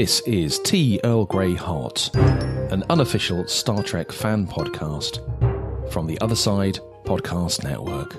[0.00, 0.98] This is T.
[1.04, 5.20] Earl Grey Hot, an unofficial Star Trek fan podcast
[5.92, 8.16] from the Other Side Podcast Network.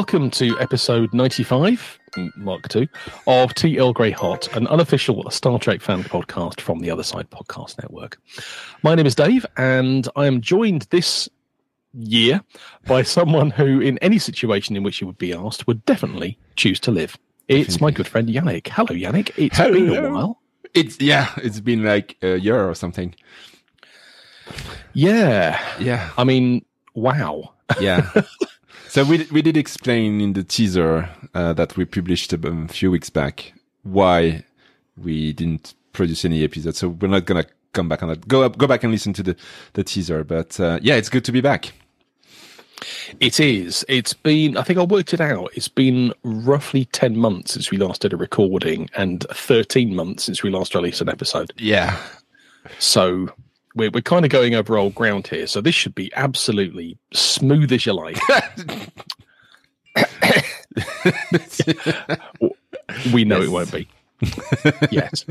[0.00, 1.98] Welcome to episode 95,
[2.36, 2.86] Mark 2,
[3.26, 3.78] of T.
[3.78, 8.18] Earl Grey Hot, an unofficial Star Trek fan podcast from the Other Side Podcast Network.
[8.82, 11.28] My name is Dave, and I am joined this
[11.92, 12.40] year
[12.86, 16.80] by someone who, in any situation in which he would be asked, would definitely choose
[16.80, 17.18] to live.
[17.48, 18.68] It's my good friend Yannick.
[18.68, 19.32] Hello, Yannick.
[19.36, 19.72] It's Hello.
[19.72, 20.40] been a while.
[20.72, 23.14] It's yeah, it's been like a year or something.
[24.94, 25.60] Yeah.
[25.78, 27.52] Yeah, I mean, wow.
[27.78, 28.10] yeah.
[28.90, 33.08] so we we did explain in the teaser uh, that we published a, few weeks
[33.10, 33.52] back
[33.82, 34.44] why
[34.96, 36.78] we didn't produce any episodes.
[36.78, 38.26] So we're not gonna come back on that.
[38.26, 39.36] Go up, go back and listen to the
[39.74, 40.24] the teaser.
[40.24, 41.72] But uh, yeah, it's good to be back.
[43.20, 43.84] It is.
[43.88, 45.50] It's been, I think I worked it out.
[45.54, 50.42] It's been roughly 10 months since we last did a recording and 13 months since
[50.42, 51.52] we last released an episode.
[51.58, 52.00] Yeah,
[52.78, 53.30] So
[53.74, 55.46] we're, we're kind of going over old ground here.
[55.46, 58.18] So this should be absolutely smooth as you like.
[63.12, 63.46] we know Yes.
[63.46, 63.88] it won't be.
[64.90, 65.24] yes.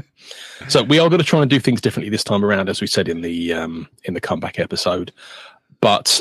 [0.68, 2.88] So we are going to try and do things differently this time around, as we
[2.88, 5.12] said in the um, in the comeback episode.
[5.82, 6.20] But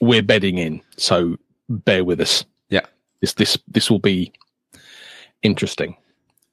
[0.00, 1.36] we're bedding in, so
[1.68, 2.44] bear with us.
[2.70, 2.86] Yeah.
[3.20, 4.32] This this this will be
[5.42, 5.96] interesting.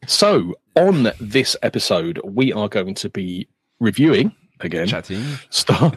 [0.06, 3.48] So on this episode, we are going to be
[3.80, 5.24] reviewing again chatting.
[5.50, 5.92] Star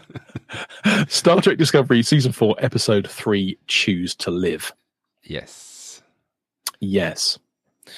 [1.08, 4.72] Star Trek Discovery season four, episode three, Choose to Live.
[5.22, 6.02] Yes.
[6.80, 7.38] Yes.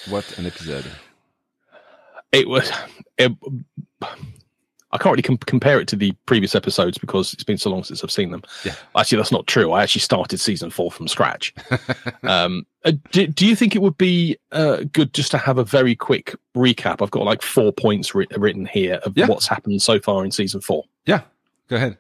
[0.09, 0.87] What an episode.
[2.33, 2.71] it was
[3.19, 3.33] it,
[4.93, 7.83] I can't really com- compare it to the previous episodes because it's been so long
[7.83, 8.43] since I've seen them.
[8.65, 8.75] Yeah.
[8.97, 9.73] Actually, that's not true.
[9.73, 11.55] I actually started season four from scratch.
[12.25, 15.65] um, uh, do, do you think it would be uh, good just to have a
[15.65, 17.01] very quick recap?
[17.01, 19.27] I've got like four points writ- written here of Yeah.
[19.29, 20.85] what's happened so far in season four.
[21.07, 21.23] Yeah,
[21.69, 21.97] go ahead.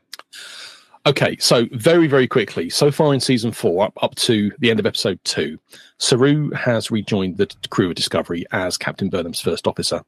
[1.04, 4.78] Okay, so very, very quickly, so far in season four, up, up to the end
[4.78, 5.58] of episode two,
[5.98, 10.02] Saru has rejoined the crew of Discovery as Captain Burnham's first officer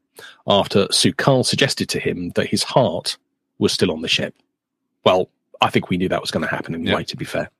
[0.46, 3.16] after Su'Kal suggested to him that his heart
[3.58, 4.36] was still on the ship.
[5.04, 5.28] Well,
[5.60, 7.06] I think we knew that was going to happen anyway, Yeah.
[7.06, 7.50] to be fair.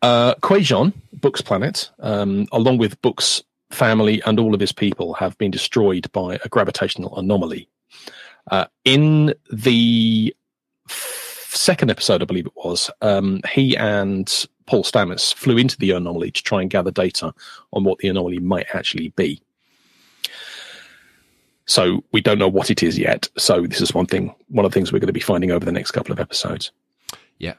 [0.00, 5.36] Uh, Kwejian, Book's planet, um, along with Book's family and all of his people, have
[5.36, 7.68] been destroyed by a gravitational anomaly.
[8.50, 10.34] Uh, in the
[11.56, 16.30] second episode, I believe it was, um, he and Paul Stamets flew into the anomaly
[16.30, 17.32] to try and gather data
[17.72, 19.40] on what the anomaly might actually be.
[21.64, 23.28] So we don't know what it is yet.
[23.36, 25.64] So this is one thing, one of the things we're going to be finding over
[25.64, 26.70] the next couple of episodes.
[27.38, 27.54] Yeah.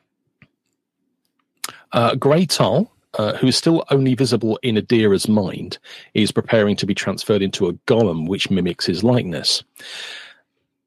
[1.92, 5.78] Uh, Gray Tal, uh, who is still only visible in Adira's mind,
[6.14, 9.64] is preparing to be transferred into a golem which mimics his likeness,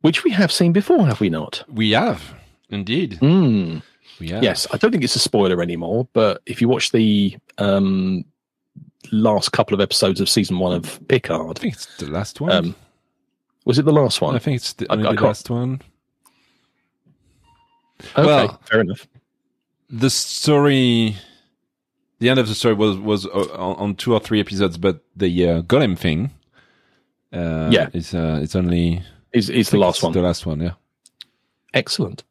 [0.00, 1.64] which we have seen before, have we not?
[1.68, 2.34] We have
[2.72, 3.18] indeed.
[3.20, 4.42] We have.
[4.42, 8.24] Yes, I don't think it's a spoiler anymore, but if you watch the um,
[9.10, 12.52] last couple of episodes of season one of Picard, I think it's the last one.
[12.52, 12.74] um,
[13.64, 14.34] was it the last one?
[14.34, 15.80] I think it's the, I- I the last one.
[18.16, 19.06] Okay, well- fair enough.
[19.88, 21.16] the story
[22.18, 25.48] the end of the story was was uh, on, two or three episodes but the
[25.48, 26.30] uh, golem thing
[27.32, 27.88] uh Yeah.
[27.92, 29.02] is uh it's only
[29.32, 30.12] Is is the last one?
[30.12, 30.72] the last one yeah
[31.74, 32.24] Excellent.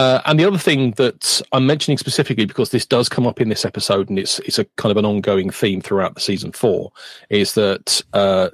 [0.00, 3.50] Uh, and the other thing that I'm mentioning specifically because this does come up in
[3.50, 6.90] this episode and it's it's a kind of an ongoing theme throughout the season four
[7.28, 8.48] is that uh,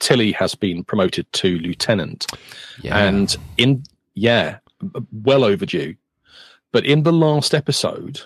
[0.00, 2.26] Tilly has been promoted to lieutenant.
[2.82, 3.84] yeah And in
[4.14, 4.58] yeah,
[5.12, 5.94] well overdue.
[6.72, 8.20] But in the last episode,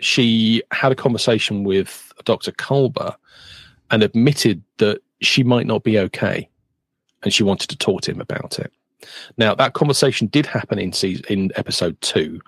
[0.00, 2.50] she had a conversation with Dr.
[2.50, 3.14] Culber
[3.92, 6.48] and admitted that she might not be okay,
[7.22, 8.72] and she wanted to talk to him about it.
[9.36, 12.40] Now that conversation did happen in season, in episode two,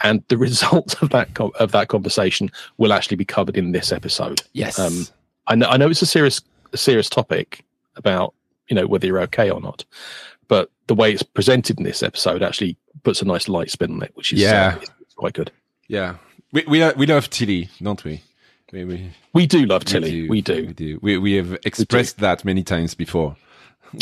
[0.00, 3.92] and the results of that co- of that conversation will actually be covered in this
[3.92, 4.42] episode.
[4.52, 5.06] yes um,
[5.46, 6.40] I know, I know it's a serious,
[6.72, 7.64] a serious topic
[7.96, 8.32] about
[8.68, 9.84] you know whether you're okay or not,
[10.48, 14.02] but the way it's presented in this episode actually puts a nice light spin on
[14.02, 14.78] it, which is uh, Yeah.
[15.00, 15.50] it's quite good.
[15.88, 16.16] yeah
[16.52, 18.22] we we, we love tilly don't we
[18.72, 20.28] We we, We do love Tilly.
[20.30, 20.66] We do.
[20.68, 20.98] We do.
[21.02, 23.36] We we have expressed that many times before.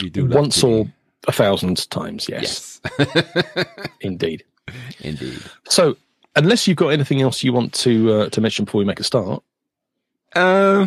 [0.02, 0.72] We do love Once Tilly.
[0.72, 0.92] or
[1.28, 3.66] a thousand times, yes, yes,
[4.00, 4.44] indeed.
[5.00, 5.38] indeed.
[5.68, 5.96] So,
[6.36, 9.04] unless you've got anything else you want to uh, to mention before we make a
[9.04, 9.42] start,
[10.36, 10.86] Uh,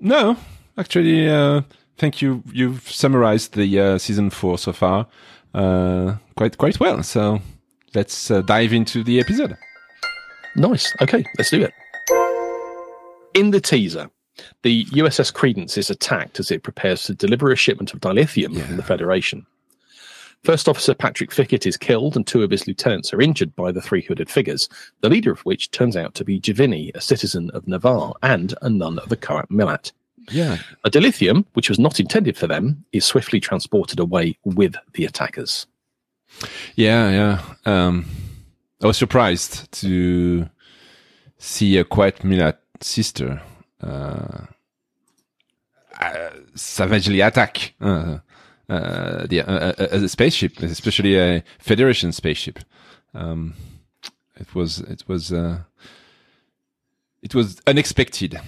[0.00, 0.36] no,
[0.76, 1.62] actually, uh,
[1.98, 5.06] think you you've summarized the uh, season four so far
[5.54, 7.02] uh, quite quite well.
[7.02, 7.40] So
[7.94, 9.56] let's uh, dive into the episode.
[10.56, 10.92] nice.
[11.00, 11.72] Okay, let's do it.
[13.34, 14.10] In the teaser,
[14.62, 18.66] the USS Credence is attacked as it prepares to deliver a shipment of dilithium Yeah.
[18.66, 19.46] from the Federation.
[20.44, 23.80] First Officer Patrick Fickett is killed, and two of his lieutenants are injured by the
[23.80, 24.68] three hooded figures,
[25.00, 28.68] the leader of which turns out to be J'Vini, a citizen of Ni'Var and a
[28.68, 29.92] nun of the Qowat Milat.
[30.30, 35.04] Yeah, A dilithium, which was not intended for them, is swiftly transported away with the
[35.04, 35.66] attackers.
[36.76, 37.42] yeah, yeah.
[37.64, 38.06] Um,
[38.82, 40.48] I was surprised to
[41.38, 43.40] see a Qowat Milat sister
[43.80, 44.46] uh,
[46.00, 48.18] uh, savagely attack uh,
[48.72, 52.58] uh, the uh, uh, a spaceship, especially a Federation spaceship.
[53.14, 53.54] Um,
[54.40, 55.58] it was it was uh,
[57.22, 58.40] it was unexpected.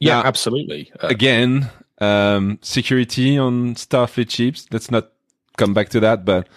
[0.00, 0.90] Yeah, Now- absolutely.
[1.02, 1.70] Uh, Again,
[2.00, 4.66] um, security on Starfleet ships.
[4.72, 5.10] Let's not
[5.56, 6.48] come back to that, but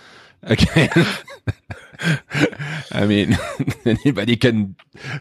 [0.44, 0.89] again.
[2.92, 3.38] I mean,
[3.86, 4.76] anybody can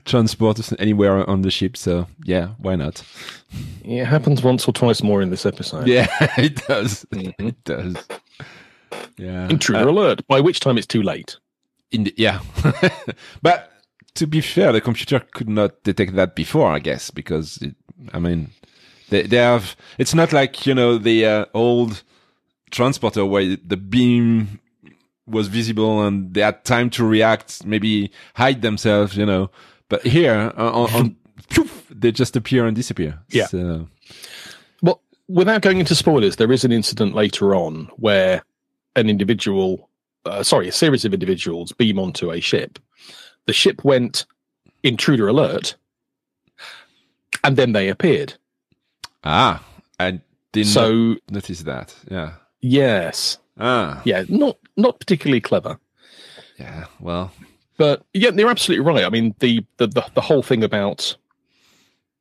[0.04, 3.02] transport us anywhere on the ship, so yeah, why not?
[3.84, 5.86] it happens once or twice more in this episode.
[5.86, 6.08] Yeah,
[6.38, 7.04] it does.
[7.12, 7.34] Mhm.
[7.38, 7.96] It does.
[9.16, 9.48] Yeah.
[9.48, 11.36] Intruder alert, by which time it's too late.
[11.92, 12.40] In the, yeah.
[13.42, 13.72] but
[14.14, 17.74] to be fair, the computer could not detect that before, I guess, because it,
[18.12, 18.50] I mean,
[19.10, 19.76] they they have.
[19.98, 22.02] It's not like you know the uh, old
[22.70, 24.60] transporter where the beam
[25.26, 29.50] was visible and they had time to react, maybe hide themselves, you know.
[29.88, 31.16] But here, uh, on, on
[31.50, 33.18] poof, they just appear and disappear.
[33.28, 33.46] Yeah.
[33.46, 33.88] So,
[34.82, 38.42] Well, without going into spoilers, there is an incident later on where
[38.94, 39.88] an individual,
[40.24, 42.78] uh, sorry, a series of individuals beam onto a ship.
[43.46, 44.26] The ship went
[44.82, 45.76] intruder alert,
[47.44, 48.34] and then they appeared.
[49.24, 49.62] ah,
[49.98, 50.20] I
[50.52, 51.94] didn't So, notice that.
[52.10, 52.34] Yeah.
[52.60, 55.78] yes, Ah, yeah, not not particularly clever.
[56.58, 56.84] yeah.
[57.00, 57.32] Well,
[57.78, 59.04] But yeah, they're absolutely right.
[59.04, 61.16] I mean, the the the, the whole thing about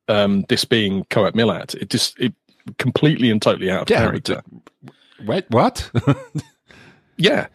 [0.08, 2.32] um, this being Qowat Milat, it just it
[2.78, 4.42] completely and totally out of Yeah, character.
[5.26, 5.90] wait, what?
[7.18, 7.46] Yeah.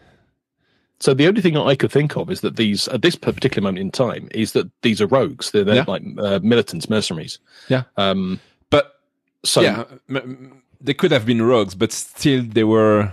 [0.98, 3.78] So the only thing I could think of is that these, at this particular moment
[3.80, 5.50] in time, is that these are rogues.
[5.50, 5.84] They're, they're Yeah.
[5.86, 7.38] like uh, militants, mercenaries.
[7.68, 7.84] Yeah.
[7.96, 8.40] Um.
[8.70, 9.00] but
[9.44, 13.12] So yeah, m- m- they could have been rogues, but still they were,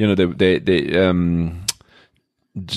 [0.00, 1.64] you know, they they, they um,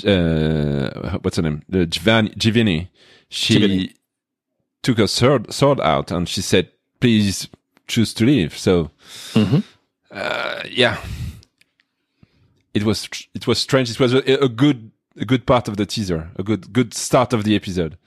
[0.05, 1.63] uh, what's her name?
[1.69, 2.87] The J'Vini.
[3.29, 3.93] She J'Vini.
[4.81, 7.47] took her sword sword out and she said, "Please
[7.87, 8.91] choose to leave." So,
[9.33, 9.63] Mhm.
[10.11, 10.97] uh, yeah,
[12.73, 13.89] it was it was strange.
[13.89, 17.33] It was a, a good a good part of the teaser, a good good start
[17.33, 17.97] of the episode.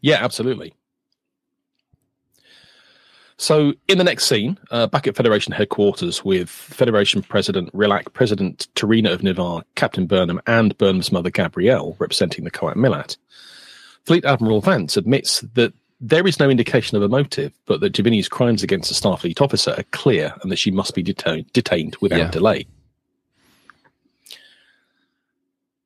[0.00, 0.72] yeah, absolutely.
[3.38, 8.66] So in the next scene, uh, back at Federation headquarters with Federation President Rilak, President
[8.74, 13.16] T'Rina of Ni'Var, Captain Burnham, and Burnham's mother Gabrielle representing the Qowat Milat,
[14.06, 18.28] Fleet Admiral Vance admits that there is no indication of a motive, but that J'Vini's
[18.28, 22.18] crimes against a Starfleet officer are clear and that she must be detained, detained without
[22.18, 22.30] Yeah.
[22.30, 22.66] delay.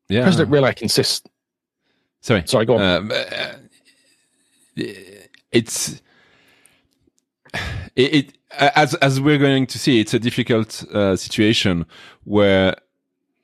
[0.09, 1.23] Yeah, President Rilak insists.
[2.21, 2.43] sorry.
[2.47, 2.83] Sorry, go on.
[2.83, 3.53] Um, uh,
[5.53, 6.01] it's
[7.97, 11.87] it, it as as we're going to see, it's a difficult uh, situation
[12.25, 12.77] where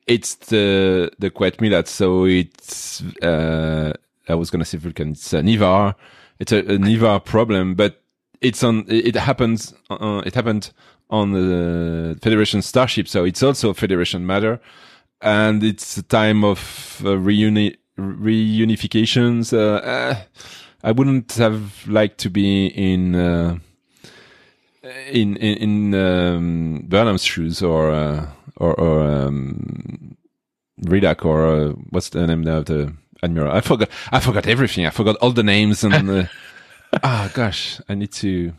[0.07, 3.93] it's the the Qowat Milat, so it's uh,
[4.29, 5.95] I was gonna say Vulcan, it's a Ni'Var,
[6.39, 8.03] it's a, a Ni'Var problem, but
[8.41, 10.73] it's on it it happens uh, it happened
[11.11, 14.61] on the Federation starship, so it's also a Federation matter,
[15.21, 19.53] and it's a time of uh, reuni reunifications.
[19.53, 20.17] Uh, uh,
[20.83, 23.59] I wouldn't have liked to be in uh,
[25.11, 30.17] in in, in um, Burnham's shoes or uh, or, or um,
[31.23, 33.53] or uh, what's the name now of the admiral?
[33.53, 33.89] I forgot.
[34.13, 34.87] I forgot everything.
[34.87, 36.11] I forgot all the names and.
[36.11, 36.25] Uh,
[37.03, 38.53] ah, gosh, I need to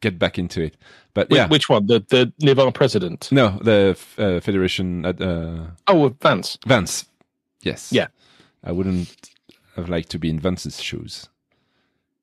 [0.00, 0.76] get back into it.
[1.14, 1.86] But yeah, Which one?
[1.86, 3.28] The the Ni'Var president?
[3.32, 6.58] no, the uh, Federation at uh, Oh, Vance.
[6.66, 7.06] Vance.
[7.62, 7.92] Yes.
[7.92, 8.06] Yeah.
[8.62, 9.08] I wouldn't
[9.76, 11.28] have liked to be in Vance's shoes.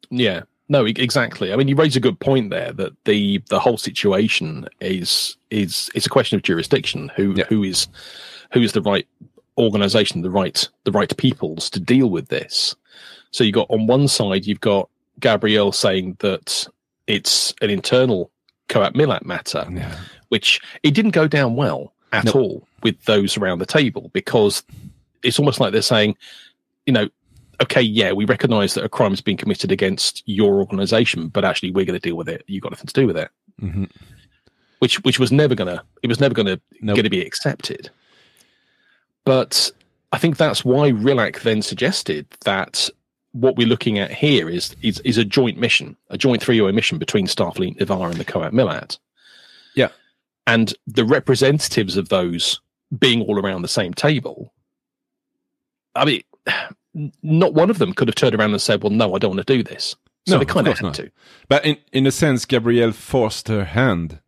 [0.10, 0.44] Yeah.
[0.68, 1.54] No, exactly.
[1.54, 5.90] I mean, you raise a good point there that the the whole situation is is
[5.94, 7.12] it's a question of jurisdiction.
[7.16, 7.46] Who Yeah.
[7.50, 7.88] who is
[8.52, 9.08] who is the right
[9.58, 12.76] organization, the right the right peoples to deal with this.
[13.32, 16.68] So you got on one side, you've got Gabrielle saying that
[17.08, 18.32] it's an internal
[18.70, 19.96] Qowat Milat matter, Yeah.
[20.30, 22.36] which it didn't go down well at Nope.
[22.36, 24.64] all with those around the table because
[25.22, 26.16] it's almost like they're saying,
[26.86, 27.08] you know,
[27.62, 31.72] okay, yeah, we recognize that a crime has been committed against your organization, but actually
[31.72, 32.44] we're going to deal with it.
[32.48, 33.30] You've got nothing to do with it.
[33.62, 33.90] Mhm.
[34.80, 36.96] Which which was never gonna it was never gonna Nope.
[36.98, 37.90] going to be accepted.
[39.24, 39.72] But
[40.12, 42.90] I think that's why Rilak then suggested that
[43.32, 46.98] what we're looking at here is is, is a joint mission, a joint three-way mission
[46.98, 48.98] between Starfleet Ni'Var and the Qowat Milat.
[49.76, 49.90] Yeah.
[50.48, 52.60] And the representatives of those
[53.00, 54.54] being all around the same table,
[55.96, 56.22] I mean,
[57.24, 59.46] not one of them could have turned around and said, "Well, no, I don't want
[59.46, 59.96] to do this."
[60.28, 60.96] So No, they kind of course had not.
[60.96, 61.12] to.
[61.48, 64.20] But in, in a sense, Gabrielle forced her hand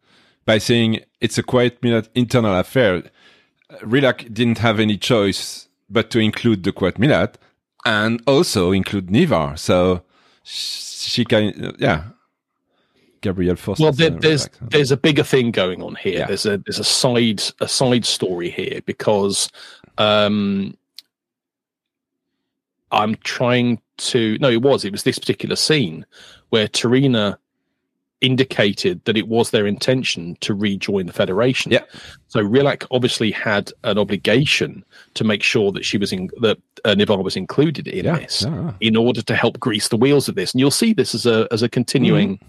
[0.46, 3.04] by saying it's a quiet minute internal affair.
[3.82, 7.38] Rilak didn't have any choice but to include the quiet minute
[7.86, 9.58] and also include Ni'Var.
[9.58, 10.04] So
[10.44, 12.04] she can, yeah.
[13.22, 13.82] Gabrielle forced.
[13.82, 14.70] Well, there, there's Rilak.
[14.72, 16.20] there's a bigger thing going on here.
[16.20, 16.28] Yeah.
[16.28, 19.50] There's a there's a side a side story here because
[19.98, 20.78] um,
[22.92, 26.06] I'm trying to no, it was it was this particular scene
[26.50, 27.38] where T'Rina
[28.22, 31.72] indicated that it was their intention to rejoin the Federation.
[31.72, 31.84] Yeah.
[32.30, 36.96] So Rilak obviously had an obligation to make sure that she was in that uh,
[36.96, 38.72] Ni'Var was included in yeah, this yeah.
[38.80, 40.54] in order to help grease the wheels of this.
[40.54, 42.40] And you'll see this as a as a continuing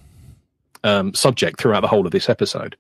[0.85, 2.77] um, subject throughout the whole of this episode.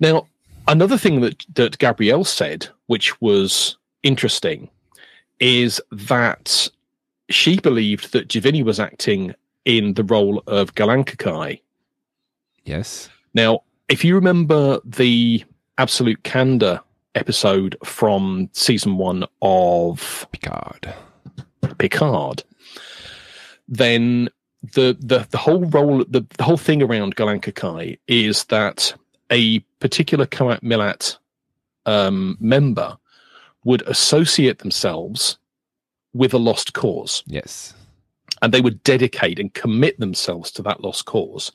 [0.00, 0.28] Now,
[0.68, 4.68] another thing that that Gabrielle said, which was interesting,
[5.40, 6.68] is that
[7.30, 11.60] she believed that Giovanni was acting in the role of Qalankhkai.
[12.64, 13.08] Yes.
[13.34, 15.44] Now, if you remember the
[15.78, 16.80] Absolute Candor
[17.14, 20.94] episode from season one of Picard.
[21.78, 22.42] Picard,
[23.68, 24.28] then
[24.62, 28.94] the the the whole role the, the whole thing around Qalankhkai is that
[29.30, 31.18] a particular Qowat Milat
[31.86, 32.96] um, member
[33.68, 35.38] would associate themselves
[36.14, 37.74] with a lost cause Yes.
[38.40, 41.52] and they would dedicate and commit themselves to that lost cause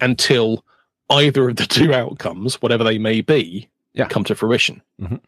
[0.00, 0.64] until
[1.10, 4.08] either of the two outcomes, whatever they may be, Yeah.
[4.08, 4.80] come to fruition.
[5.00, 5.20] Mhm.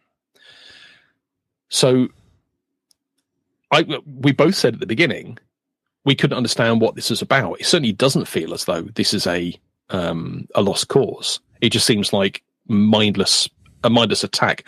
[1.69, 2.09] So,
[3.71, 5.39] I we both said at the beginning
[6.05, 7.61] we couldn't understand what this is about.
[7.61, 9.55] It certainly doesn't feel as though this is a
[9.91, 11.41] um, a lost cause.
[11.61, 13.49] It just seems like mindless
[13.83, 14.65] a mindless attack,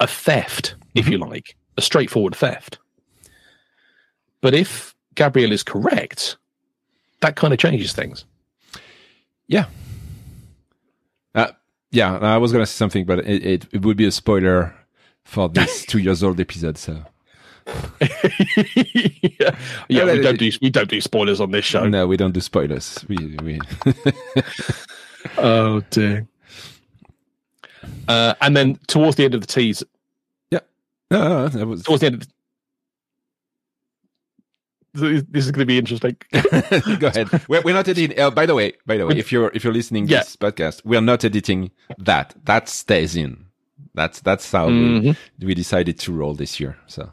[0.00, 2.78] a theft, if you like, a straightforward theft.
[4.40, 6.36] But if Gabriel is correct,
[7.20, 8.24] that kind of changes things.
[9.48, 9.66] Yeah.
[11.34, 11.52] Uh,
[11.90, 14.74] yeah, I was gonna say something, but it, it, it would be a spoiler
[15.24, 16.78] for this two years old episode.
[16.78, 17.02] So
[18.00, 19.56] yeah,
[19.88, 21.86] yeah we don't do we don't do spoilers on this show.
[21.86, 23.04] no, we don't do spoilers.
[23.08, 23.60] We we
[25.38, 26.26] Oh dear.
[28.08, 29.82] Uh, and then towards the end of the tease,
[31.10, 32.28] no, no, that was towards the end of
[34.94, 36.16] the, this is going to be interesting.
[36.32, 37.28] Go ahead.
[37.48, 38.18] We're, we're not editing.
[38.18, 40.20] Uh, by the way, by the way, if you're if you're listening Yeah.
[40.20, 42.34] this podcast, we are not editing that.
[42.44, 43.44] That stays in.
[43.94, 45.16] That's that's how Mhm.
[45.38, 46.78] we, we decided to roll this year.
[46.86, 47.12] So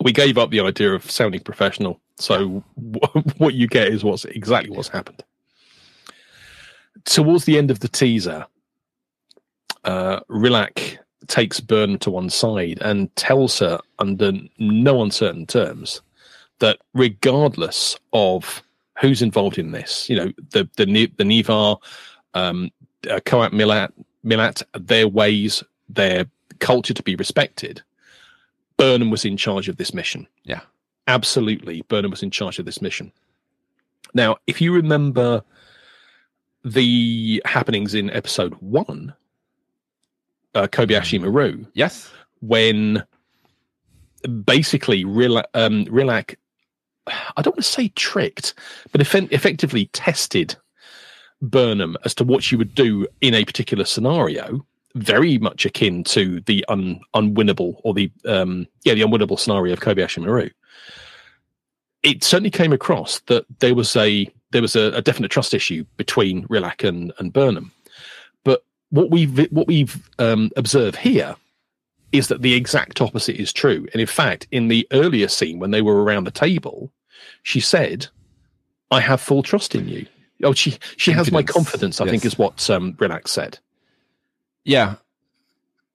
[0.00, 2.00] we gave up the idea of sounding professional.
[2.18, 2.62] So
[3.38, 5.24] what you get is what's exactly what's happened.
[7.04, 8.46] Towards the end of the teaser,
[9.84, 10.98] uh, Rilak
[11.30, 16.02] takes Byrne to one side and tells her under no uncertain terms
[16.58, 18.62] that regardless of
[19.00, 21.78] who's involved in this, you know, the the the Ni'Var,
[22.34, 22.70] um,
[23.08, 23.92] uh, Qowat Milat,
[24.24, 26.26] Milat, their ways, their
[26.58, 27.82] culture to be respected.
[28.76, 30.26] Burnham was in charge of this mission.
[30.44, 30.60] Yeah.
[31.06, 31.82] Absolutely.
[31.82, 33.12] Burnham was in charge of this mission.
[34.14, 35.42] Now, if you remember
[36.64, 39.14] the happenings in episode one,
[40.54, 43.02] uh, Kobayashi Maru, yes, when
[44.44, 46.36] basically Rila- um, Rilak,
[47.06, 48.54] I don't want to say tricked,
[48.92, 50.56] but eff- effectively tested
[51.42, 54.64] Burnham as to what she would do in a particular scenario,
[54.94, 59.80] very much akin to the un- unwinnable or the um, yeah the unwinnable scenario of
[59.80, 60.50] Kobayashi Maru.
[62.02, 65.84] It certainly came across that there was a there was a, a definite trust issue
[65.96, 67.72] between Rilak and, and Burnham,
[68.90, 71.36] what we've what we've um, observed here
[72.12, 73.86] is that the exact opposite is true.
[73.92, 76.92] And in fact, in the earlier scene when they were around the table,
[77.42, 78.08] she said,
[78.90, 80.06] "I have full trust in you."
[80.42, 82.00] Oh, she she has my Confidence, confidence.
[82.00, 83.58] I think is what um, said.
[84.64, 84.96] yeah.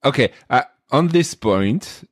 [0.04, 0.32] Okay.
[0.50, 2.04] Uh, on this point,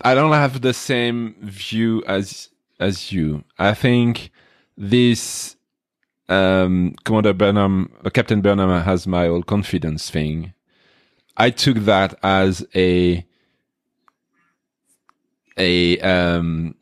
[0.00, 2.48] I don't have the same view as
[2.80, 3.44] as you.
[3.58, 4.30] I think
[4.76, 5.56] this
[6.28, 10.52] um, Commander Burnham, uh, Captain Burnham has my all confidence thing.
[11.36, 13.24] I took that as a
[15.58, 16.74] a um,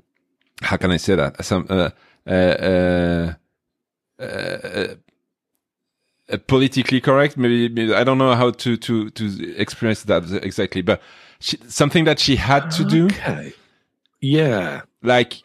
[0.63, 1.45] how can I say that?
[1.45, 1.91] Some uh,
[2.27, 3.35] uh, uh,
[4.23, 4.95] uh,
[6.31, 7.37] uh, politically correct.
[7.37, 11.03] Maybe, maybe, I don't know how to to to express that exactly, but
[11.41, 13.07] she, something that she had to do.
[13.07, 13.53] Okay.
[14.21, 14.83] Yeah.
[15.03, 15.43] Like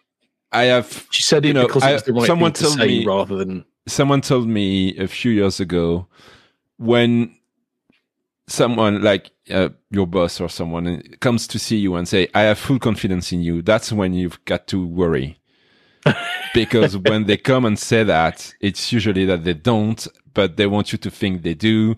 [0.52, 1.08] I have.
[1.10, 3.66] She said You know, I- it's the right someone to told say me- rather than
[3.88, 6.08] someone told me a few years ago
[6.78, 7.34] when
[8.48, 12.58] someone like uh, your boss or someone comes to see you and say i have
[12.58, 15.40] full confidence in you that's when you've got to worry.
[16.54, 20.92] Because when they come and say that it's usually that they don't but they want
[20.92, 21.96] you to think they do.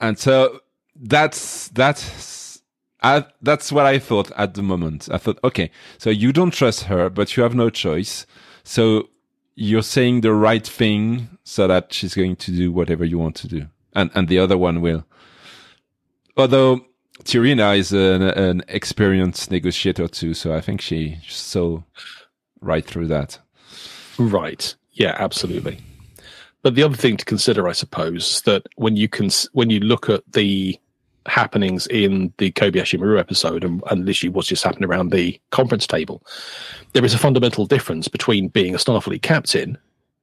[0.00, 0.60] And so
[0.94, 2.62] that's that's
[3.02, 5.08] I, that's what i thought at the moment.
[5.12, 8.26] I thought okay so you don't trust her but you have no choice.
[8.62, 9.08] So
[9.56, 13.48] you're saying the right thing so that she's going to do whatever you want to
[13.48, 15.04] do and and the other one will
[16.36, 16.80] although
[17.24, 21.82] T'Rina is an, an experienced negotiator too so i think she saw
[22.60, 23.38] right through that
[24.18, 24.74] Right.
[24.92, 25.78] Yeah, absolutely.
[26.62, 30.08] But the other thing to consider, I suppose, that when you can, when you look
[30.08, 30.78] at the
[31.28, 35.86] happenings in the Kobayashi Maru episode and, and literally what's just happened around the conference
[35.86, 36.22] table,
[36.92, 39.78] there is a fundamental difference between being a Starfleet captain,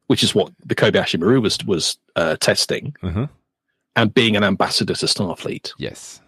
[0.07, 3.27] which is what the Kobayashi Maru was was uh, testing, uh-huh.
[3.95, 5.73] and being an ambassador to Starfleet.
[5.77, 6.21] yes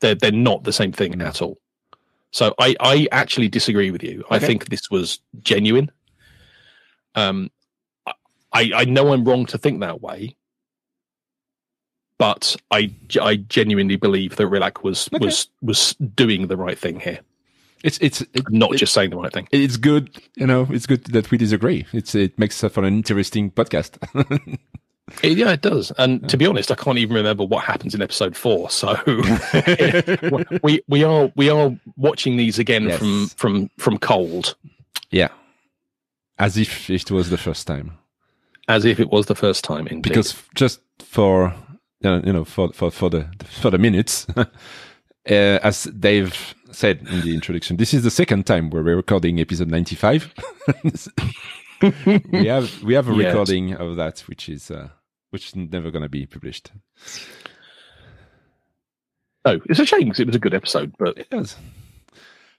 [0.00, 1.58] They're they're not the same thing at all.
[2.30, 4.24] So I I actually disagree with you.
[4.30, 5.90] I think this was genuine.
[7.14, 7.50] Um,
[8.52, 10.36] I I know I'm wrong to think that way,
[12.18, 15.24] but I I genuinely believe that Rilak was Okay.
[15.24, 17.20] was was doing the right thing here,
[17.84, 19.48] it's it's it, not it- just saying the right thing.
[19.52, 23.50] it's good you know it's good that we disagree it's it makes for an interesting
[23.50, 23.98] podcast
[25.22, 25.92] It- yeah, it does.
[25.98, 28.68] And to be honest, I can't even remember what happens in episode four.
[28.70, 28.98] So
[30.64, 32.98] we we are we are watching these again Yes.
[32.98, 34.56] from from from cold.
[35.10, 35.28] yeah
[36.40, 37.92] as if it was the first time
[38.68, 40.02] as if it was the first time indeed.
[40.02, 41.54] because just for
[42.00, 43.28] you know, you know for for for the
[43.60, 44.44] for the minutes uh,
[45.26, 49.68] as Dave said in the introduction this is the second time where we're recording episode
[49.70, 50.32] 95
[52.32, 53.26] we have we have a Yes.
[53.26, 54.88] recording of that which is uh,
[55.30, 56.72] which is never going to be published
[59.44, 61.56] no, it's a shame because it was a good episode, but yes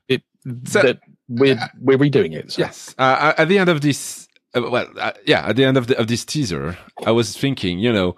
[0.07, 0.23] it
[0.65, 2.53] So- that we're we're redoing it.
[2.53, 2.61] So.
[2.61, 2.95] Yes.
[2.97, 5.99] Uh, at the end of this, uh, well, uh, yeah, at the end of the,
[5.99, 8.15] of this teaser, I was thinking, you know,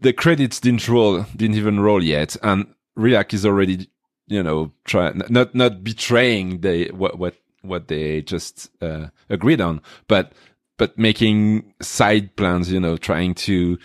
[0.00, 3.88] the credits didn't roll, didn't even roll yet, and Rilak is already,
[4.26, 9.80] you know, trying not not betraying the what what what they just uh, agreed on,
[10.08, 10.32] but
[10.78, 13.78] but making side plans, you know, trying to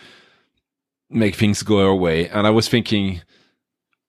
[1.10, 2.30] make things go our way.
[2.30, 3.22] And I was thinking,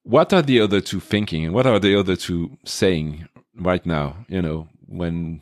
[0.03, 4.25] what are the other two thinking, and what are the other two saying right now?
[4.29, 5.41] You know, when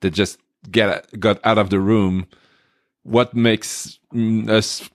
[0.00, 0.38] they just
[0.70, 2.26] get got out of the room,
[3.02, 4.88] what makes mm, us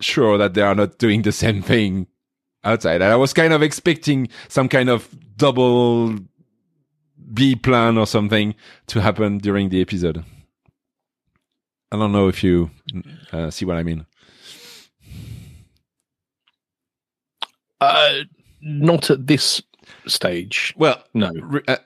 [0.00, 2.06] sure that they are not doing the same thing
[2.64, 3.02] outside?
[3.02, 6.16] And I was kind of expecting some kind of double
[7.32, 8.54] B plan or something
[8.88, 10.24] to happen during the episode.
[11.92, 12.70] I don't know if you
[13.32, 14.06] uh, see what I mean.
[17.80, 18.20] Uh,
[18.60, 19.62] not at this
[20.06, 20.74] stage.
[20.76, 21.32] Well, No.
[21.66, 21.76] uh,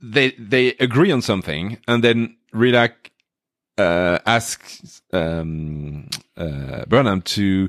[0.00, 3.10] they they agree on something, and then Rilak
[3.78, 4.18] uh,
[5.12, 7.68] um, uh, Burnham to,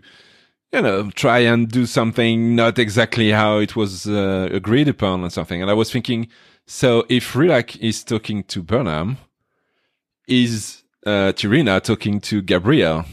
[0.74, 5.30] you know, try and do something not exactly how it was uh, agreed upon or
[5.30, 5.62] something.
[5.62, 6.28] And I was thinking,
[6.65, 9.17] so if Rilak is talking to Burnham,
[10.28, 13.06] is uh, T'Rina talking to Gabriel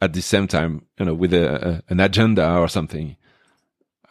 [0.00, 3.16] at the same time, you know, with a, a an agenda or something?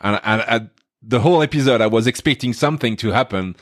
[0.02, 0.70] And, and, and
[1.02, 3.56] the whole episode, I was expecting something to happen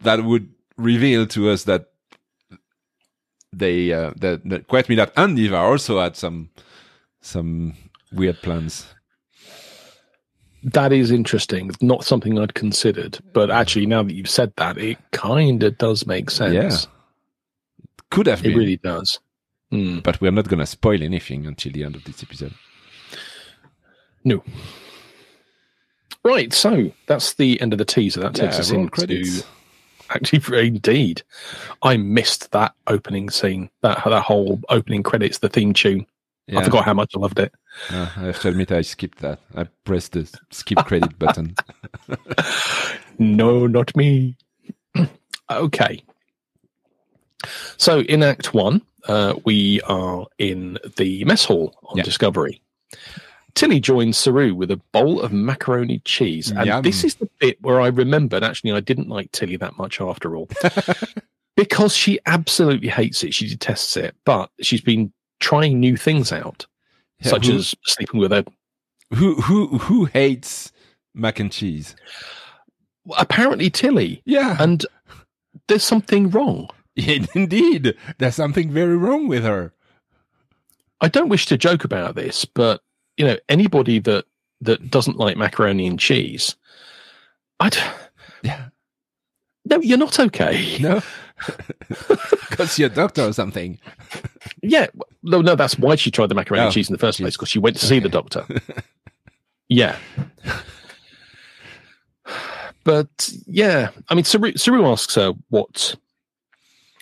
[0.00, 1.93] that would reveal to us that
[3.58, 6.50] they uh, that quite me that and Eva also had some
[7.20, 7.74] some
[8.12, 8.86] weird plans.
[10.62, 11.70] That is interesting.
[11.82, 16.06] Not something I'd considered, but actually, now that you've said that, it kind of does
[16.06, 16.54] make sense.
[16.54, 16.76] Yeah.
[18.10, 19.18] Could have It been, really does.
[19.70, 19.98] Hmm.
[19.98, 22.54] but we're not going to spoil anything until the end of this episode.
[24.24, 24.42] No.
[26.24, 28.20] Right, so that's the end of the teaser.
[28.20, 29.44] That takes Yeah, us into credits.
[30.14, 31.22] Actually indeed.
[31.82, 36.06] I missed that opening scene, that that whole opening credits, the theme tune.
[36.46, 36.60] Yeah.
[36.60, 37.54] I forgot how much I loved it.
[37.90, 39.40] Uh, I have to admit, I skipped that.
[39.54, 41.54] I pressed the skip credit button.
[43.18, 44.36] no, not me.
[45.50, 46.02] okay.
[47.78, 52.02] So in Act One, uh, we are in the mess hall on.
[52.02, 52.60] Discovery.
[53.54, 56.50] Tilly joins Saru with a bowl of macaroni cheese.
[56.50, 56.82] And Yum.
[56.82, 60.34] this is the bit where I remembered actually I didn't like Tilly that much after
[60.36, 60.48] all.
[61.56, 63.32] because she absolutely hates it.
[63.34, 64.16] She detests it.
[64.24, 66.66] But she's been trying new things out,
[67.20, 68.44] Yeah, such who, as sleeping with her.
[69.14, 70.72] who who who hates
[71.14, 71.94] mac and cheese?
[73.18, 74.22] Apparently, Tilly.
[74.24, 74.84] Yeah, And
[75.68, 76.70] there's something wrong.
[76.96, 79.72] indeed, there's something very wrong with her.
[81.00, 82.80] I don't wish to joke about this, but
[83.16, 84.24] you know, anybody that
[84.60, 86.56] that doesn't like macaroni and cheese,
[87.60, 87.70] I
[88.42, 88.66] Yeah,
[89.64, 90.78] no, you're not okay.
[90.80, 91.02] no,
[92.50, 93.78] because you're a doctor or something.
[94.62, 94.86] Yeah,
[95.22, 97.36] no, no, that's why she tried the macaroni Oh, and cheese in the first place
[97.36, 98.46] because she went to see the doctor.
[99.68, 99.96] yeah,
[102.84, 105.96] but yeah, I mean, Saru, Saru asks her what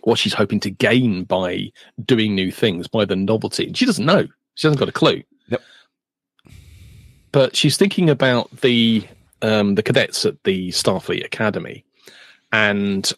[0.04, 1.70] what she's hoping to gain by
[2.04, 4.26] doing new things, by the novelty, and she doesn't know.
[4.54, 5.22] She hasn't got a clue.
[5.48, 5.62] Yep.
[7.32, 9.06] But she's thinking about the
[9.40, 11.84] um, the cadets at the Starfleet Academy,
[12.52, 13.12] and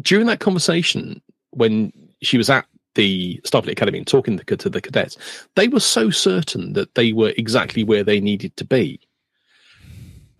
[0.00, 4.80] during that conversation, when she was at the Starfleet Academy and talking to, to the
[4.80, 5.16] cadets,
[5.56, 9.00] they were so certain that they were exactly where they needed to be.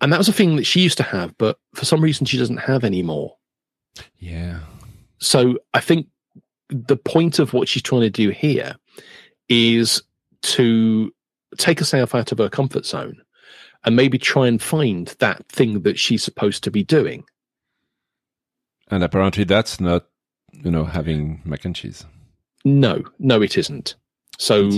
[0.01, 2.37] And that was a thing that she used to have, but for some reason she
[2.37, 3.35] doesn't have anymore.
[4.17, 4.59] Yeah,
[5.21, 6.07] So I think
[6.69, 8.75] the point of what she's trying to do here
[9.47, 10.01] is
[10.41, 11.13] to
[11.57, 13.21] take herself out of her comfort zone
[13.83, 17.23] and maybe try and find that thing that she's supposed to be doing.
[18.89, 20.05] and apparently that's not,
[20.51, 22.05] you know, having mac and cheese.
[22.63, 23.95] No, no, it isn't.
[24.37, 24.69] So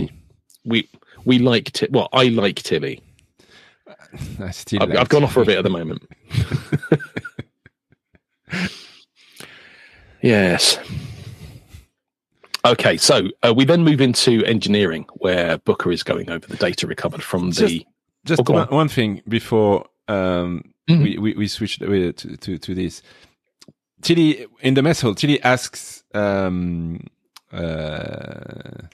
[0.66, 0.90] we
[1.26, 1.92] we like it.
[1.92, 3.02] well, I like Tilly.
[4.40, 4.82] I still.
[4.84, 6.08] I've, like I've gone off for a bit at the moment.
[10.22, 10.78] yes.
[12.66, 16.88] Okay, so uh, we then move into engineering, where Booker is going over the data
[16.88, 17.86] recovered from the.
[18.26, 18.76] Just Oh, one, on.
[18.76, 21.04] one thing before um, Mhm.
[21.04, 23.02] we, we we switched uh, to, to to this.
[24.02, 25.14] Tilly in the mess hall.
[25.16, 26.04] Tilly asks.
[26.14, 27.06] Um,
[27.52, 28.88] uh,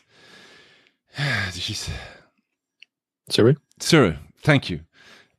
[1.54, 1.90] she's
[3.30, 3.56] Sorry.
[3.80, 4.82] Sir, thank you.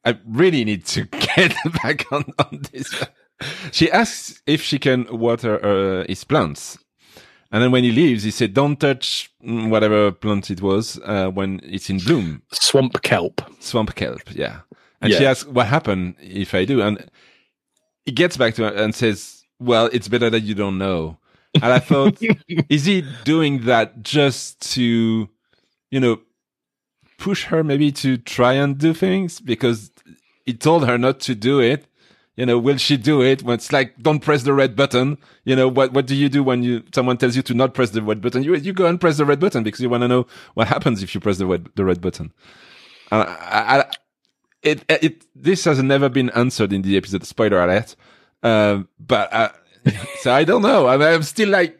[0.05, 1.05] I really need to
[1.37, 2.95] get back on, on this.
[3.73, 6.79] She asks if she can water uh, his plants.
[7.53, 11.61] And then when he leaves, he said, don't touch whatever plant it was uh, when
[11.65, 12.43] it's in bloom.
[12.53, 13.43] Swamp kelp.
[13.61, 14.61] Swamp kelp, yeah.
[15.01, 15.31] And she Yeah.
[15.31, 16.81] asks, what happened if I do?
[16.81, 17.11] And
[18.05, 21.19] he gets back to her and says, well, it's better that you don't know.
[21.55, 22.19] And I thought,
[22.69, 25.29] is he doing that just to,
[25.91, 26.21] you know,
[27.19, 29.91] push her maybe to try and do things because
[30.47, 31.85] he told her not to do it.
[32.41, 33.43] You know, will she do it?
[33.43, 35.19] When it's like, don't press the red button.
[35.45, 37.91] You know, what, what do you do when you, someone tells you to not press
[37.91, 38.43] the red button?
[38.43, 41.03] You, you go and press the red button because you want to know what happens
[41.03, 42.33] if you press the red, the red button.
[43.13, 43.91] Uh, I, I,
[44.63, 47.95] it, it, this has never been answered in the episode, spoiler alert.
[48.43, 49.51] Um, but, uh,
[50.21, 50.87] so I don't know.
[50.87, 51.79] I I'm still like,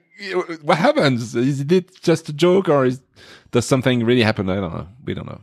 [0.61, 1.35] what happens?
[1.35, 3.01] Is it just a joke or is,
[3.51, 4.51] does something really happen?
[4.51, 4.89] I don't know.
[5.07, 5.41] We don't know.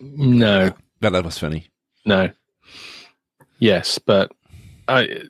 [0.00, 1.68] No, But that was funny.
[2.04, 2.30] no.
[3.62, 4.32] Yes, but
[4.88, 5.22] I,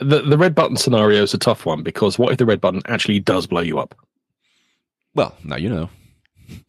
[0.00, 2.82] the the red button scenario is a tough one because what if the red button
[2.86, 3.94] actually does blow you up?
[5.14, 5.88] Well, now you know.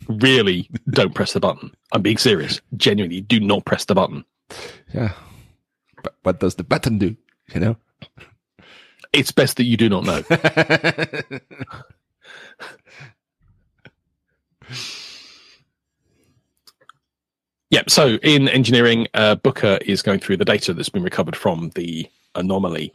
[0.08, 1.74] Really, don't press the button.
[1.94, 2.62] I'm being serious.
[2.78, 4.24] Genuinely, do not press the button.
[4.94, 5.14] Yeah.
[6.04, 7.18] But what does the button do?
[7.56, 7.76] You know?
[9.14, 10.22] It's best that you do not know.
[17.74, 17.90] Yep.
[17.90, 22.08] So in engineering, uh, Booker is going through the data that's been recovered from the
[22.36, 22.94] anomaly.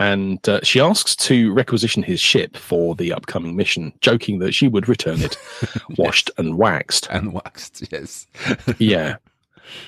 [0.00, 4.66] And uh, she asks to requisition his ship for the upcoming mission, joking that she
[4.66, 5.36] would return it
[5.96, 7.06] washed and waxed.
[7.10, 8.26] and waxed, yes.
[8.78, 9.16] Yeah.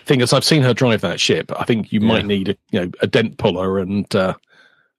[0.05, 1.51] Thing is, I've seen her drive that ship.
[1.59, 2.27] I think you might Yeah.
[2.29, 4.35] need a you know a dent puller and uh,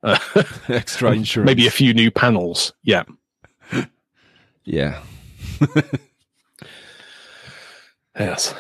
[0.04, 0.20] uh,
[0.70, 1.46] Extra insurance.
[1.48, 2.74] maybe a few new panels.
[2.84, 3.04] Yeah.
[4.66, 5.02] Yeah.
[8.20, 8.54] Yes.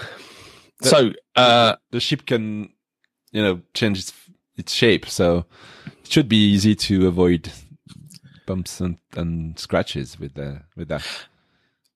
[0.82, 2.70] So uh, The ship can,
[3.32, 4.14] you know, change its,
[4.56, 5.08] its shape.
[5.08, 5.46] So
[5.86, 7.52] it should be easy to avoid
[8.46, 11.06] bumps and, and scratches with the, with that.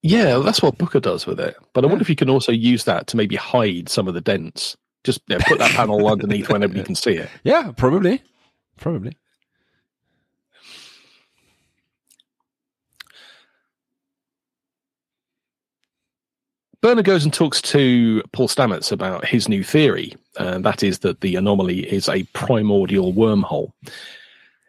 [0.03, 1.55] Yeah, that's what Booker does with it.
[1.73, 4.21] But I wonder if you can also use that to maybe hide some of the
[4.21, 4.75] dents.
[5.03, 7.29] Just you know, put that panel underneath where nobody can see it.
[7.43, 8.23] Yeah, probably.
[8.77, 9.15] Probably.
[16.81, 21.21] Bernard goes and talks to Paul Stamets about his new theory, and that is that
[21.21, 23.71] the anomaly is a primordial wormhole.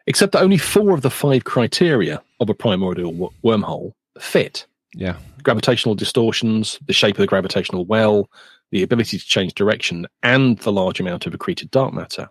[0.06, 5.16] Except that only four of the five criteria of a primordial w- wormhole fit Yeah.
[5.42, 8.28] gravitational distortions, the shape of the gravitational well,
[8.72, 12.28] the ability to change direction, and the large amount of accreted dark matter.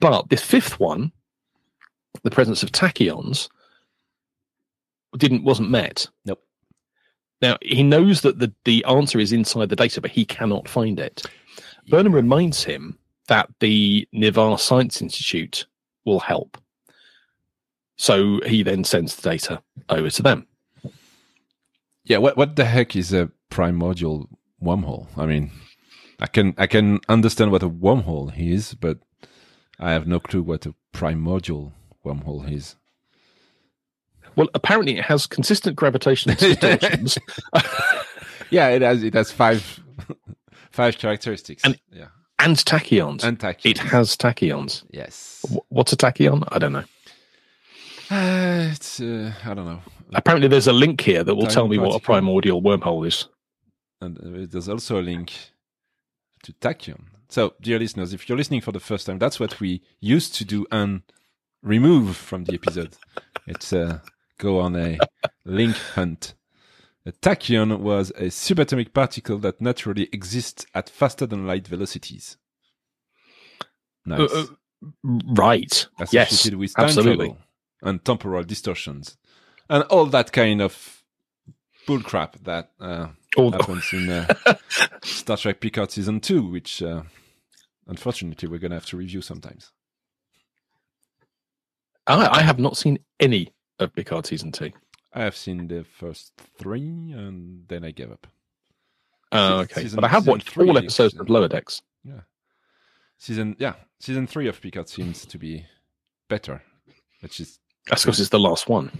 [0.00, 1.12] But this fifth one,
[2.24, 3.48] the presence of tachyons,
[5.16, 6.08] didn't wasn't met.
[6.24, 6.42] Nope.
[7.42, 10.98] Now he knows that the, the answer is inside the data, but he cannot find
[11.00, 11.26] it.
[11.88, 15.66] Burnham reminds him that the Ni'Var Science Institute
[16.04, 16.56] will help.
[17.96, 20.46] So he then sends the data over to them.
[22.04, 22.18] Yeah.
[22.18, 24.28] What what the heck is a primordial
[24.62, 25.06] wormhole?
[25.16, 25.50] I mean,
[26.20, 28.98] I can I can understand what a wormhole is, but
[29.78, 31.74] I have no clue what a primordial
[32.04, 32.76] wormhole is.
[34.36, 37.18] Well, apparently it has consistent gravitational distortions.
[38.50, 39.80] Yeah, it has it has five
[40.72, 41.62] five characteristics.
[41.64, 43.24] And- yeah, and tachyons.
[43.24, 43.64] and tachyons.
[43.70, 44.84] it has tachyons.
[44.90, 45.42] yes.
[45.70, 46.46] What's a tachyon?
[46.52, 46.84] I don't know.
[48.10, 49.80] Uh, it's uh, I don't know.
[50.12, 53.26] Apparently, there's a link here that will tell me what a primordial wormhole is.
[54.02, 55.32] And uh, there's also a link
[56.42, 57.04] to tachyon.
[57.30, 60.44] So, dear listeners, if you're listening for the first time, that's what we used to
[60.44, 61.00] do and
[61.62, 62.96] remove from the episode.
[63.46, 64.00] It's uh,
[64.42, 64.98] go on a
[65.44, 66.34] link hunt.
[67.06, 72.36] A tachyon was a subatomic particle that naturally exists at faster than light velocities.
[74.04, 74.20] Nice.
[74.20, 74.46] Uh,
[74.82, 75.86] uh, right.
[76.10, 76.50] Yes.
[76.50, 77.26] With time absolutely.
[77.28, 77.38] travel
[77.82, 79.16] and temporal distortions.
[79.70, 81.04] And all that kind of
[81.88, 84.26] bullcrap that uh, All- happens in uh,
[85.02, 87.02] Star Trek Picard season two, which uh,
[87.86, 89.72] unfortunately we're going to have to review sometimes.
[92.06, 94.70] I, I have not seen any of Picard season two.
[95.12, 98.26] I have seen the first three, and then I gave up.
[99.32, 99.82] Oh, Se- okay.
[99.82, 101.82] season- But I have watched three all is- episodes of Lower Decks.
[102.04, 102.20] Yeah.
[103.18, 105.64] Season, yeah, season three of Picard seems to be
[106.28, 106.62] better,
[107.20, 107.58] which is
[107.88, 108.90] That's because it's the last one.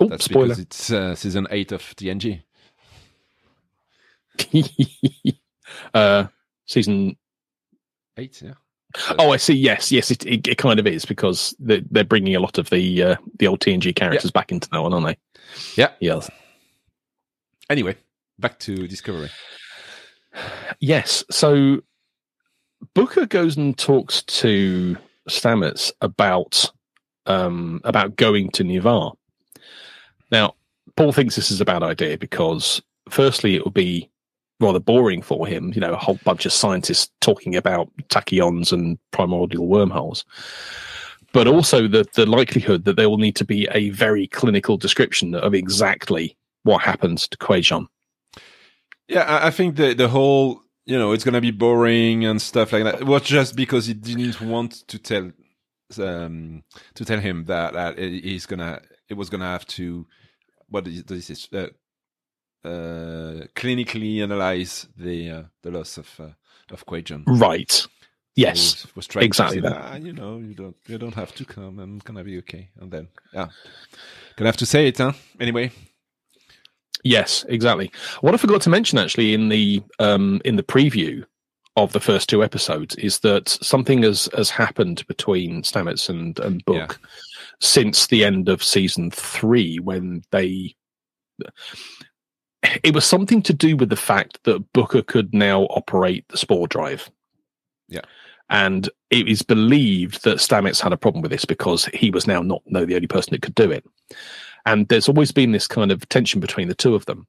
[0.00, 0.46] Oh, that's spoiler.
[0.48, 2.42] because it's uh, season eight of TNG.
[5.94, 6.26] uh,
[6.66, 7.16] season.
[8.16, 8.54] Eight, yeah.
[9.18, 9.54] Oh, I see.
[9.54, 12.70] Yes, yes, it, it, it kind of is because they're, they're bringing a lot of
[12.70, 15.18] the uh, the old TNG characters back into that one, aren't they?
[15.76, 15.90] Yeah.
[16.00, 16.30] Yes.
[17.68, 17.96] Anyway,
[18.38, 19.30] back to Discovery.
[20.80, 21.24] Yes.
[21.30, 21.80] So
[22.94, 24.96] Booker goes and talks to
[25.28, 26.70] Stamets about
[27.26, 29.12] um, about going to Ni'Var.
[30.30, 30.54] Now,
[30.96, 34.10] Paul thinks this is a bad idea because, firstly, it will be
[34.60, 35.72] rather boring for him.
[35.74, 40.24] You know, a whole bunch of scientists talking about tachyons and primordial wormholes.
[41.32, 45.34] But also the the likelihood that there will need to be a very clinical description
[45.34, 47.86] of exactly what happens to Kwejian.
[49.08, 52.84] Yeah, I, think the the whole you know it's gonna be boring and stuff like
[52.84, 53.00] that.
[53.00, 55.30] It was just because he didn't want to tell
[55.98, 56.64] um
[56.94, 60.06] to tell him that, that he's gonna it was gonna have to
[60.68, 61.68] what is this uh,
[62.64, 66.28] clinically analyze the uh, the loss of uh,
[66.70, 67.24] of Kwejian.
[67.26, 67.86] Right.
[68.34, 68.80] Yes.
[68.80, 69.72] So was exactly say, that.
[69.76, 71.78] "Ah, you know, you don't you don't have to come.
[71.78, 72.68] I'm gonna be okay.
[72.80, 73.48] And then yeah,
[74.36, 75.12] gonna have to say it, huh?
[75.40, 75.72] Anyway,
[77.06, 77.92] Yes, exactly.
[78.20, 81.24] What I forgot to mention actually in the um, in the preview
[81.76, 86.64] of the first two episodes is that something has has happened between Stamets and and
[86.64, 86.98] Book
[87.60, 90.74] since the end of season three when they.
[92.82, 96.66] It was something to do with the fact that Booker could now operate the spore
[96.66, 97.10] drive.
[97.88, 98.02] Yeah.
[98.48, 102.42] And it is believed that Stamets had a problem with this because he was now
[102.42, 103.84] not no the only person that could do it.
[104.64, 107.26] And there's always been this kind of tension between the two of them.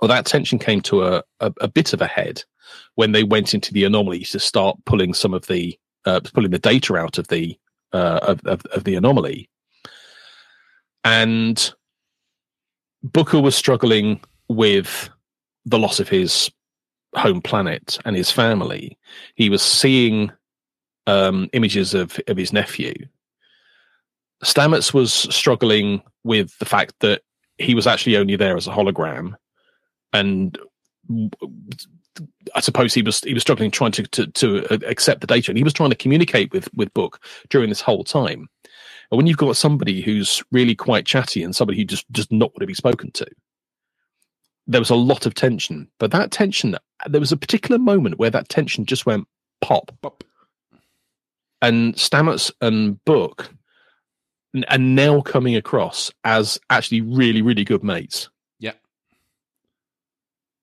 [0.00, 2.42] Well, that tension came to a, a, a bit of a head
[2.96, 6.58] when they went into the anomaly to start pulling some of the uh, pulling the
[6.58, 7.58] data out of the
[7.92, 9.48] uh, of, of, of the anomaly.
[11.04, 11.72] And
[13.12, 15.08] Booker was struggling with
[15.64, 16.50] the loss of his
[17.14, 18.98] home planet and his family.
[19.34, 20.32] He was seeing
[21.06, 22.94] um, images of, of his nephew.
[24.44, 27.22] Stamets was struggling with the fact that
[27.58, 29.34] he was actually only there as a hologram,
[30.12, 30.58] and
[32.54, 35.56] I suppose he was he was struggling trying to, to to accept the data, and
[35.56, 38.48] he was trying to communicate with with Book during this whole time.
[39.10, 42.50] And when you've got somebody who's really quite chatty and somebody who just does not
[42.50, 43.26] want to be spoken to,
[44.66, 45.88] there was a lot of tension.
[45.98, 49.28] But that tension, there was a particular moment where that tension just went
[49.60, 50.24] pop, pop.
[51.62, 53.50] and Stamets and Book
[54.68, 58.28] are now coming across as actually really, really good mates.
[58.58, 58.72] Yeah.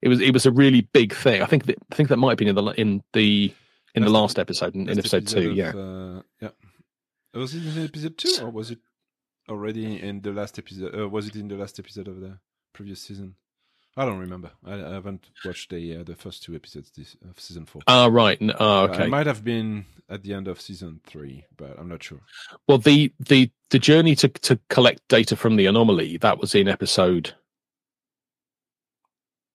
[0.02, 1.42] It was it was a really big thing.
[1.42, 3.54] I think that I think that might have been in the in the
[3.96, 5.52] in the last episode in, in episode two.
[5.52, 6.50] of, yeah, uh, yeah.
[7.34, 8.80] Was it in episode two, or was it
[9.50, 10.98] already in the last episode?
[10.98, 12.38] Uh, was it in the last episode of the
[12.74, 13.36] previous season?
[13.96, 14.52] I don't remember.
[14.66, 17.82] I, I haven't watched the uh, the first two episodes this, of season four.
[17.88, 18.38] Ah, right.
[18.42, 19.04] n- Ah, Uh, okay.
[19.06, 22.20] It might have been at the end of season three, but I'm not sure.
[22.68, 26.68] Well, the the the journey to to collect data from the anomaly that was in
[26.68, 27.34] episode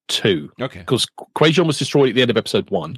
[0.09, 0.81] two Okay.
[0.81, 2.97] because Kwejian was destroyed at the end of episode one.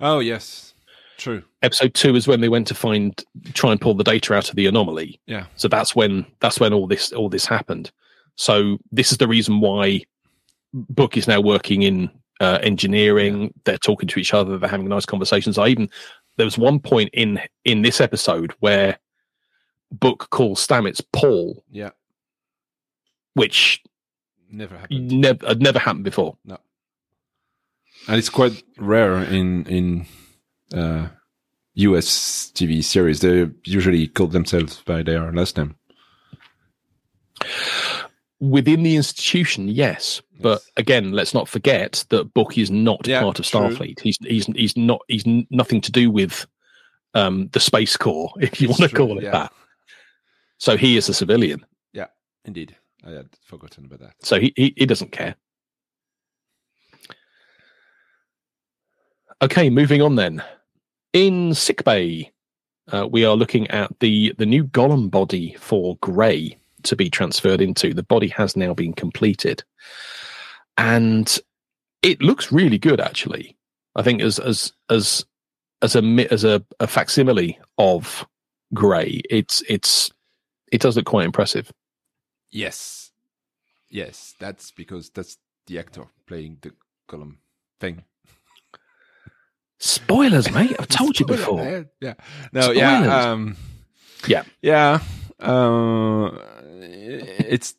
[0.00, 0.74] Oh yes,
[1.16, 1.42] true.
[1.62, 3.22] Episode two is when they went to find
[3.54, 5.20] try and pull the data out of the anomaly.
[5.26, 5.46] Yeah.
[5.56, 7.90] So that's when that's when all this all this happened.
[8.36, 10.02] So this is the reason why
[10.74, 13.52] Book is now working in uh, engineering.
[13.64, 14.58] They're talking to each other.
[14.58, 15.56] They're having nice conversations.
[15.58, 15.88] I even
[16.36, 18.98] there was one point in in this episode where
[19.90, 21.90] Book calls Stamets Paul, Yeah.
[23.34, 23.82] which
[24.50, 25.10] Never happened.
[25.20, 26.36] never had never happened before.
[26.44, 26.58] No.
[28.08, 30.06] And it's quite rare in in
[30.74, 31.08] uh,
[31.74, 32.50] U.S.
[32.54, 33.20] TV series.
[33.20, 35.76] They usually call themselves by their last name.
[38.40, 43.38] Within the institution, yes, but again, let's not forget that Book is not Yeah, part
[43.38, 43.60] of true.
[43.60, 44.00] Starfleet.
[44.00, 46.46] He's he's he's not he's n- nothing to do with
[47.14, 49.30] um, the Space Corps, if you It's want to true, call it yeah.
[49.32, 49.52] that.
[50.58, 51.64] So he is a civilian.
[51.94, 52.06] Yeah,
[52.44, 52.76] indeed,
[53.06, 54.14] I had forgotten about that.
[54.22, 55.34] So he, he, he doesn't care.
[59.42, 60.42] Okay, moving on then.
[61.12, 62.30] In sickbay,
[62.92, 67.60] uh, we are looking at the, the new golem body for Gray to be transferred
[67.60, 67.94] into.
[67.94, 69.64] The body has now been completed.
[70.78, 71.38] And
[72.02, 73.56] it looks really good, actually.
[73.96, 75.24] I think as as as
[75.82, 78.26] as a as a, a facsimile of
[78.74, 80.10] Gray, it's it's
[80.70, 81.72] it does look quite impressive.
[82.50, 83.10] Yes,
[83.88, 86.72] yes, that's because that's the actor playing the
[87.08, 87.36] golem
[87.80, 88.04] thing.
[89.78, 90.74] Spoilers, mate.
[90.78, 91.58] I've told you before.
[91.64, 91.88] man.
[92.00, 92.14] Yeah.
[92.52, 92.62] No.
[92.62, 92.76] Spoilers.
[92.78, 93.20] Yeah.
[93.30, 93.56] Um,
[94.26, 94.42] Yeah.
[94.62, 95.00] Yeah.
[95.38, 96.30] Uh,
[96.70, 97.74] it's.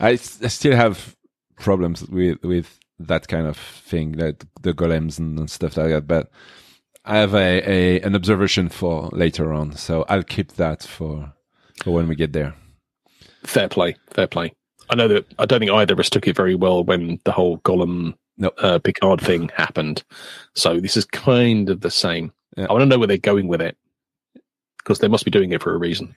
[0.00, 1.16] I still have
[1.56, 6.06] problems with with that kind of thing, like the golems and, and stuff like that.
[6.06, 6.30] But
[7.04, 11.32] I have a, a an observation for later on, so I'll keep that for
[11.82, 12.54] for when we get there.
[13.44, 14.52] Fair play, fair play.
[14.90, 17.32] I know that I don't think either of us took it very well when the
[17.32, 18.48] whole golem No.
[18.58, 20.02] uh, Picard thing happened.
[20.54, 22.32] So this is kind of the same.
[22.56, 22.66] Yeah.
[22.68, 23.76] I want to know where they're going with it
[24.78, 26.14] because they must be doing it for a reason.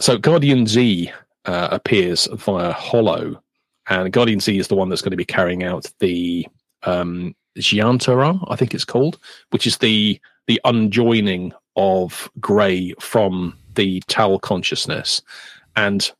[0.00, 1.10] So Guardian Z
[1.44, 3.42] uh, appears via holo,
[3.88, 6.46] and Guardian Z is the one that's going to be carrying out the
[6.84, 9.18] um, Giantara, I think it's called,
[9.50, 15.20] which is the the unjoining of Gray from the Tal consciousness
[15.76, 16.10] and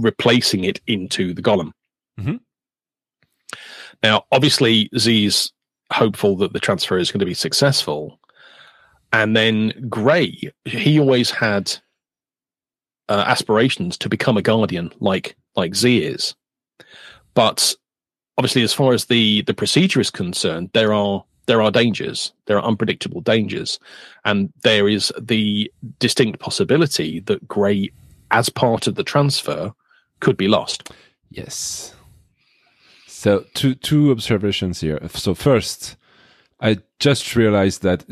[0.00, 1.72] replacing it into the Golem.
[2.18, 2.40] Mhm.
[4.02, 5.52] Now, obviously, Z's
[5.92, 8.18] hopeful that the transfer is going to be successful.
[9.12, 11.72] And then Gray, he always had
[13.08, 16.34] uh, aspirations to become a guardian, like like Z is.
[17.34, 17.74] But
[18.38, 22.32] obviously, as far as the the procedure is concerned, there are there are dangers.
[22.46, 23.80] There are unpredictable dangers,
[24.24, 27.90] and there is the distinct possibility that Gray,
[28.30, 29.72] as part of the transfer,
[30.20, 30.90] could be lost.
[31.30, 31.94] Yes.
[33.06, 35.00] So two two observations here.
[35.08, 35.96] So first,
[36.60, 38.04] I just realized that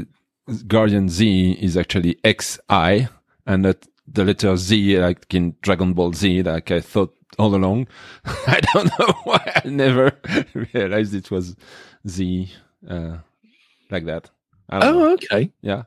[0.67, 3.09] Guardian Z is actually XI
[3.47, 7.89] and that the letter Z like in Dragon Ball Z like I thought all along.
[8.25, 10.13] I don't know why I never
[10.75, 11.57] realized it was
[12.07, 12.51] Z
[12.89, 13.19] uh,
[13.91, 14.31] like that.
[14.69, 15.05] I don't know.
[15.07, 15.51] Oh, okay.
[15.63, 15.85] Yeah.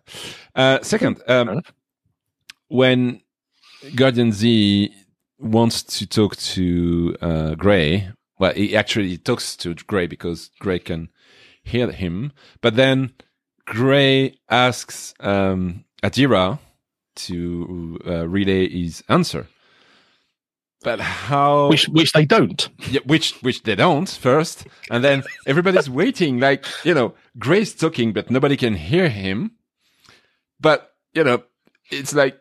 [0.55, 1.61] Uh, second, um,
[2.69, 3.21] when
[3.95, 4.93] Guardian Z
[5.41, 11.09] wants to talk to uh, Gray, well, he actually talks to Gray because Gray can
[11.63, 12.31] hear him.
[12.61, 13.13] But then
[13.65, 16.59] Gray asks um, Adira
[17.15, 19.47] to uh, relay his answer.
[20.83, 21.69] But how?
[21.69, 22.67] Which which they don't.
[22.89, 26.39] Yeah, which which they don't first, and then everybody's waiting.
[26.39, 29.51] Like you know, Gray's talking, but nobody can hear him.
[30.59, 31.43] But you know,
[31.91, 32.39] it's like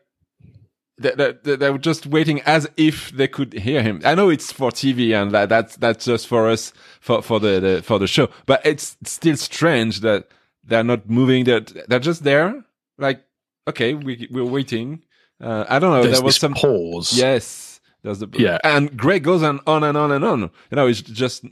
[1.01, 4.03] they, they, they were just waiting as if they could hear him.
[4.05, 7.59] I know it's for TV, and that that's that's just for us for for the,
[7.59, 8.29] the for the show.
[8.47, 10.29] But it's still strange that
[10.63, 11.45] they're not moving.
[11.45, 12.63] They're they're just there.
[12.99, 13.25] Like
[13.67, 15.03] okay, we we're waiting.
[15.41, 16.03] Uh, I don't know.
[16.03, 17.15] There's there was some pause.
[17.17, 18.59] Yes, there's the Yeah.
[18.63, 20.41] and Greg goes on on and on and on.
[20.43, 21.45] You know, it's just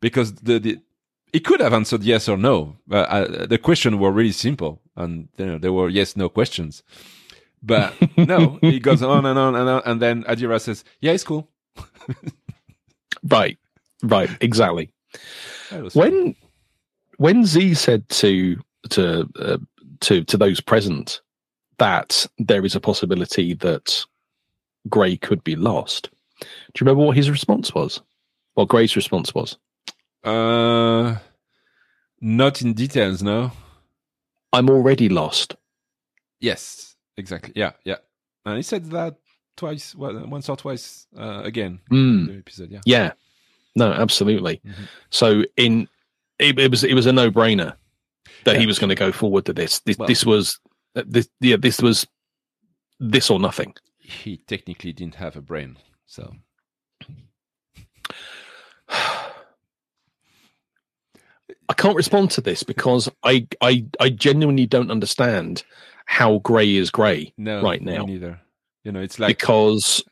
[0.00, 0.80] because the the
[1.32, 2.78] he could have answered yes or no.
[2.88, 6.82] But uh, the question were really simple, and you know there were yes no questions.
[7.62, 11.24] But no, he goes on and on and on, and then Adira says, "Yeah, it's
[11.24, 11.48] cool."
[13.24, 13.58] Right,
[14.02, 14.90] right, exactly.
[15.70, 16.02] That was fun.
[16.02, 16.36] When
[17.16, 18.56] when Z said to
[18.90, 19.58] to uh,
[20.00, 21.20] to to those present
[21.78, 24.04] that there is a possibility that
[24.88, 26.46] Gray could be lost, do
[26.80, 28.00] you remember what his response was?
[28.54, 29.56] What Gray's response was?
[30.24, 31.16] Uh,
[32.20, 33.52] not in details, no.
[34.52, 35.54] I'm already lost.
[36.40, 36.87] Yes,
[37.18, 37.52] exactly.
[37.54, 37.96] Yeah, yeah.
[38.46, 39.16] And he said that
[39.56, 42.20] twice, well, once or twice uh, again Mm.
[42.20, 42.70] in the episode.
[42.70, 42.80] Yeah.
[42.86, 43.12] Yeah,
[43.76, 44.60] no, absolutely.
[44.64, 44.88] Mhm.
[45.10, 45.88] So in
[46.38, 47.74] it, it was it was a no brainer
[48.44, 49.80] that he was going to go forward to this.
[49.80, 50.58] This, Well- this was
[50.96, 52.06] uh, this yeah this was
[53.00, 53.74] this or nothing.
[53.98, 56.34] He technically didn't have a brain, so
[61.70, 65.64] I can't respond to this because I I I genuinely don't understand
[66.10, 68.04] how Gray is Gray no, Right now.
[68.06, 68.40] neither.
[68.82, 70.02] You know, it's like because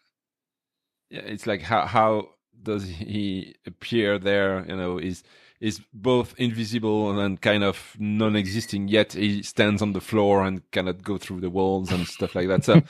[1.11, 2.29] yeah, it's like how how
[2.63, 4.65] does he appear there?
[4.69, 5.23] You know, is
[5.59, 8.89] is both invisible and kind of non-existing.
[8.89, 12.49] Yet he stands on the floor and cannot go through the walls and stuff like
[12.49, 12.65] that.
[12.65, 12.83] So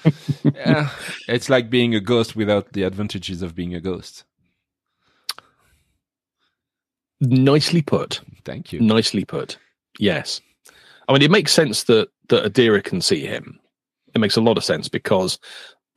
[0.55, 0.89] yeah,
[1.29, 4.25] it's like being a ghost without the advantages of being a ghost.
[7.21, 8.81] nicely put, Thank you.
[8.81, 9.59] nicely put.
[9.99, 10.41] Yes,
[11.09, 13.59] I mean it makes sense that that Adira can see him.
[14.15, 15.39] It makes a lot of sense because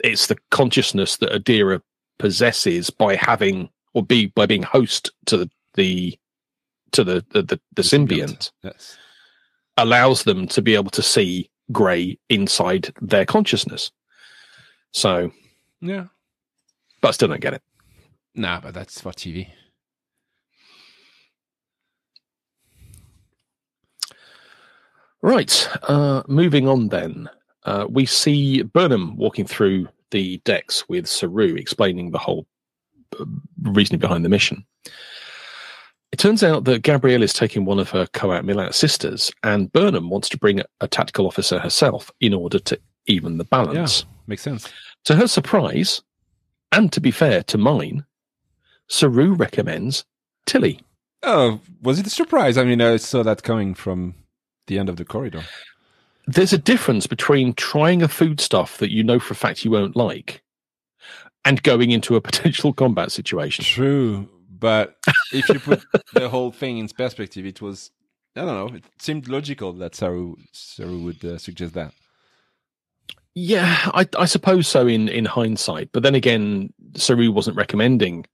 [0.04, 1.82] it's the consciousness that Adira
[2.20, 6.20] possesses by having or be by being host to the the
[6.92, 8.98] to the the, the, the symbiont Yes.
[9.78, 13.92] allows them to be able to see Gray inside their consciousness.
[14.92, 15.32] So,
[15.82, 16.06] Yeah.
[17.02, 17.62] but I still don't get it.
[18.36, 19.50] Nah, but that's for TV.
[25.22, 25.70] Right.
[25.84, 27.30] Uh, moving on then.
[27.66, 32.48] Uh, we see Burnham walking through the decks with Saru explaining the whole
[33.20, 33.26] uh,
[33.62, 34.66] reasoning behind the mission.
[36.12, 40.30] It turns out that Gabrielle is taking one of her co-admiral sisters, and Burnham wants
[40.30, 44.02] to bring a tactical officer herself in order to even the balance.
[44.02, 44.70] Yeah, Makes sense.
[45.06, 46.02] To her surprise,
[46.72, 48.06] and to be fair to mine,
[48.88, 50.04] Saru recommends
[50.46, 50.80] Tilly.
[51.22, 52.58] Oh, was it a surprise?
[52.58, 54.16] I mean, I saw that coming from
[54.70, 55.44] the end of the corridor.
[56.28, 59.96] there's a difference between trying a foodstuff that you know for a fact you won't
[59.96, 60.42] like
[61.44, 63.66] and going into a potential combat situation.
[63.66, 64.96] True, but
[65.34, 67.92] if you put the whole thing in perspective, it was
[68.36, 68.78] I don't know.
[68.78, 71.92] It seemed logical that Saru Saru would uh, suggest that.
[73.36, 75.92] Yeah, I, I suppose so in, in hindsight.
[75.92, 78.26] But then again, Saru wasn't recommending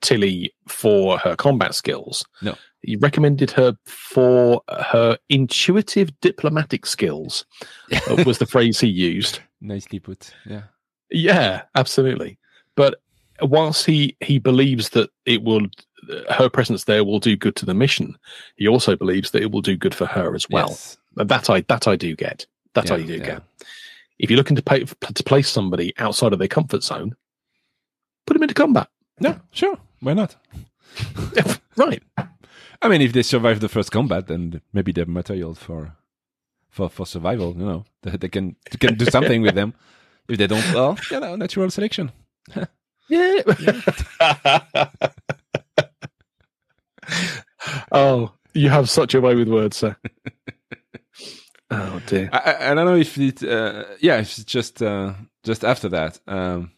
[0.00, 2.24] Tilly for her combat skills.
[2.40, 2.56] No.
[2.82, 7.44] He recommended her for her intuitive diplomatic skills,
[7.92, 9.38] uh, was the phrase he used.
[9.60, 10.34] Nicely put.
[10.44, 10.62] Yeah.
[11.10, 12.38] Yeah, absolutely.
[12.74, 13.00] But
[13.40, 15.66] whilst he he believes that it will
[16.30, 18.18] her presence there will do good to the mission,
[18.56, 20.68] he also believes that it will do good for her as well.
[20.68, 20.98] Yes.
[21.16, 22.46] And That I that I do get.
[22.74, 23.24] That I do yeah.
[23.24, 23.42] get.
[24.18, 27.14] If you're looking to pay, to place somebody outside of their comfort zone,
[28.26, 28.88] put them into combat.
[29.20, 29.78] Yeah, sure.
[30.00, 30.36] Why not?
[31.76, 32.02] right.
[32.82, 35.96] I mean, if they survive the first combat, then maybe they're material for
[36.68, 37.54] for for survival.
[37.56, 39.74] You know, they, they can they can do something with them.
[40.28, 42.12] If they don't, well, you know, natural selection.
[43.08, 43.42] Yeah.
[47.92, 49.96] oh, you have such a way with words, sir.
[51.70, 52.30] oh dear.
[52.32, 53.42] I, I, I don't know if it.
[53.42, 55.12] Uh, yeah, if it's just uh,
[55.42, 56.20] just after that.
[56.26, 56.70] Um,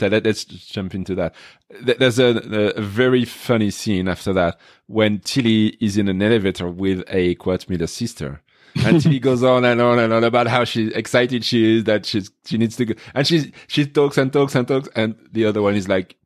[0.00, 1.34] so let, let's jump into that.
[1.82, 7.04] There's a, a, very funny scene after that when Tilly is in an elevator with
[7.08, 8.42] a Qowat Milat sister.
[8.84, 12.06] and Tilly goes on and on and on about how she's excited she is that
[12.06, 15.44] she's she needs to go and she she talks and talks and talks and the
[15.44, 16.16] other one is like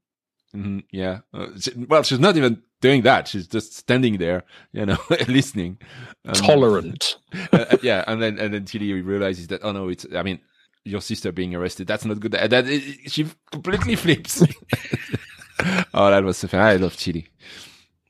[0.54, 4.84] "Mhm, yeah Uh, she- well she's not even doing that she's just standing there you
[4.84, 4.98] know
[5.28, 5.78] listening
[6.26, 7.16] Um, Tolerant.
[7.52, 10.40] uh, yeah, and then and then Tilly realizes that oh no, it's I mean
[10.84, 11.86] your sister being arrested.
[11.86, 12.32] That's not good.
[12.32, 14.42] Then it, she completely flips.
[15.94, 16.60] oh, that was so fun.
[16.60, 17.28] I love Tilly.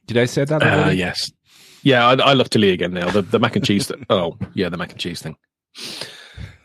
[0.07, 0.63] Did I say that?
[0.63, 1.33] Uh, yes.
[1.83, 3.11] Yeah, I, I love Tilly again now.
[3.11, 3.87] The the mac and cheese.
[3.89, 5.37] Th- oh, yeah, the mac and cheese thing.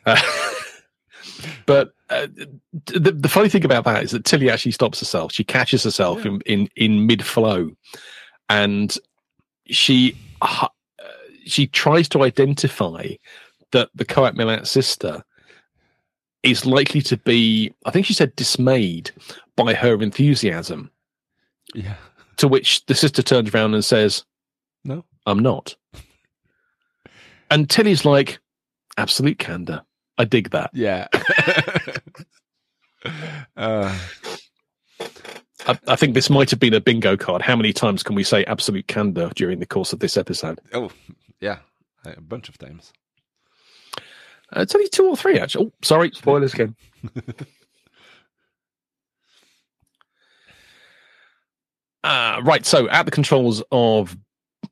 [0.06, 0.20] Uh,
[1.66, 2.28] but uh,
[2.86, 5.32] the the funny thing about that is that Tilly actually stops herself.
[5.32, 6.32] She catches herself Yeah.
[6.32, 7.72] in in in mid flow,
[8.50, 8.96] and
[9.68, 10.68] she uh,
[11.46, 13.10] she tries to identify
[13.72, 15.24] that the Qowat Milat sister
[16.44, 17.74] is likely to be.
[17.86, 19.12] I think she said dismayed
[19.56, 20.92] by her enthusiasm.
[21.74, 21.96] Yeah.
[22.38, 24.24] To which the sister turns around and says,
[24.84, 25.06] No.
[25.26, 25.76] I'm not.
[27.52, 28.38] And Tilly's like,
[28.98, 29.82] absolute candor.
[30.20, 30.70] I dig that.
[30.72, 31.08] Yeah.
[33.58, 33.98] uh,
[35.66, 37.42] I, I think this might have been a bingo card.
[37.42, 40.60] How many times can we say absolute candor during the course of this episode?
[40.74, 40.92] Oh,
[41.40, 41.60] yeah,
[42.06, 42.92] a bunch of times.
[44.56, 45.66] Uh, it's only two or three, actually.
[45.68, 46.76] Oh, sorry, spoilers again.
[52.04, 54.18] uh, right, so at the controls of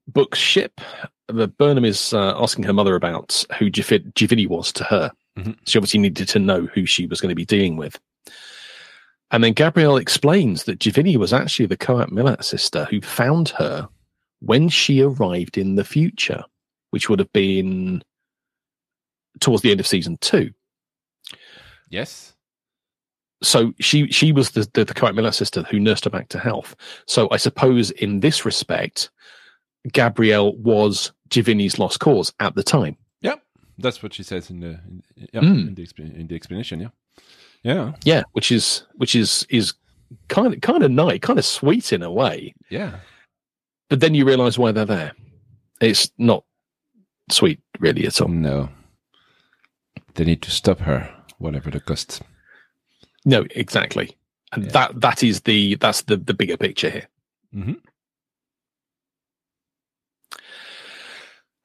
[0.07, 0.81] Book's ship,
[1.27, 5.11] Burnham is uh, asking her mother about who J'Vini was to her.
[5.37, 5.57] Mhm.
[5.65, 7.99] She obviously needed to know who she was going to be dealing with.
[9.29, 13.89] And then Gabrielle explains that J'Vini was actually the Qowat Milat sister who found her
[14.39, 16.43] when she arrived in the future,
[16.91, 18.01] which would have been
[19.39, 20.51] towards the end of season two.
[21.89, 22.33] Yes.
[23.43, 26.39] So she she was the the, the Qowat Milat sister who nursed her back to
[26.39, 26.75] health.
[27.05, 29.09] So I suppose in this respect,
[29.93, 32.97] Gabrielle was J'Vini's lost cause at the time.
[33.21, 33.41] Yep.
[33.77, 35.67] That's what she says in the in, yeah, Mm.
[35.67, 36.79] in the in the explanation.
[36.79, 36.89] Yeah.
[37.63, 37.91] Yeah.
[38.03, 39.73] Yeah, which is which is is
[40.29, 42.55] kind of kind of nice, kind of sweet in a way.
[42.69, 42.99] Yeah.
[43.89, 45.13] But then you realise why they're there.
[45.79, 46.43] It's not
[47.29, 48.29] sweet really at all.
[48.29, 48.69] No.
[50.17, 52.21] They need to stop her, whatever the cost.
[53.23, 54.17] No, exactly.
[54.51, 54.71] And Yeah.
[54.71, 57.07] that that is the that's the the bigger picture here.
[57.53, 57.73] hmm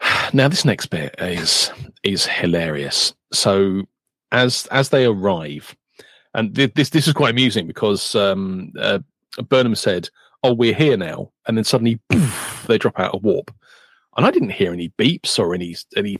[0.33, 1.71] Now this next bit is
[2.03, 3.15] is hilarious.
[3.33, 3.83] So
[4.33, 5.75] as as they arrive,
[6.35, 8.99] and th- this this is quite amusing because um, uh,
[9.49, 10.09] Burnham said,
[10.43, 13.51] "Oh, we're here now," and then suddenly poof, they drop out of warp,
[14.17, 16.19] and I didn't hear any beeps or any any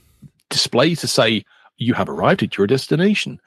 [0.49, 1.43] display to say
[1.77, 3.39] you have arrived at your destination,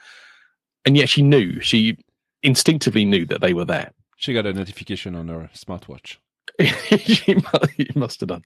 [0.85, 1.97] and yet she knew she
[2.43, 3.93] instinctively knew that they were there.
[4.17, 6.17] She got a notification on her smartwatch.
[6.99, 8.45] she mu- he must have done.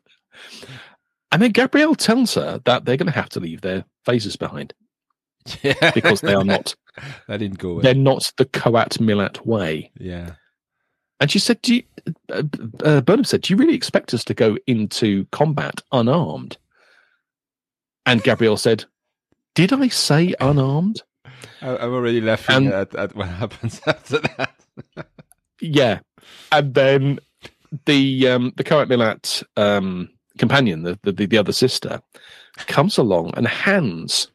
[1.33, 4.75] And then Gabrielle tells her that they're going to have to leave their phasers behind
[5.63, 5.91] Yeah.
[5.93, 6.75] because they are not
[7.29, 7.83] that didn't go well.
[7.83, 9.91] they're not the Qowat Milat way.
[9.99, 10.33] yeah.
[11.21, 11.83] And she said, "Do you,
[12.33, 12.43] uh,
[12.83, 16.57] uh, Burnham said, do you really expect us to go into combat unarmed?"
[18.07, 18.87] And Gabrielle said,
[19.67, 21.03] "Did I say unarmed?"
[21.63, 24.57] I, I'm already laughing And- at, at what happens after that.
[25.61, 26.01] Yeah.
[26.53, 27.19] And then
[27.87, 30.09] the um the Qowat Milat um
[30.39, 32.01] companion, the, the the other sister,
[32.67, 34.31] comes along and hands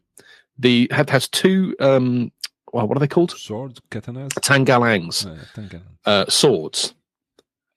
[0.58, 2.32] the has two um
[2.74, 3.32] well, what are they called?
[3.32, 4.30] Swords, katanas.
[4.42, 5.82] Tangalangs Uh, thank you.
[6.06, 6.94] uh, swords,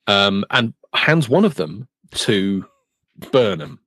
[0.08, 1.86] um, and hands one of them
[2.26, 2.66] to
[3.32, 3.78] Burnham,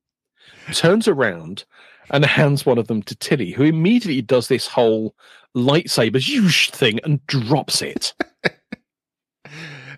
[0.73, 1.65] turns around
[2.11, 5.15] and hands one of them to Tilly, who immediately does this whole
[5.55, 8.13] lightsaber thing and drops it.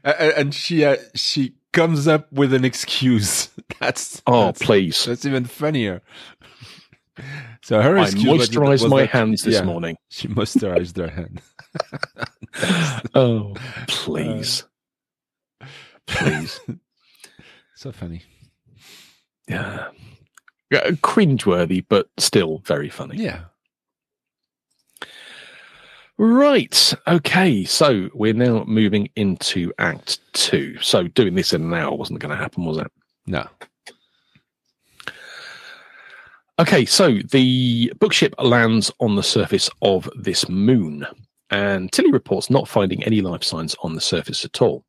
[0.06, 3.50] Uh, and she uh, she comes up with an excuse.
[3.80, 5.06] That's Oh, that's, please.
[5.06, 6.02] that's even funnier.
[7.62, 9.96] So her I excuse moisturized my that- hands this yeah, morning.
[10.10, 11.42] She moisturized her hand.
[13.16, 13.54] Oh,
[13.88, 14.64] please.
[16.08, 16.60] please.
[17.76, 18.24] So funny.
[19.48, 19.90] Yeah.
[20.74, 20.92] Yeah.
[20.92, 23.18] Cringeworthy, but still very funny.
[23.18, 23.42] Yeah.
[26.18, 26.94] Right.
[27.08, 27.64] Okay.
[27.64, 30.78] So we're now moving into Act Two.
[30.82, 32.92] So doing this in an hour wasn't going to happen, was it?
[33.26, 33.48] No.
[36.60, 36.86] Okay.
[36.86, 41.06] So the bookship lands on the surface of this moon,
[41.50, 44.86] and Tilly reports not finding any life signs on the surface at all.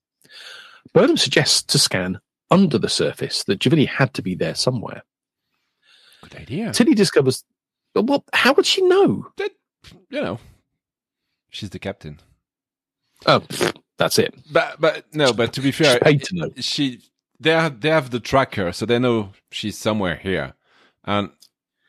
[0.93, 2.21] Burnham suggests to scan
[2.51, 5.03] under the surface that J'Vini had to be there somewhere.
[6.35, 6.73] Good idea.
[6.73, 7.45] Tilly discovers.
[7.95, 9.27] Well, how would she know?
[10.11, 10.39] You know,
[11.51, 12.21] she's the captain.
[13.27, 13.43] Oh,
[13.99, 14.35] that's it.
[14.53, 15.33] But but no.
[15.33, 16.51] But to be fair, paid to know.
[16.59, 17.01] she
[17.39, 20.55] they have they have the tracker, so they know she's somewhere here.
[21.05, 21.31] And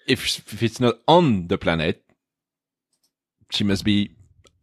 [0.08, 2.04] if if it's not on the planet,
[3.50, 4.12] she must be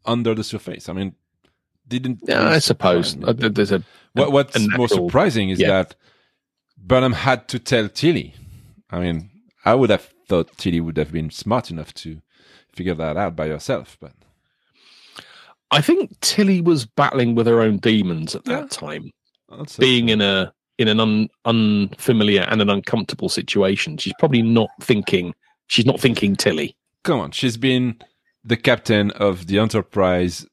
[0.05, 0.89] under the surface.
[0.89, 1.15] I mean,
[1.89, 5.69] didn't Yeah, I suppose Uh, there's a What what's a more surprising is yeah.
[5.69, 5.97] that
[6.77, 8.35] Burnham had to tell Tilly.
[8.91, 9.31] I mean,
[9.65, 12.21] I would have thought Tilly would have been smart enough to
[12.75, 14.13] figure that out by herself, but
[15.71, 18.67] I think Tilly was battling with her own demons at that Yeah.
[18.69, 19.11] time,
[19.49, 23.97] also being in a in an un, unfamiliar and an uncomfortable situation.
[23.99, 25.35] She's probably not thinking.
[25.69, 26.75] She's not thinking Tilly.
[27.05, 27.97] come on, she's been
[28.45, 30.45] the captain of the Enterprise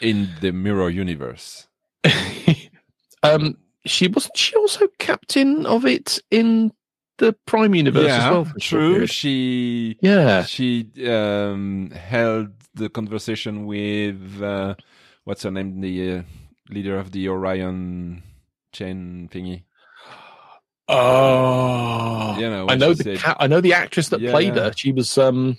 [0.00, 1.68] in the Mirror Universe.
[3.22, 3.56] um,
[3.86, 4.36] she wasn't.
[4.36, 6.72] She also captain of it in
[7.18, 8.44] the Prime Universe yeah, as well.
[8.44, 9.06] For true.
[9.06, 10.44] She Yeah.
[10.44, 14.74] she um, held the conversation with uh,
[15.24, 16.22] what's her name, the uh,
[16.70, 18.22] leader of the Orion
[18.72, 19.62] chain thingy.
[20.88, 24.64] Oh, You know, I know the said- ca- I know the actress that played Yeah.
[24.64, 24.72] her.
[24.76, 25.56] She was um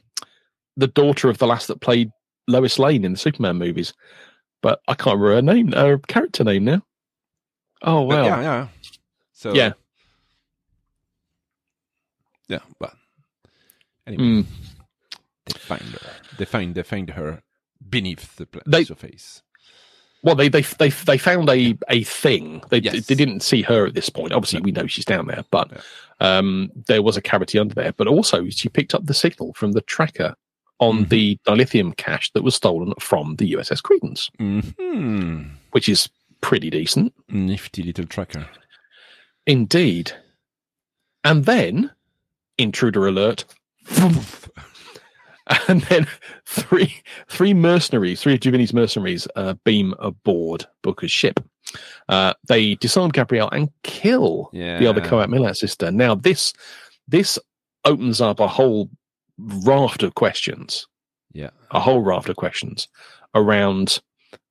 [0.77, 2.11] the daughter of the last that played
[2.47, 3.93] Lois Lane in the Superman movies.
[4.61, 6.81] but I can't remember her name, her character name now.
[7.83, 8.67] Oh well, yeah, yeah.
[9.33, 9.73] So Yeah.
[12.47, 12.59] Yeah.
[12.79, 12.93] But
[14.07, 14.45] anyway, Mm.
[15.45, 16.11] they find her.
[16.37, 17.41] They find they find her
[17.89, 19.41] beneath the They- surface.
[20.23, 22.63] Well, they they they they found a a thing.
[22.69, 23.05] They Yes.
[23.05, 24.33] they didn't see her at this point.
[24.33, 25.83] Obviously, we know she's down there, but
[26.19, 27.91] um, there was a cavity under there.
[27.93, 30.35] But also, she picked up the signal from the tracker
[30.79, 31.09] on Mhm.
[31.09, 36.09] the dilithium cache that was stolen from the USS Credence, hmm which is
[36.41, 38.47] pretty decent Nifty little tracker.
[39.45, 40.11] indeed.
[41.23, 41.91] And then,
[42.57, 43.45] intruder alert.
[45.67, 46.07] And then
[46.47, 46.95] three
[47.27, 51.39] three mercenaries, three of J'Vini's mercenaries, uh, beam aboard Booker's ship.
[52.09, 54.79] Uh, they disarm Gabrielle and kill Yeah.
[54.79, 55.91] the other Qowat Milat sister.
[55.91, 56.51] Now this
[57.07, 57.37] this
[57.83, 58.89] opens up a whole
[59.37, 60.87] raft of questions,
[61.31, 61.51] Yeah.
[61.69, 62.87] a whole raft of questions
[63.35, 64.01] around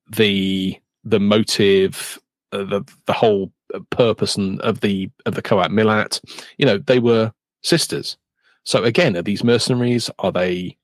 [0.09, 2.21] the the motive,
[2.53, 3.53] uh, the the whole
[3.91, 6.21] purpose and of the of the Qowat Milat.
[6.57, 7.33] You know, they were
[7.65, 8.19] sisters.
[8.65, 10.11] So again, are these mercenaries?
[10.21, 10.79] Are they?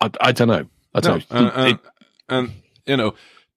[0.00, 0.66] I, I don't know.
[0.94, 1.38] I No, don't know.
[1.38, 1.80] and, and,
[2.28, 2.52] and
[2.86, 3.14] you know,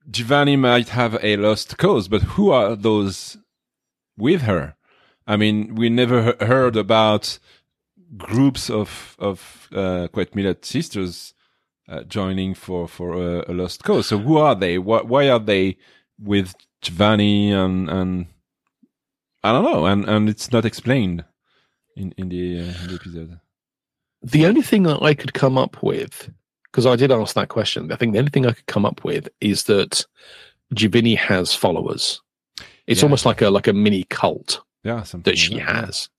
[0.10, 3.38] J'Vini might have a lost cause, but who are those
[4.18, 4.76] with her?
[5.28, 7.40] I mean, we never heard about
[8.18, 11.34] groups of of uh, Qowat Milat sisters
[11.90, 14.08] uh, joining for for a, a lost cause.
[14.08, 14.78] So who are they?
[14.78, 15.78] Why, why are they
[16.20, 17.52] with J'Vini?
[17.52, 18.28] And and
[19.44, 19.86] I don't know.
[19.86, 21.26] And and it's not explained
[21.98, 23.40] in in the, uh, in the episode.
[24.24, 26.30] the only thing that I could come up with,
[26.66, 29.04] because I did ask that question, I think the only thing I could come up
[29.04, 30.06] with is that
[30.76, 32.22] J'Vini has followers.
[32.88, 33.06] It's Yeah.
[33.06, 36.10] almost like a like a mini cult Yeah, something that she like that, has.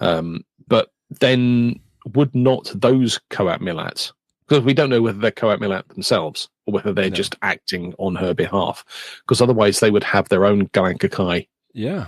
[0.00, 0.90] Um, but
[1.20, 1.80] then
[2.14, 4.12] would not those Qowat Milat,
[4.46, 7.16] because we don't know whether they're Qowat Milat themselves or whether they're No.
[7.16, 8.84] just acting on her behalf,
[9.22, 12.06] because otherwise they would have their own Qalankhkai Yeah.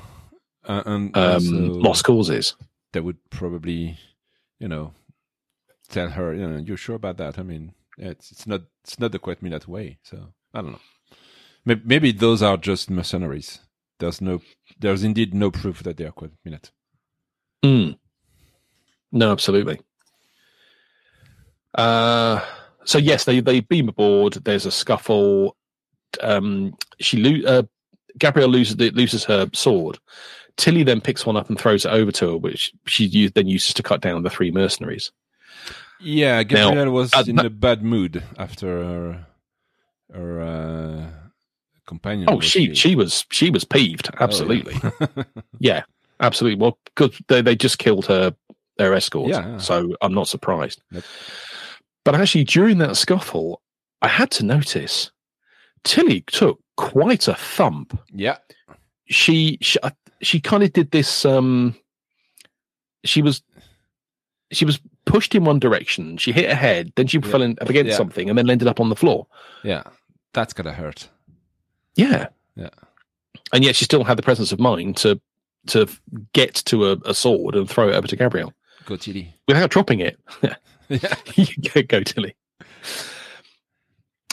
[0.66, 1.50] Uh, and um, also-
[1.80, 2.54] lost causes.
[2.92, 3.98] they would probably,
[4.58, 4.92] you know,
[5.88, 7.38] tell her, you know, you're sure about that.
[7.38, 9.98] I mean, it's it's not it's not the quite me that way.
[10.02, 10.80] So I don't know.
[11.64, 13.60] Maybe, maybe those are just mercenaries.
[13.98, 14.40] There's no,
[14.78, 16.70] there's indeed no proof that they are Qowat Milat.
[17.64, 17.96] Mm.
[19.12, 19.80] No, absolutely.
[21.74, 22.40] Uh,
[22.84, 24.34] so yes, they they beam aboard.
[24.44, 25.56] There's a scuffle.
[26.22, 27.62] Um, she lo- uh,
[28.18, 29.98] Gabrielle loses loses her sword.
[30.56, 33.74] Tilly then picks one up and throws it over to her, which she then uses
[33.74, 35.12] to cut down the three mercenaries.
[36.00, 39.26] Yeah, Gabrielle was uh, in a bad mood after her
[40.12, 41.06] her uh,
[41.86, 42.28] companion.
[42.30, 42.76] Oh, she killed.
[42.76, 44.08] she was she was peeved.
[44.08, 44.24] Oh, yeah.
[44.24, 44.74] Absolutely,
[45.58, 45.82] yeah,
[46.20, 46.60] absolutely.
[46.60, 48.34] Well, because they they just killed her
[48.78, 50.82] their escort, Yeah, so I'm not surprised.
[50.90, 51.04] Nope.
[52.04, 53.62] But actually, during that scuffle,
[54.02, 55.10] I had to notice
[55.84, 57.98] Tilly took quite a thump.
[58.12, 58.36] yeah,
[59.06, 59.78] She she,
[60.22, 61.24] she kind of did this.
[61.24, 61.76] Um,
[63.04, 63.42] she was
[64.52, 66.16] she was pushed in one direction.
[66.16, 67.28] She hit her head, then she Yeah.
[67.30, 67.96] fell in, up against Yeah.
[67.96, 69.26] something, and then ended up on the floor.
[69.62, 69.82] yeah.
[70.32, 71.08] That's gotta hurt.
[71.94, 72.28] Yeah.
[72.56, 72.68] Yeah.
[73.54, 75.18] And yet she still had the presence of mind to
[75.68, 75.88] to
[76.32, 78.52] get to a, a sword and throw it over to Gabrielle
[78.84, 79.34] Go Tilly.
[79.48, 80.18] without dropping it.
[80.88, 81.82] yeah.
[81.88, 82.36] go, Tilly.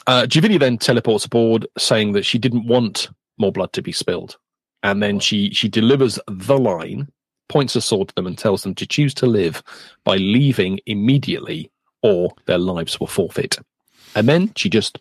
[0.05, 4.37] Uh, J'Vini then teleports aboard, saying that she didn't want more blood to be spilled,
[4.83, 7.09] and then she she delivers the line,
[7.49, 9.63] points a sword to them, and tells them to choose to live
[10.03, 11.71] by leaving immediately,
[12.01, 13.57] or their lives will forfeit.
[14.15, 14.99] And then she just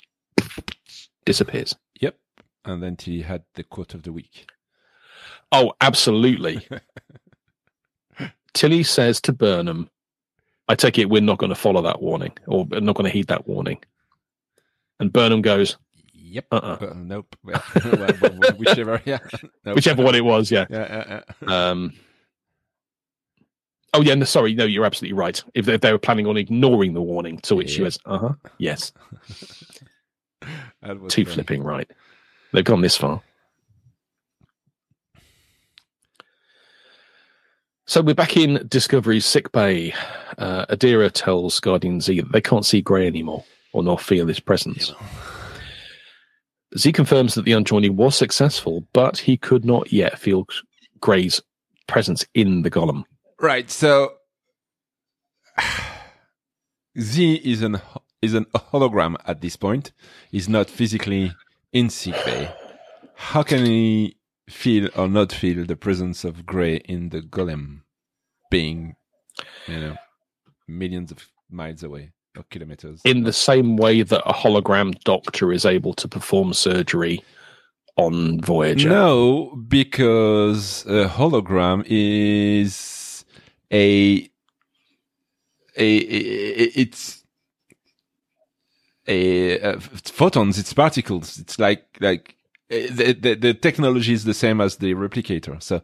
[1.27, 1.75] disappears.
[2.01, 2.17] Yep.
[2.65, 4.49] And then Tilly had the quote of the week.
[5.51, 6.67] Oh, absolutely.
[8.55, 9.91] Tilly says to Burnham,
[10.69, 13.27] I take it we're not going to follow that warning or not going to heed
[13.29, 13.83] that warning.
[15.01, 15.77] And Burnham goes,
[16.33, 16.47] Yep.
[16.51, 16.79] uh-uh.
[16.81, 17.37] Uh, nope.
[18.57, 19.03] Whichever.
[19.05, 19.19] Yeah.
[19.65, 19.77] Nope.
[19.77, 20.65] whichever one it was, yeah.
[20.71, 21.05] Yeah.
[21.09, 21.71] yeah, yeah.
[21.71, 21.93] Um,
[23.95, 24.55] oh, yeah, no, sorry.
[24.55, 25.43] No, you're absolutely right.
[25.55, 27.85] If they, if they were planning on ignoring the warning, to which she Yeah.
[27.85, 28.93] was, uh huh, yes,
[31.09, 31.25] too funny.
[31.25, 31.89] flipping right.
[32.53, 33.23] They've gone this far.
[37.87, 39.93] So we're back in Discovery's sick bay.
[40.39, 44.41] Uh, Adira tells Guardian Z that they can't see Gray anymore or nor feel his
[44.41, 44.93] presence.
[46.77, 50.47] Z confirms that the unjoining was successful, but he could not yet feel
[51.01, 51.41] Gray's
[51.87, 53.05] presence in the golem.
[53.41, 53.71] Right.
[53.71, 54.15] So
[56.99, 57.81] Z is an
[58.23, 59.93] is an hologram at this point.
[60.31, 61.33] He's not physically
[61.73, 62.15] in sick.
[63.17, 64.17] How can he
[64.49, 67.83] feel or not feel the presence of Gray in the golem,
[68.51, 68.95] being,
[69.67, 69.97] you know,
[70.69, 72.13] millions of miles away?
[72.37, 73.01] Or kilometers.
[73.05, 77.23] in the same way that a hologram doctor is able to perform surgery
[77.97, 78.89] on Voyager.
[78.89, 83.25] No, because a hologram is
[83.73, 84.31] a
[85.77, 87.25] a, a it's
[89.07, 90.59] a, uh photons.
[90.59, 91.39] It's particles.
[91.39, 92.37] It's like like
[92.69, 95.63] the, the the technology is the same as the replicator.
[95.63, 95.83] So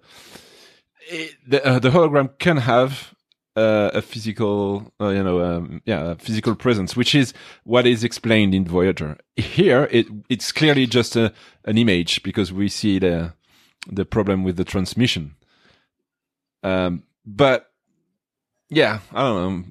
[1.09, 3.14] it, the uh, the hologram can have
[3.57, 7.32] uh, a physical, uh, you know, um, yeah, physical presence, which is
[7.64, 9.18] what is explained in Voyager.
[9.36, 11.32] Here, it it's clearly just a
[11.64, 13.34] an image because we see the
[13.86, 15.34] the problem with the transmission.
[16.62, 17.70] Um, but
[18.70, 19.64] yeah, I don't know.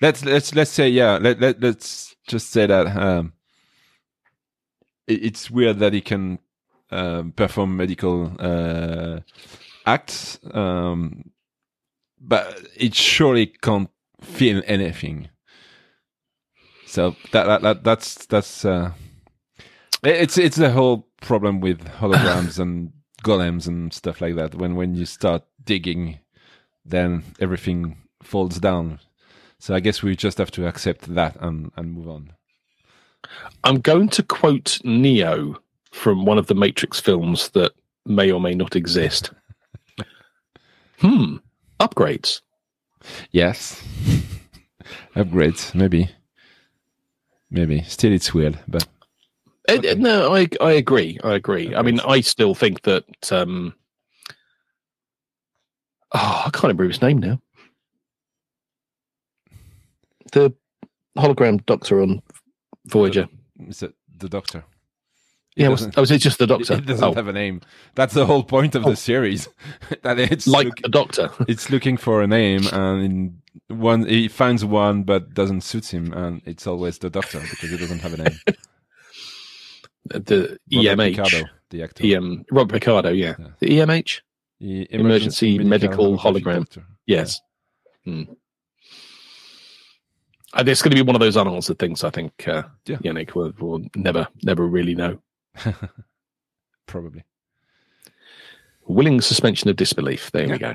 [0.00, 1.18] Let's let's let's say yeah.
[1.20, 3.34] Let let let's just say that um,
[5.06, 6.38] it, it's weird that he can
[6.90, 9.20] um, perform medical uh,
[9.86, 10.38] acts.
[10.52, 11.31] Um,
[12.22, 15.28] but it surely can't feel anything.
[16.86, 18.92] So that, that, that that's that's uh,
[20.02, 22.92] it's it's the whole problem with holograms and
[23.24, 24.54] golems and stuff like that.
[24.54, 26.20] When when you start digging,
[26.84, 29.00] then everything falls down.
[29.58, 32.34] So I guess we just have to accept that and and move on.
[33.64, 35.60] I'm going to quote Neo
[35.92, 37.72] from one of the Matrix films that
[38.04, 39.30] may or may not exist.
[40.98, 41.36] hmm.
[41.82, 42.40] Upgrades.
[43.32, 43.82] Yes,
[45.16, 46.08] upgrades maybe,
[47.50, 47.82] maybe.
[47.82, 48.86] Still, it's weird, but
[49.68, 51.18] Uh, uh, no, I I agree.
[51.24, 51.74] I agree.
[51.74, 53.04] I mean, I still think that.
[53.32, 53.74] Um,
[56.14, 57.40] oh, I can't remember his name now.
[60.32, 60.52] The
[61.18, 62.22] hologram doctor on
[62.86, 63.28] Voyager.
[63.68, 64.64] is it the Doctor?
[65.56, 66.74] Yeah, was, doesn't- oh, was it just the doctor?
[66.74, 67.60] It doesn't Oh, have a name.
[67.94, 68.90] That's the whole point of Oh.
[68.90, 69.48] the series.
[70.02, 71.30] that it's like look- the doctor.
[71.48, 73.42] it's looking for a name, and in
[73.76, 77.76] one he finds one, but doesn't suit him, and it's always the Doctor because he
[77.76, 78.38] doesn't have a name.
[80.06, 81.10] the Robert EMH.
[81.16, 82.04] Picardo, the actor.
[82.06, 83.34] EM, Rob Ricardo, yeah.
[83.38, 83.46] Yeah.
[83.60, 84.20] The EMH?
[84.60, 86.58] The Emergency medical holographic hologram.
[86.60, 86.84] doctor.
[87.06, 87.40] Yes.
[88.04, 88.22] Hmm.
[90.54, 92.96] And it's going to be one of those unanswered things, I think, uh, Yeah.
[92.98, 95.18] Yannick will, will never, never really know.
[96.86, 97.24] Probably.
[98.86, 100.30] Willing suspension of disbelief.
[100.32, 100.74] There we go.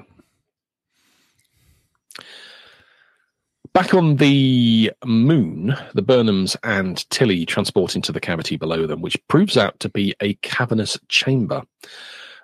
[3.73, 9.17] Back on the moon, the Burnhams and Tilly transport into the cavity below them, which
[9.27, 11.61] proves out to be a cavernous chamber.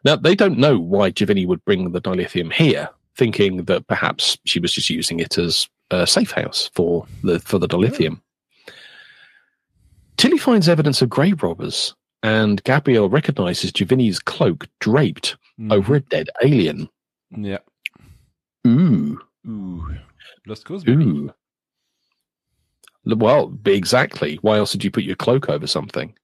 [0.06, 4.60] Now, they don't know why J'Vini would bring the dilithium here, thinking that perhaps she
[4.60, 8.20] was just using it as a safe house for the for the dilithium.
[10.18, 15.36] Tilly finds evidence of grave robbers, and Gabrielle recognizes J'Vini's cloak draped
[15.70, 16.90] over a dead alien.
[17.30, 17.60] Yeah.
[18.66, 19.96] Ooh, Ooh.
[20.48, 20.84] Lost cause.
[20.88, 21.32] ooh.
[23.06, 24.38] Well, exactly.
[24.42, 26.16] Why else did you put your cloak over something?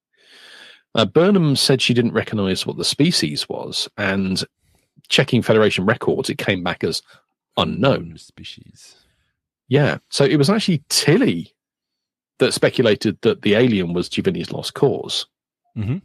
[0.96, 4.44] Uh, Burnham said she didn't recognize what the species was, and
[5.10, 7.02] checking Federation records, it came back as
[7.58, 8.18] unknown.
[8.18, 8.96] species.
[9.68, 9.98] Yeah.
[10.10, 11.54] So it was actually Tilly
[12.40, 15.28] that speculated that the alien was J'Vini's lost cause.
[15.80, 16.02] Mhm.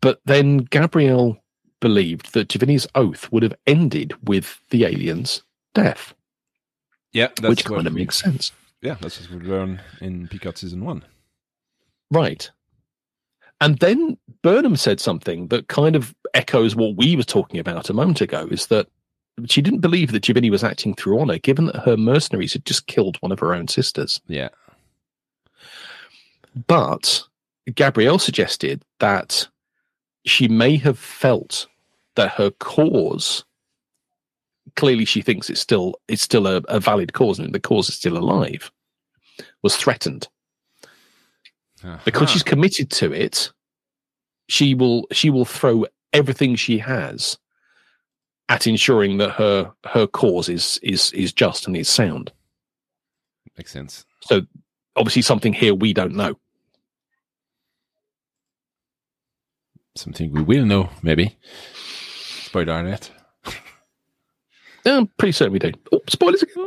[0.00, 1.38] But then Gabrielle
[1.80, 5.42] believed that J'Vini's oath would have ended with the alien's
[5.74, 6.14] death,
[7.12, 8.52] Yeah, that's which kind of makes sense.
[8.82, 11.04] Yeah, that's what we learn in Picard season one.
[12.10, 12.50] Right.
[13.60, 17.94] And then Burnham said something that kind of echoes what we were talking about a
[17.94, 18.88] moment ago is that
[19.46, 22.86] she didn't believe that J'Vini was acting through honor, given that her mercenaries had just
[22.86, 24.20] killed one of her own sisters.
[24.26, 24.48] Yeah.
[26.66, 27.22] But
[27.74, 29.48] Gabrielle suggested that
[30.24, 31.66] she may have felt
[32.16, 33.44] that her cause
[34.76, 37.94] clearly she thinks it's still it's still a, a valid cause and the cause is
[37.94, 38.70] still alive
[39.62, 40.28] was threatened.
[41.84, 41.98] Uh-huh.
[42.04, 43.52] Because she's committed to it
[44.48, 47.38] she will she will throw everything she has
[48.48, 52.32] at ensuring that her her cause is is is just and is sound.
[53.56, 54.04] Makes sense.
[54.20, 54.42] so
[54.96, 56.36] obviously something here we don't know
[59.94, 61.36] Something we will know, maybe.
[62.44, 63.10] Spoiler alert.
[64.84, 65.72] Yeah, I'm pretty certain we do.
[65.92, 66.66] Oh, spoilers again.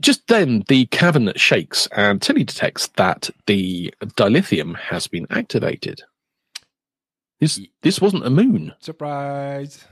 [0.00, 6.02] Just then, the cavern shakes, and Tilly detects that the dilithium has been activated.
[7.40, 9.84] This this wasn't a moon; Surprise!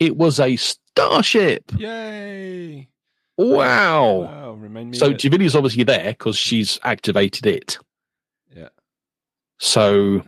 [0.00, 1.70] it was a starship.
[1.76, 2.88] Yay!
[3.36, 4.56] Wow!
[4.56, 4.58] Wow.
[4.92, 7.78] So J'Vini's obviously there because she's activated it.
[9.60, 9.66] Yeah.
[9.66, 10.22] So,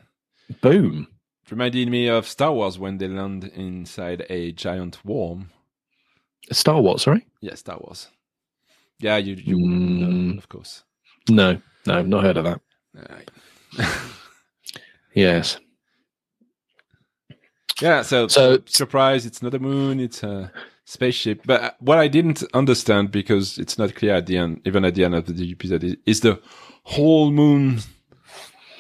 [0.63, 1.09] boom.
[1.51, 5.51] reminded me of Star Wars when they land inside a giant worm.
[6.53, 7.27] Star Wars, sorry?
[7.41, 8.09] Yeah, Star Wars.
[8.99, 10.39] Yeah, you you wouldn't know, Mm.
[10.39, 10.83] of course.
[11.29, 12.61] No, no, I've not heard of that.
[12.97, 13.31] Alright.
[15.15, 15.59] Yes.
[17.81, 20.53] Yeah, so, So- surprise, it's not a moon, it's a
[20.85, 21.41] spaceship.
[21.47, 24.95] But uh, what I didn't understand because it's not clear at the end, even at
[24.95, 26.41] the end of the episode, is, is the
[26.85, 27.81] whole moon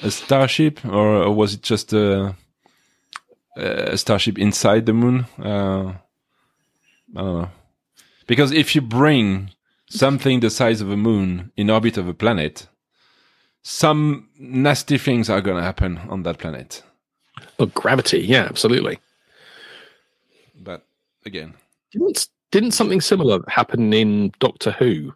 [0.02, 2.34] a starship, or, or was it just a,
[3.56, 5.26] a starship inside the moon?
[5.38, 5.94] Uh,
[7.16, 7.50] I don't know.
[8.26, 9.50] Because if you bring
[9.88, 12.68] something the size of a moon in orbit of a planet,
[13.62, 16.82] some nasty things are going to happen on that planet.
[17.58, 18.20] Oh, gravity.
[18.20, 18.98] Yeah, absolutely.
[20.60, 20.84] But
[21.24, 21.54] again,
[21.92, 25.14] Didn't didn't something similar happen in Doctor Who?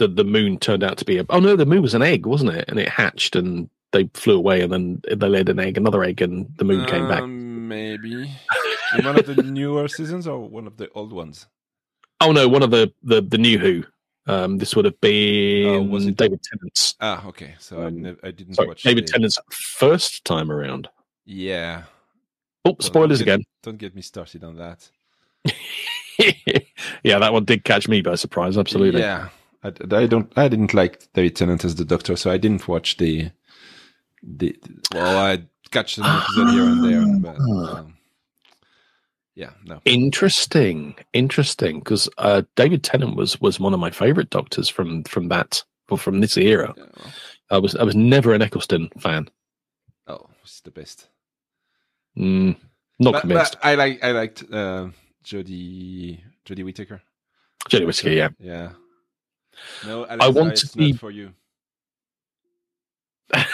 [0.00, 2.24] That the moon turned out to be a oh no, the moon was an egg,
[2.26, 2.64] wasn't it?
[2.68, 6.22] And it hatched and they flew away and then they laid an egg, another egg,
[6.22, 7.20] and the moon came back.
[7.22, 8.34] Um, Maybe
[8.98, 11.46] in one of the newer seasons or one of the old ones.
[12.20, 13.84] Oh no, one of the the, the new Who.
[14.26, 16.94] Um, this would have been Oh, it- David Tennant's.
[17.00, 17.54] Ah, okay.
[17.58, 20.88] So I, Um, nev- I didn't Sorry, watch David the- Tennant's first time around.
[21.26, 21.82] Yeah.
[22.64, 23.44] Oh, spoilers don't get- again.
[23.62, 24.88] Don't get me started on that.
[27.02, 28.56] yeah, that one did catch me by surprise.
[28.58, 29.00] Absolutely.
[29.00, 29.28] Yeah.
[29.62, 30.32] I, I don't.
[30.36, 33.30] I didn't like David Tennant as the Doctor, so I didn't watch the.
[34.22, 34.54] The
[34.94, 37.96] well, I catch an episode here and there, but um,
[39.34, 39.80] yeah, no.
[39.86, 41.78] Interesting, interesting.
[41.78, 45.62] Because uh, David Tennant was was one of my favorite Doctors from from that
[45.96, 46.74] from this era.
[46.76, 47.12] Yeah, well,
[47.50, 49.28] I was I was never an Eccleston fan.
[50.06, 51.08] oh, it's the best.
[52.16, 52.56] Mm,
[52.98, 53.52] not But, convinced.
[53.60, 54.04] but I like.
[54.04, 54.88] I liked uh,
[55.24, 57.00] Jodie Jodie Whittaker.
[57.70, 58.28] Jodie Whittaker, yeah.
[58.38, 58.70] Yeah.
[59.86, 61.32] No, I Alexa, want to not for you.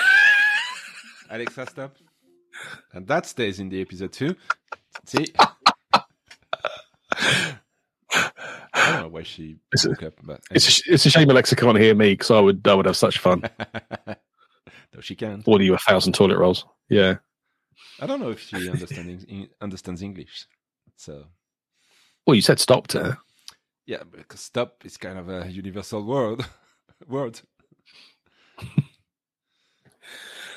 [1.30, 1.96] Alexa, stop.
[2.92, 4.34] And that stays in the episode too.
[5.04, 5.26] See?
[8.72, 11.28] I don't know why she It's a- woke up, but It's a, it's a shame
[11.30, 13.42] Alexa can't hear me because I would I would have such fun.
[14.06, 15.42] no, she can.
[15.46, 16.64] Order you a thousand toilet rolls.
[16.88, 17.16] Yeah.
[18.00, 19.24] I don't know if she understands
[19.60, 20.46] understands English.
[20.96, 21.24] So
[22.26, 23.18] Well, you said stop to her.
[23.86, 26.44] Yeah, because stop is kind of a universal word.
[27.08, 27.40] word.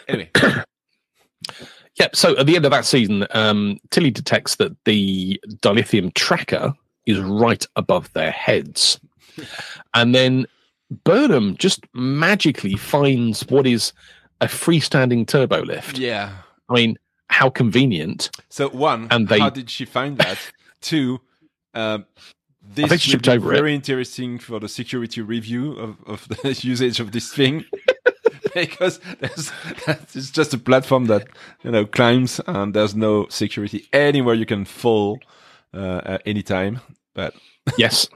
[0.07, 0.29] anyway,
[1.99, 2.07] Yeah.
[2.13, 6.73] So at the end of that season, um, Tilly detects that the dilithium tracker
[7.05, 8.99] is right above their heads,
[9.93, 10.45] and then
[11.03, 13.91] Burnham just magically finds what is
[14.41, 15.97] a freestanding turbo lift.
[15.97, 16.33] yeah.
[16.69, 16.97] I mean,
[17.29, 18.29] how convenient.
[18.49, 20.37] So one, And they- how did she find that?
[20.81, 21.19] Two,
[21.73, 22.05] um,
[22.75, 23.55] this think will tripped be over it.
[23.57, 27.65] very interesting for the security review of, of the usage of this thing.
[28.53, 29.51] because there's,
[29.87, 31.27] it's just a platform that
[31.63, 35.19] you know climbs and there's no security anywhere you can fall
[35.73, 36.79] uh, at any time.
[37.13, 37.33] But
[37.77, 38.07] Yes.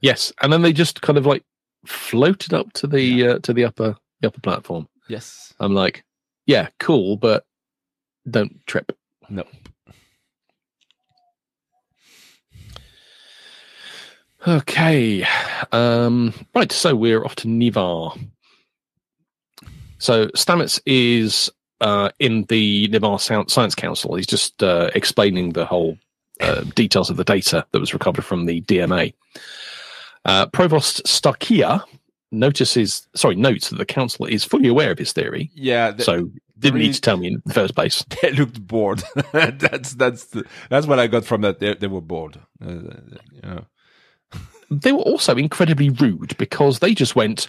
[0.00, 1.42] yes, and then they just kind of like
[1.86, 4.88] floated up to the uh, to the upper the upper platform.
[5.08, 6.04] yes, I'm like,
[6.46, 7.44] yeah, cool, but
[8.28, 8.92] don't trip.
[9.28, 9.44] no,
[14.46, 15.26] Okay.
[15.72, 16.70] Um, right.
[16.70, 18.16] So we're off to Ni'Var.
[19.98, 24.14] So Stamets is uh, in the Ni'Var Science Council.
[24.14, 25.98] He's just uh, explaining the whole
[26.40, 29.14] uh, details of the data that was recovered from the DMA.
[30.24, 31.82] Uh, Provost Starkia
[32.32, 35.50] notices, sorry, notes that the council is fully aware of his theory.
[35.54, 35.92] yeah.
[35.92, 38.04] The, so didn't really- need to tell me in the first place.
[38.22, 39.02] they looked bored.
[39.32, 41.58] that's that's the, that's what I got from that.
[41.60, 42.38] They, they were bored.
[42.64, 42.72] Uh,
[43.32, 43.64] you know.
[44.70, 47.48] They were also incredibly rude because they just went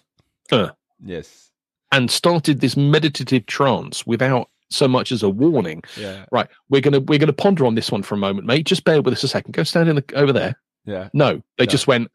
[0.52, 0.70] uh,
[1.04, 1.50] Yes.
[1.92, 5.82] and started this meditative trance without so much as a warning.
[5.98, 6.26] Yeah.
[6.32, 8.66] Right, we're gonna we're gonna ponder on this one for a moment, mate.
[8.66, 9.54] Just bear with us a second.
[9.54, 10.56] Go stand in the, over there.
[10.86, 11.10] Yeah.
[11.14, 11.72] No, they No.
[11.72, 12.12] just went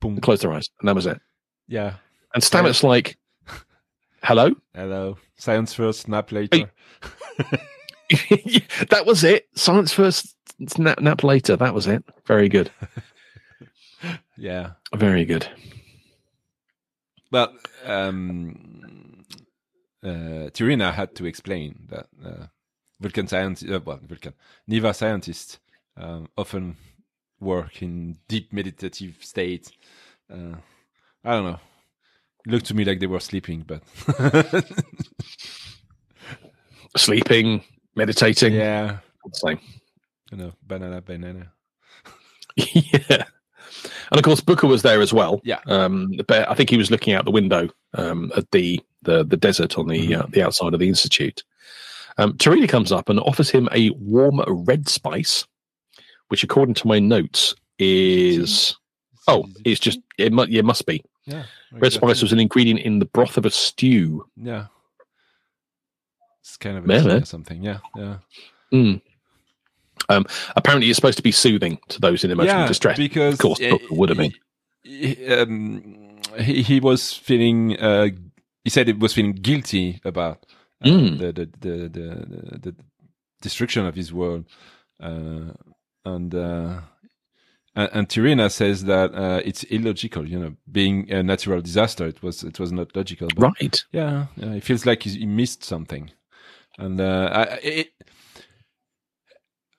[0.00, 0.18] Boom.
[0.20, 1.20] closed their eyes, and that was it.
[1.66, 1.94] Yeah.
[2.34, 3.16] And Stamets like,
[4.22, 5.16] "Hello." Hello.
[5.36, 6.70] Science first, nap later.
[8.90, 9.48] that was it.
[9.54, 10.34] Science first,
[10.78, 11.56] nap, nap later.
[11.56, 12.04] That was it.
[12.26, 12.70] Very good.
[14.36, 14.72] Yeah.
[14.94, 15.46] Very good.
[17.30, 17.52] Well,
[17.84, 19.24] um,
[20.04, 22.46] uh, T'Rina had to explain that uh,
[23.00, 24.34] Vulcan scientists, uh, well, Vulcan
[24.68, 25.58] Ni'Var scientists
[25.96, 26.76] um, often
[27.40, 29.70] work in deep meditative state.
[30.32, 30.56] Uh,
[31.24, 31.60] I don't know.
[32.46, 33.82] It looked to me like they were sleeping, but
[36.96, 37.62] Sleeping,
[37.96, 38.52] meditating.
[38.54, 38.98] yeah,
[39.32, 39.58] Same.
[40.30, 41.52] you know, banana, banana.
[42.56, 43.24] yeah.
[44.10, 45.40] And of course, Booker was there as well.
[45.44, 45.60] Yeah.
[45.66, 49.36] Um, but I think he was looking out the window um, at the, the the
[49.36, 51.42] desert on the uh, the outside of the institute.
[52.18, 55.46] Um, T'Rina comes up and offers him a warm red spice,
[56.28, 58.76] which according to my notes is
[59.26, 61.44] oh, it's just it must it must be yeah.
[61.72, 64.26] red spice was an ingredient in the broth of a stew.
[64.36, 64.66] Yeah.
[66.40, 67.62] It's kind of a or something.
[67.62, 68.18] Yeah, yeah.
[68.72, 69.00] Mm.
[70.08, 70.26] Um,
[70.56, 72.96] apparently, it's supposed to be soothing to those in emotional yeah, distress.
[72.96, 74.32] because Of course, uh, Doctor would have been.
[74.82, 77.78] he, um, he, he was feeling.
[77.78, 78.08] Uh,
[78.64, 80.44] he said he was feeling guilty about
[80.82, 81.18] uh, Mm.
[81.18, 82.76] the, the, the the the
[83.40, 84.44] destruction of his world,
[85.02, 85.52] uh,
[86.04, 86.80] and uh,
[87.76, 90.28] and, T'Rina says that uh, it's illogical.
[90.28, 93.28] You know, being a natural disaster, it was it was not logical.
[93.34, 93.84] But Right.
[93.92, 96.10] yeah, yeah, it feels like he he missed something,
[96.78, 97.88] and uh, I, it.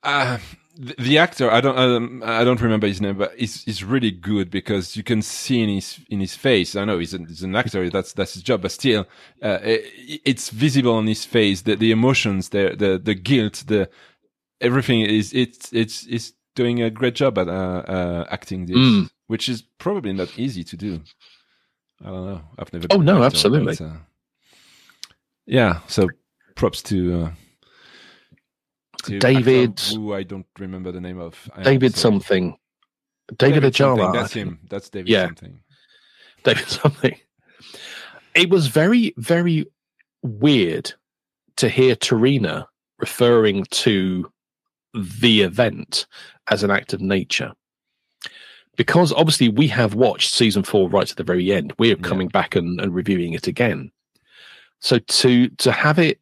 [0.06, 0.38] Uh,
[0.78, 4.12] the, the actor, I don't, um, I don't remember his name, but he's, he's really
[4.12, 6.76] good because you can see in his in his face.
[6.76, 9.08] I know he's, an he's an actor, that's that's his job, but still,
[9.41, 11.62] uh, it, it's visible on his face.
[11.64, 13.89] The the emotions, the the the guilt, the
[14.62, 19.10] everything is it's it's it's doing a great job at uh, uh, acting this, Mm.
[19.28, 21.01] which is probably not easy to do.
[22.03, 22.41] I don't know.
[22.60, 22.88] I've never.
[22.91, 23.76] Oh, no, absolutely.
[23.78, 23.97] but, uh,
[25.45, 25.80] yeah.
[25.88, 26.10] So
[26.56, 27.32] props to.
[29.06, 31.49] To David- who I don't remember the name of.
[31.53, 32.58] I am David something.
[33.38, 34.14] David, something, Ajala.
[34.14, 34.60] That's him.
[34.70, 35.26] That's David Yeah.
[35.28, 35.60] something.
[36.43, 37.20] David something.
[38.36, 39.66] It was very, very
[40.22, 40.93] weird
[41.58, 42.68] to hear T'Rina
[42.99, 44.32] referring to
[44.93, 46.06] the event
[46.51, 47.53] as an act of nature.
[48.78, 51.74] Because obviously we have watched season four right to the very end.
[51.80, 52.01] We're Yeah.
[52.03, 53.91] coming back and, and reviewing it again.
[54.82, 56.20] So to to have it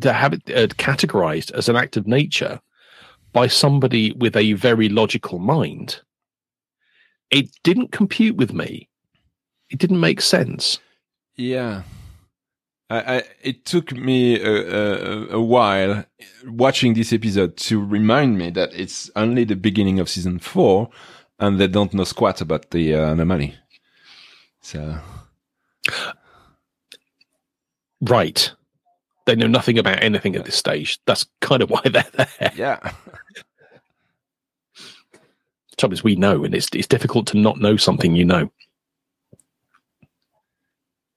[0.00, 2.60] to have it uh, categorized as an act of nature
[3.32, 6.00] by somebody with a very logical mind,
[7.30, 8.88] it didn't compute with me.
[9.70, 10.78] It didn't make sense.
[11.36, 11.82] Yeah.
[12.90, 16.04] I, I, it took me a, a, a while
[16.46, 20.90] watching this episode to remind me that it's only the beginning of season four
[21.40, 23.56] and they don't know squat about the uh, anomaly.
[24.60, 24.98] So,
[28.00, 28.52] Right.
[29.26, 30.98] They know nothing about anything at this stage.
[31.06, 32.52] That's kind of why they're there.
[32.56, 32.92] yeah.
[34.74, 38.50] The trouble is, we know, and it's it's difficult to not know something you know.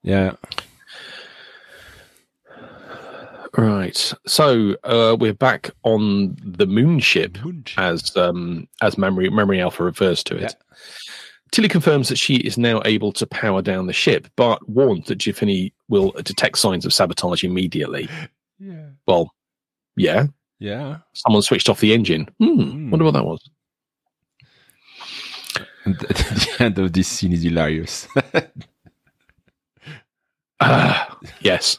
[0.04, 0.34] Yeah.
[3.58, 4.14] Right.
[4.28, 7.38] So uh, we're back on the moon ship,
[7.78, 10.42] as um, as memory memory alpha refers to it.
[10.42, 10.78] Yeah.
[11.52, 15.18] Tilly confirms that she is now able to power down the ship, but warns that
[15.20, 18.10] J'Vini will detect signs of sabotage immediately.
[18.60, 18.90] Yeah.
[19.08, 19.34] Well,
[19.96, 20.28] yeah,
[20.60, 20.98] Yeah.
[21.14, 22.28] someone switched off the engine.
[22.40, 22.90] Hmm, Hmm.
[22.92, 23.50] Wonder what that was.
[25.86, 28.08] And the, the end of this scene is hilarious.
[30.60, 31.78] Ah, yes.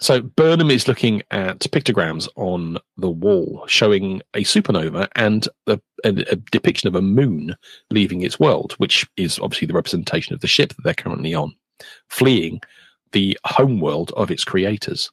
[0.00, 6.08] So Burnham is looking at pictograms on the wall showing a supernova and a, a,
[6.08, 7.56] a depiction of a moon
[7.90, 11.52] leaving its world, which is obviously the representation of the ship that they're currently on,
[12.08, 12.60] fleeing
[13.10, 15.10] the homeworld of its creators.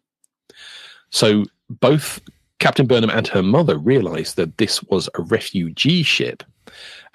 [1.10, 2.20] So both
[2.60, 6.44] Captain Burnham and her mother realize that this was a refugee ship,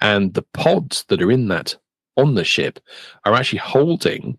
[0.01, 1.75] and the pods that are in that
[2.17, 2.79] on the ship
[3.23, 4.37] are actually holding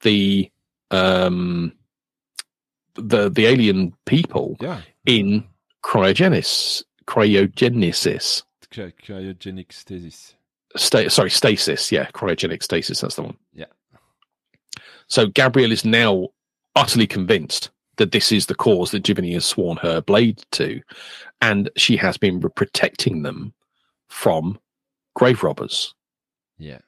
[0.00, 0.50] the
[0.90, 1.72] um
[2.94, 4.80] the the alien people yeah.
[5.06, 5.44] in
[5.84, 10.34] cryogenis cryogenesis Cry- Cryogenic stasis.
[10.76, 13.66] sta- sorry stasis yeah cryogenic stasis that's the one Yeah.
[15.08, 16.28] so gabrielle is now
[16.76, 20.80] utterly convinced that this is the cause that J'Vini has sworn her blade to
[21.42, 23.52] and she has been protecting them
[24.08, 24.58] from
[25.14, 25.94] grave robbers
[26.58, 26.78] Yeah.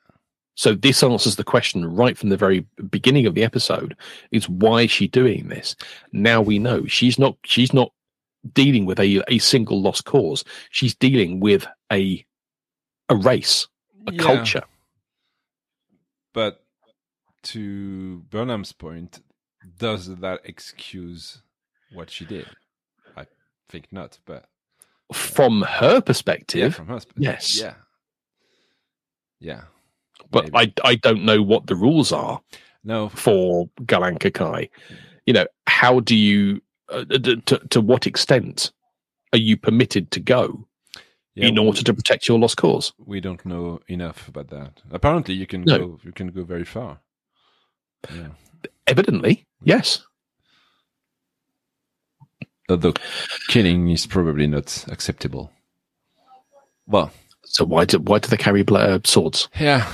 [0.55, 3.97] So this answers the question right from the very beginning of the episode:
[4.31, 5.75] is why is she doing this?
[6.13, 7.37] Now we know she's not.
[7.45, 7.91] She's not
[8.55, 10.45] dealing with a a single lost cause.
[10.71, 12.25] She's dealing with a
[13.09, 13.67] a race,
[14.07, 14.23] a Yeah.
[14.23, 14.63] culture.
[16.35, 16.65] But
[17.45, 19.21] to Burnham's point,
[19.79, 21.43] does that excuse
[21.93, 22.47] what she did?
[23.17, 23.27] I
[23.69, 24.49] think not, but
[25.13, 27.59] From her yeah, perspective, from her sp- yes.
[27.61, 27.75] Yeah.
[29.41, 29.63] Yeah.
[30.31, 30.73] But maybe.
[30.85, 32.41] I I don't know what the rules are
[32.85, 34.69] no, for Qalankhkai.
[35.27, 38.73] You know, how do you uh, to, to to what extent
[39.33, 40.67] are you permitted to go
[41.35, 42.93] yeah, in order to protect your lost cause?
[43.05, 44.83] we don't know enough about that.
[44.91, 45.79] Apparently, you can No.
[45.79, 45.99] go.
[46.03, 47.01] You can go very far.
[48.13, 48.29] Yeah.
[48.87, 50.05] Evidently, yes.
[52.69, 52.95] Although
[53.49, 55.53] killing is probably not acceptable.
[56.87, 57.13] Well,
[57.45, 59.49] So why do why do they carry uh, swords?
[59.61, 59.86] yeah,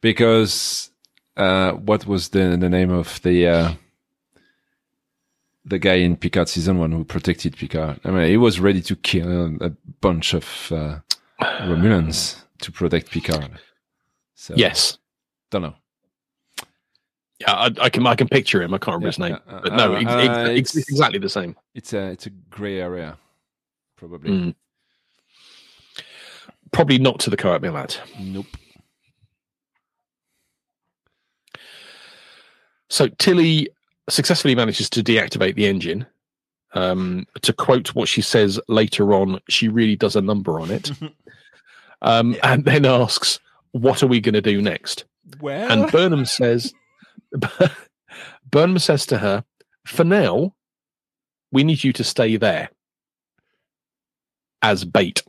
[0.00, 0.90] because
[1.36, 3.72] uh, what was the the name of the uh,
[5.64, 8.00] the guy in Picard season one who protected Picard.
[8.04, 9.70] I mean, he was ready to kill a
[10.00, 10.98] bunch of uh,
[11.40, 13.50] Romulans to protect Picard.
[14.34, 14.98] So, Yes.
[15.50, 15.74] don't know.
[17.38, 18.72] Yeah, I, I can I can picture him.
[18.74, 21.28] I can't remember Yeah, his name, uh, but no, ex- uh, it's- it's exactly the
[21.28, 21.54] same.
[21.74, 23.18] It's a it's a gray area,
[23.96, 24.30] probably.
[24.30, 24.54] Mm.
[26.72, 27.98] Probably not to the Qowat Milat.
[28.18, 28.46] Nope.
[32.88, 33.68] So Tilly
[34.08, 36.06] successfully manages to deactivate the engine.
[36.74, 40.90] Um, to quote what she says later on, she really does a number on it,
[42.02, 43.38] um, and then asks,
[43.72, 45.04] "What are we going to do next?"
[45.40, 46.72] Well, And Burnham says,
[48.50, 49.44] Burnham says to her,
[49.86, 50.54] "For now,
[51.50, 52.70] we need you to stay there
[54.62, 55.22] as bait."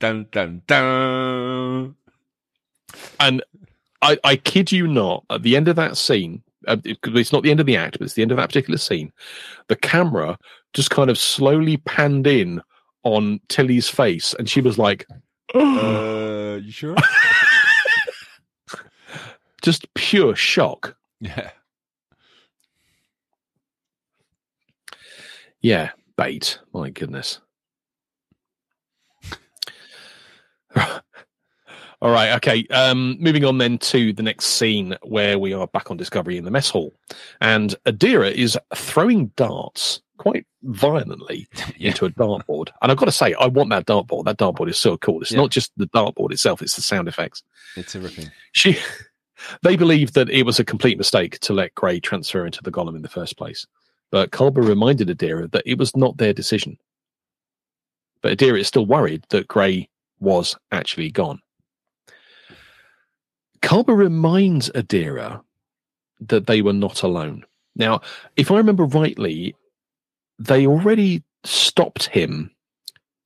[0.00, 1.94] Dun dun dun.
[3.20, 3.42] And
[4.02, 7.42] I, I kid you not, at the end of that scene, uh, it- it's not
[7.42, 9.12] the end of the act, but it's the end of that particular scene.
[9.68, 10.38] The camera
[10.74, 12.60] just kind of slowly panned in
[13.04, 15.06] on Tilly's face, and she was like,
[15.54, 16.96] Uh, you sure?
[19.62, 20.96] just pure shock.
[21.20, 21.50] yeah.
[25.62, 26.58] Yeah, bait.
[26.72, 27.40] My goodness.
[32.02, 32.66] All right, okay.
[32.68, 36.44] Um, moving on then to the next scene where we are back on Discovery in
[36.44, 36.94] the mess hall,
[37.42, 41.46] and Adira is throwing darts quite violently
[41.76, 41.88] Yeah.
[41.90, 42.70] into a dartboard.
[42.80, 44.24] And I've got to say, I want that dartboard.
[44.24, 45.20] That dartboard is so cool.
[45.20, 45.38] It's Yeah.
[45.40, 47.42] not just the dartboard itself; it's the sound effects.
[47.76, 48.30] It's everything.
[48.52, 48.78] She,
[49.62, 52.96] they believe that it was a complete mistake to let Gray transfer into the Golem
[52.96, 53.66] in the first place.
[54.10, 56.78] But Culber reminded Adira that it was not their decision.
[58.22, 59.88] But Adira is still worried that Gray
[60.20, 61.40] was actually gone.
[63.62, 65.42] Culber reminds Adira
[66.20, 67.44] that they were not alone.
[67.76, 68.00] Now,
[68.36, 69.54] if I remember rightly,
[70.38, 72.50] they already stopped him,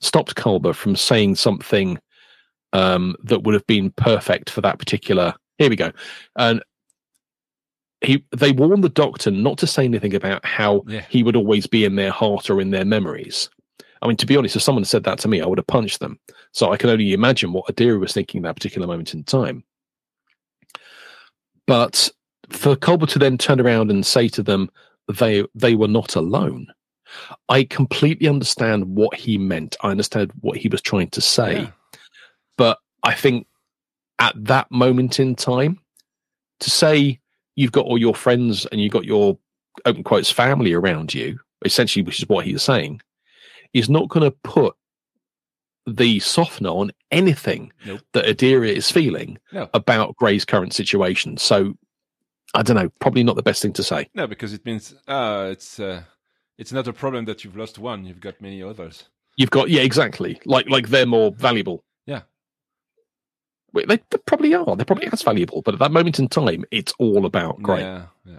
[0.01, 1.99] stopped Culber from saying something
[2.73, 5.35] um, that would have been perfect for that particular.
[5.59, 5.93] Here we go.
[6.37, 6.63] And
[8.01, 11.05] he, they warned the doctor not to say anything about how Yeah.
[11.09, 13.49] he would always be in their heart or in their memories.
[14.05, 16.01] I mean, to be honest, if someone said that to me, I would have punched
[16.01, 16.21] them.
[16.53, 19.65] So I can only imagine what Adira was thinking at that particular moment in time.
[21.67, 22.11] But
[22.51, 24.71] for Culber to then turn around and say to them
[25.19, 26.67] they they were not alone,
[27.49, 29.77] I completely understand what he meant.
[29.83, 31.63] I understand what he was trying to say.
[31.63, 31.71] Yeah.
[32.59, 33.47] But I think
[34.19, 35.81] at that moment in time,
[36.61, 37.19] to say
[37.57, 39.39] you've got all your friends and you've got your
[39.87, 43.01] open quotes family around you, essentially, which is what he was saying,
[43.75, 44.75] is not going to put
[45.87, 48.01] the softener on anything Nope.
[48.15, 49.69] that Adira is feeling No.
[49.75, 51.37] about Gray's current situation.
[51.37, 51.75] So
[52.55, 54.09] I don't know, probably not the best thing to say.
[54.15, 56.03] No, because it means uh, it's uh,
[56.57, 59.05] it's not a problem that you've lost one; you've got many others.
[59.37, 60.41] You've got yeah, exactly.
[60.47, 61.83] Like like they're more valuable.
[62.07, 62.23] Yeah.
[63.73, 64.77] Wait, they, they probably are.
[64.77, 67.81] They're probably as valuable, but at that moment in time, it's all about Gray.
[67.81, 68.39] Yeah, yeah.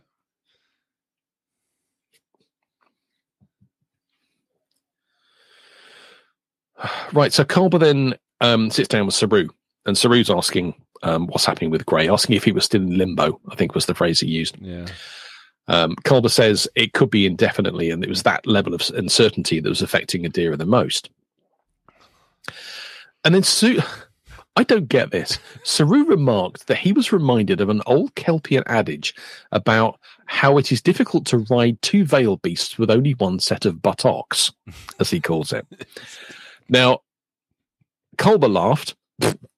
[7.13, 7.31] Right.
[7.31, 9.47] So Culber then um, sits down with Saru,
[9.85, 10.73] and Saru's asking
[11.03, 13.39] um, what's happening with Gray, asking if he was still in limbo.
[13.49, 14.57] I think was the phrase he used.
[14.59, 14.85] yeah.
[15.67, 19.69] Um, Culber says it could be indefinitely, and it was that level of uncertainty that
[19.69, 21.09] was affecting Adira the most.
[23.23, 23.43] And then
[24.55, 25.39] I don't get this.
[25.63, 29.15] Saru remarked that he was reminded of an old Kelpian adage
[29.51, 33.81] about how it is difficult to ride two veil beasts with only one set of
[33.81, 34.51] buttocks,
[34.99, 35.65] as he calls it.
[36.69, 37.01] Now,
[38.17, 38.95] Culber laughed.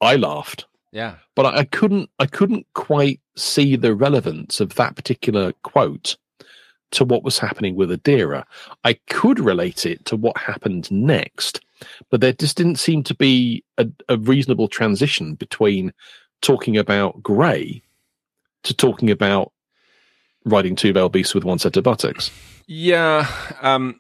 [0.02, 1.16] I laughed Yeah.
[1.36, 6.16] but I, I couldn't I couldn't quite see the relevance of that particular quote
[6.92, 8.44] to what was happening with Adira.
[8.84, 11.60] I could relate it to what happened next,
[12.10, 15.92] but there just didn't seem to be a, a reasonable transition between
[16.42, 17.82] talking about Grey
[18.64, 19.52] to talking about
[20.46, 22.32] riding two veil beasts with one set of buttocks.
[22.68, 23.28] Yeah,
[23.62, 24.00] um,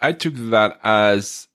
[0.00, 1.48] I took that as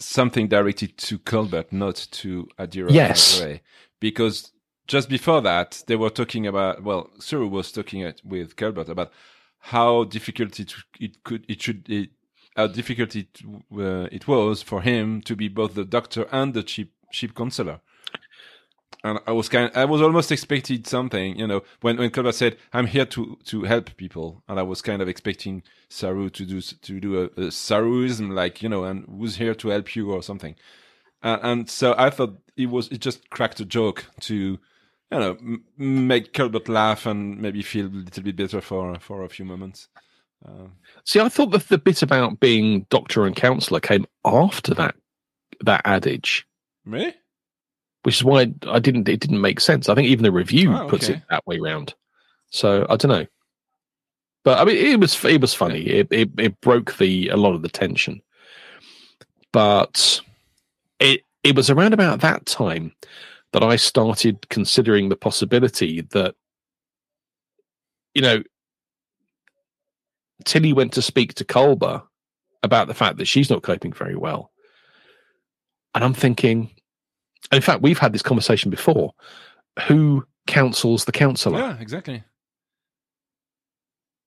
[0.00, 2.90] something directed to Culber, not to Adira.
[2.90, 3.42] Yes.
[4.00, 4.52] Because
[4.86, 6.82] just before that, they were talking about.
[6.82, 9.12] Well, Saru was talking at, with Culber about
[9.60, 12.10] how difficult it, it could, it should, it,
[12.56, 13.40] how difficult it,
[13.76, 17.80] uh, it was for him to be both the doctor and the ship ship counselor.
[19.02, 22.34] And I was kind, of, I was almost expecting something, you know, when when Culber
[22.34, 26.44] said, "I'm here to to help people," and I was kind of expecting Saru to
[26.44, 30.12] do to do a, a Saruism, like you know, and who's here to help you
[30.12, 30.54] or something.
[31.22, 34.58] Uh, and so I thought it was it just cracked a joke to, you
[35.10, 39.28] know, m- make Culber laugh and maybe feel a little bit better for for a
[39.30, 39.88] few moments.
[40.44, 40.72] Um,
[41.04, 44.94] See, I thought that the bit about being doctor and counselor came after that
[45.60, 46.46] that adage,
[46.84, 47.14] really?
[48.02, 49.08] Which is why I didn't.
[49.08, 49.88] It didn't make sense.
[49.88, 51.94] I think even the review Oh, puts it that way round.
[52.50, 53.26] So I don't know,
[54.44, 55.82] but I mean, it was it was funny.
[55.82, 58.22] It, it it broke the a lot of the tension,
[59.52, 60.20] but
[60.98, 62.92] it it was around about that time
[63.52, 66.34] that I started considering the possibility that
[68.14, 68.42] you know
[70.44, 72.02] Tilly went to speak to Culber
[72.62, 74.50] about the fact that she's not coping very well.
[75.94, 76.70] And I'm thinking,
[77.50, 79.12] and in fact, we've had this conversation before.
[79.86, 81.58] Who counsels the counselor?
[81.58, 82.22] Yeah, exactly.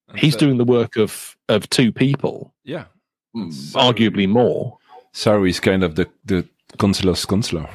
[0.09, 2.85] And He's so- doing the work of of two people, Yeah.
[3.35, 4.77] mm, So- arguably more.
[5.13, 6.47] Saru, is kind of the the
[6.79, 7.69] counselor's counselor.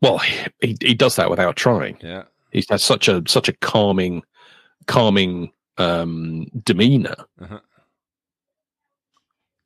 [0.00, 1.98] Well, he he does that without trying.
[2.02, 2.24] Yeah.
[2.50, 4.22] He has such a such a calming,
[4.86, 7.16] calming um, demeanor.
[7.40, 7.60] Uh-huh.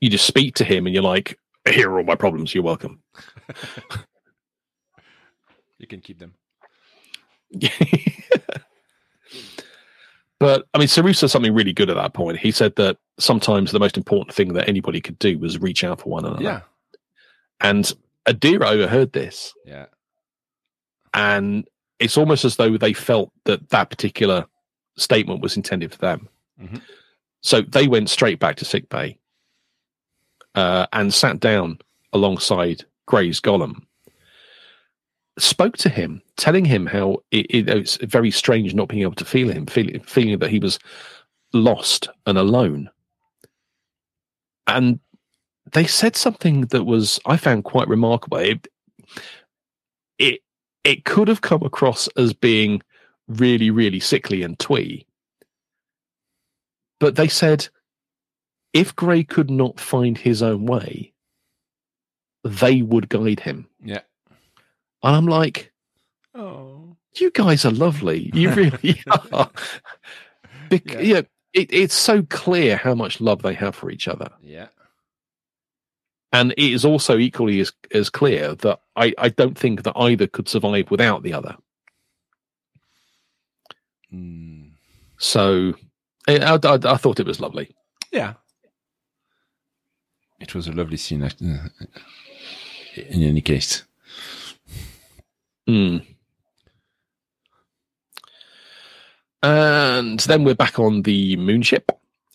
[0.00, 1.38] You just speak to him, and you're like,
[1.74, 2.54] "Here are all my problems.
[2.54, 3.02] You're welcome."
[5.80, 6.34] You can keep them.
[10.40, 12.38] but I mean, Saru said something really good at that point.
[12.38, 16.00] He said that sometimes the most important thing that anybody could do was reach out
[16.00, 16.42] for one another.
[16.42, 16.60] Yeah.
[17.60, 17.92] And
[18.26, 19.86] Adira overheard this, Yeah.
[21.14, 21.68] and
[21.98, 24.46] it's almost as though they felt that that particular
[24.96, 26.28] statement was intended for them.
[26.60, 26.82] Mhm.
[27.40, 29.18] So they went straight back to sick bay
[30.58, 31.78] uh, and sat down
[32.12, 33.84] alongside Gray's golem,
[35.38, 39.24] spoke to him, telling him how it, it, it's very strange not being able to
[39.24, 40.80] feel him, feeling, feeling that he was
[41.52, 42.90] lost and alone.
[44.66, 44.98] And
[45.70, 48.38] they said something that was I found quite remarkable.
[48.38, 48.66] It,
[50.18, 50.40] it
[50.82, 52.82] it could have come across as being
[53.28, 55.06] really, really sickly and twee.
[56.98, 57.68] But they said
[58.72, 61.12] if Gray could not find his own way,
[62.44, 63.68] they would guide him.
[63.82, 64.00] Yeah.
[65.02, 65.72] And I'm like,
[66.34, 66.96] Oh.
[67.18, 68.30] you guys are lovely.
[68.34, 69.50] You really are.
[70.68, 71.00] Bec- Yeah.
[71.00, 71.20] yeah.
[71.52, 74.30] it, it's so clear how much love they have for each other.
[74.42, 74.68] Yeah.
[76.32, 80.26] And it is also equally as, as clear that I, I don't think that either
[80.26, 81.56] could survive without the other.
[84.12, 84.72] Mm.
[85.18, 85.74] So
[86.28, 87.74] I, I, I thought it was lovely.
[88.12, 88.34] Yeah.
[90.40, 91.22] It was a lovely scene.
[91.22, 91.30] uh,
[92.96, 93.84] In any case.
[95.68, 96.04] Mm.
[99.42, 101.92] And then we're back on the moonship,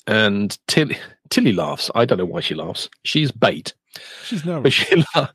[0.07, 0.97] and Tilly,
[1.29, 1.91] Tilly laughs.
[1.95, 2.89] I don't know why she laughs.
[3.03, 3.73] She's bait,
[4.25, 5.27] She's but she la-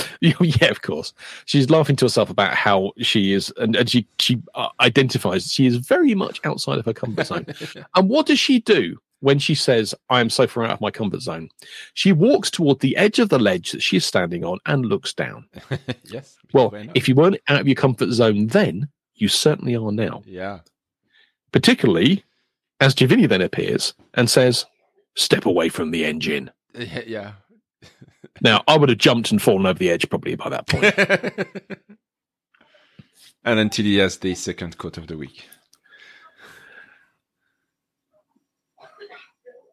[0.20, 1.12] yeah, of course.
[1.44, 5.66] She's laughing to herself about how she is, and, and she she uh, identifies she
[5.66, 7.46] is very much outside of her comfort zone.
[7.96, 10.90] and what does she do when she says, "I am so far out of my
[10.90, 11.48] comfort zone"?
[11.94, 15.14] She walks toward the edge of the ledge that she is standing on and looks
[15.14, 15.48] down.
[16.04, 16.36] yes.
[16.52, 20.22] Well, if you weren't out of your comfort zone then, you certainly are now.
[20.26, 20.60] yeah.
[21.52, 22.24] Particularly
[22.80, 24.64] as J'Vini then appears and says,
[25.14, 26.50] Step away from the engine.
[27.06, 27.32] Yeah.
[28.40, 30.94] Now, I would have jumped and fallen over the edge probably by that point.
[33.44, 35.44] and until he has the second quote of the week.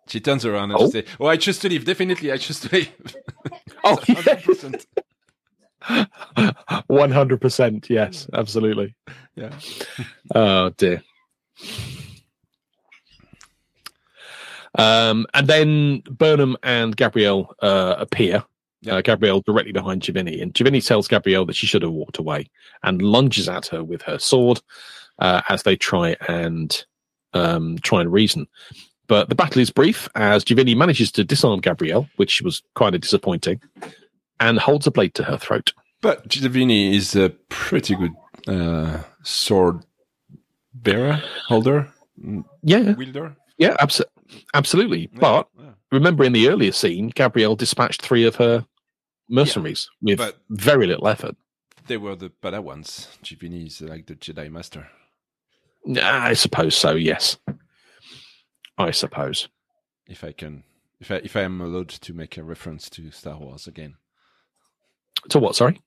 [0.10, 0.90] She turns around and Oh.
[0.90, 1.86] says, Oh, I choose to leave.
[1.86, 2.92] Definitely, I choose to leave.
[3.84, 4.86] oh, 100%.
[6.90, 7.90] 100%.
[7.90, 8.96] Yes, absolutely.
[9.36, 9.52] Yeah.
[10.36, 11.02] Oh, dear.
[14.78, 18.44] Um, and then Burnham and Gabrielle uh, appear.
[18.82, 18.96] Yeah.
[18.96, 22.50] Uh, Gabrielle directly behind J'Vini, and J'Vini tells Gabrielle that she should have walked away
[22.82, 24.62] and lunges at her with her sword
[25.20, 26.86] uh, as they try and
[27.34, 28.48] um, try and reason.
[29.10, 33.02] But the battle is brief as J'Vini manages to disarm Gabrielle, which was kind of
[33.02, 33.60] disappointing,
[34.40, 35.74] and holds a blade to her throat.
[36.02, 38.14] But J'Vini is a pretty good
[38.48, 39.84] uh, sword
[40.74, 41.92] bearer, holder,
[42.64, 43.36] Yeah, wielder.
[43.58, 44.04] yeah, abso-
[44.54, 45.10] absolutely.
[45.12, 45.72] Yeah, But yeah.
[45.92, 48.66] remember in the earlier scene, Gabrielle dispatched three of her
[49.28, 51.36] mercenaries with but- very little effort.
[51.88, 53.08] they were the Padawans.
[53.24, 54.88] J'Vini is like the Jedi Master.
[56.00, 56.92] I suppose so.
[56.94, 57.38] Yes,
[58.80, 59.48] I suppose.
[60.08, 60.64] If I can,
[61.00, 63.96] if I if I am allowed to make a reference to Star Wars again.
[65.30, 65.56] To what?
[65.56, 65.80] Sorry,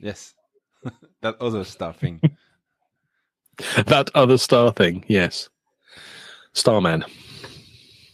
[0.00, 0.34] Yes,
[1.22, 2.20] that other Star thing.
[3.86, 5.04] that other star thing.
[5.06, 5.50] Yes,
[6.54, 7.04] Starman.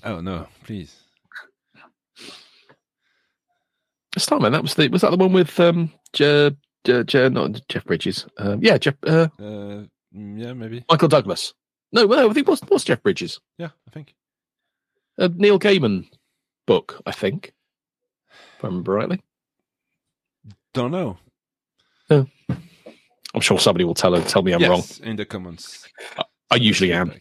[0.05, 0.97] oh no, please.
[4.19, 4.53] Starman.
[4.53, 4.89] That was the.
[4.89, 6.51] Was that the one with um, Je,
[6.85, 8.27] Je, Je, not Jeff Bridges?
[8.39, 9.85] Um, yeah, Jeff, uh, Uh,
[10.15, 10.85] mm, yeah, maybe.
[10.91, 11.55] Michael Douglas.
[11.93, 13.39] No, well, I think what's was Jeff Bridges?
[13.59, 14.15] Yeah, I think.
[15.19, 16.09] A Neil Gaiman
[16.67, 17.53] book, I think.
[18.59, 19.23] If I remember rightly.
[20.75, 21.19] Don't know.
[22.11, 24.83] I'm sure somebody will tell tell me I'm wrong.
[25.03, 25.87] in the comments.
[26.51, 27.13] I usually am.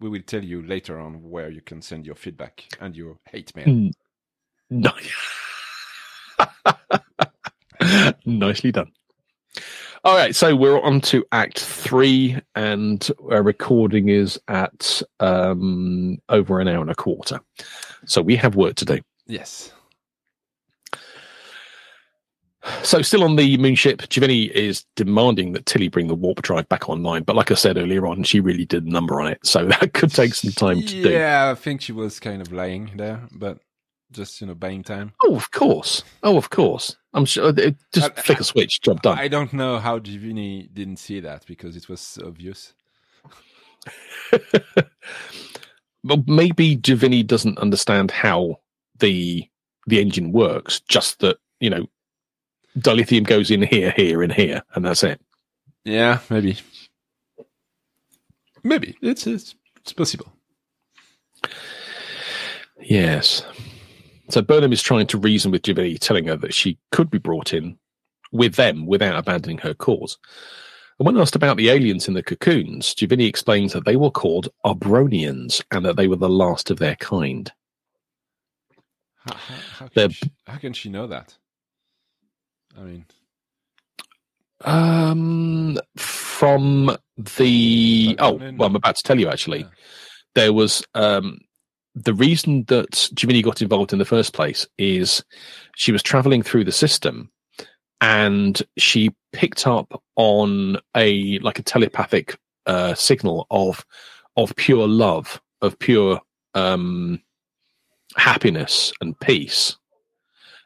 [0.00, 3.54] We will tell you later on where you can send your feedback and your hate
[3.54, 3.90] mail.
[4.72, 4.88] Mm.
[4.88, 4.92] No.
[8.24, 8.90] Nicely done.
[10.04, 16.58] All right, so we're on to Act Three, and our recording is at um, over
[16.58, 17.38] an hour and a quarter.
[18.04, 19.00] So we have work to do.
[19.28, 19.72] Yes.
[22.82, 26.88] So, still on the moonship, J'Vini is demanding that Tilly bring the warp drive back
[26.88, 27.22] online.
[27.22, 29.94] But like I said earlier on, she really did a number on it, so that
[29.94, 31.10] could take some time to do.
[31.10, 33.58] Yeah, I think she was kind of lying there, but
[34.12, 35.12] just you know, buying time.
[35.24, 36.04] Oh, of course.
[36.22, 36.96] Oh, of course.
[37.14, 37.46] I'm sure.
[37.46, 39.18] Uh, it, just I- flick a switch, job done.
[39.18, 42.74] I don't know how J'Vini didn't see that because it was obvious.
[46.04, 48.60] but maybe J'Vini doesn't understand how
[48.98, 49.48] the
[49.86, 50.80] the engine works.
[50.88, 51.86] Just that you know,
[52.78, 55.20] dilithium goes in here, here, and here, and that's it.
[55.84, 56.58] Yeah, maybe.
[58.62, 60.32] Maybe it's it's, it's possible.
[62.80, 63.44] Yes.
[64.32, 67.52] So Burnham is trying to reason with J'Vini, telling her that she could be brought
[67.52, 67.76] in
[68.32, 70.16] with them without abandoning her cause.
[70.98, 74.48] And when asked about the aliens in the cocoons, J'Vini explains that they were called
[74.64, 77.52] Abronians and that they were the last of their kind.
[79.16, 81.36] How, how, how, can, she, how can she know that?
[82.74, 83.04] I mean,
[84.62, 89.60] Um, from the oh, well, I'm about to tell you actually.
[89.60, 89.68] Yeah.
[90.34, 91.40] There was um
[91.94, 95.22] the reason that J'Vini got involved in the first place is
[95.76, 97.30] she was traveling through the system
[98.00, 103.84] and she picked up on a like a telepathic uh signal of
[104.36, 106.20] of pure love, of pure
[106.54, 107.20] um
[108.16, 109.76] happiness and peace.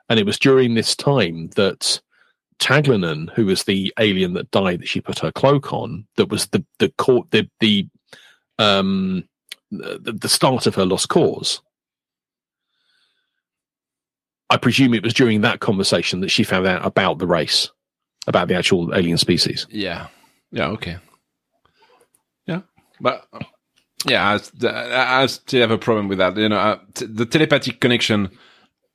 [0.08, 2.00] And it was during this time that
[2.60, 6.46] Taglanen, who was the alien that died that she put her cloak on, that was
[6.46, 7.88] the the court the the
[8.58, 9.28] um
[9.70, 11.60] the, the start of her lost cause.
[14.50, 17.70] I presume it was during that conversation that she found out about the race,
[18.26, 19.66] about the actual alien species.
[19.70, 20.08] yeah,
[20.52, 20.98] yeah, okay,
[22.46, 22.62] yeah,
[23.00, 23.40] but uh,
[24.06, 26.36] yeah, I, s- I I still have a problem with that.
[26.36, 28.30] You know, uh, t- the telepathic connection.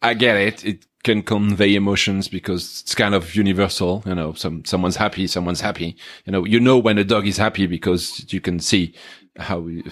[0.02, 0.66] I get it.
[0.66, 4.04] It can convey emotions because it's kind of universal.
[4.06, 5.98] You know, some someone's happy, someone's happy.
[6.26, 8.96] You know, you know when a dog is happy because you can see
[9.38, 9.84] how a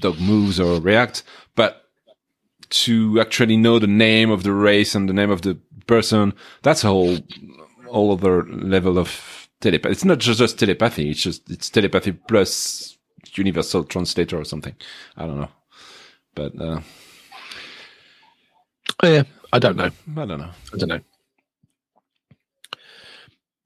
[0.00, 1.22] dog moves or reacts.
[1.54, 1.84] But
[2.70, 6.84] to actually know the name of the race and the name of the person, that's
[6.84, 7.18] a whole
[7.86, 9.92] whole other level of telepathy.
[9.92, 11.10] It's not just, just telepathy.
[11.10, 12.96] It's just it's telepathy plus
[13.34, 14.74] universal translator or something.
[15.16, 15.50] I don't know,
[16.34, 16.80] but uh,
[19.02, 19.22] yeah,
[19.52, 19.90] I don't know.
[20.16, 20.50] I don't know.
[20.72, 21.00] I don't know.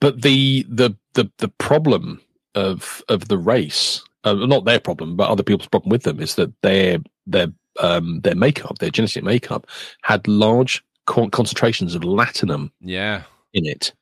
[0.00, 2.20] But the the the the problem
[2.54, 6.34] of of the race, uh, not their problem, but other people's problem with them is
[6.36, 7.48] that their their
[7.80, 9.66] um their makeup, their genetic makeup,
[10.02, 13.22] had large con- concentrations of latinum Yeah,
[13.54, 13.92] in it,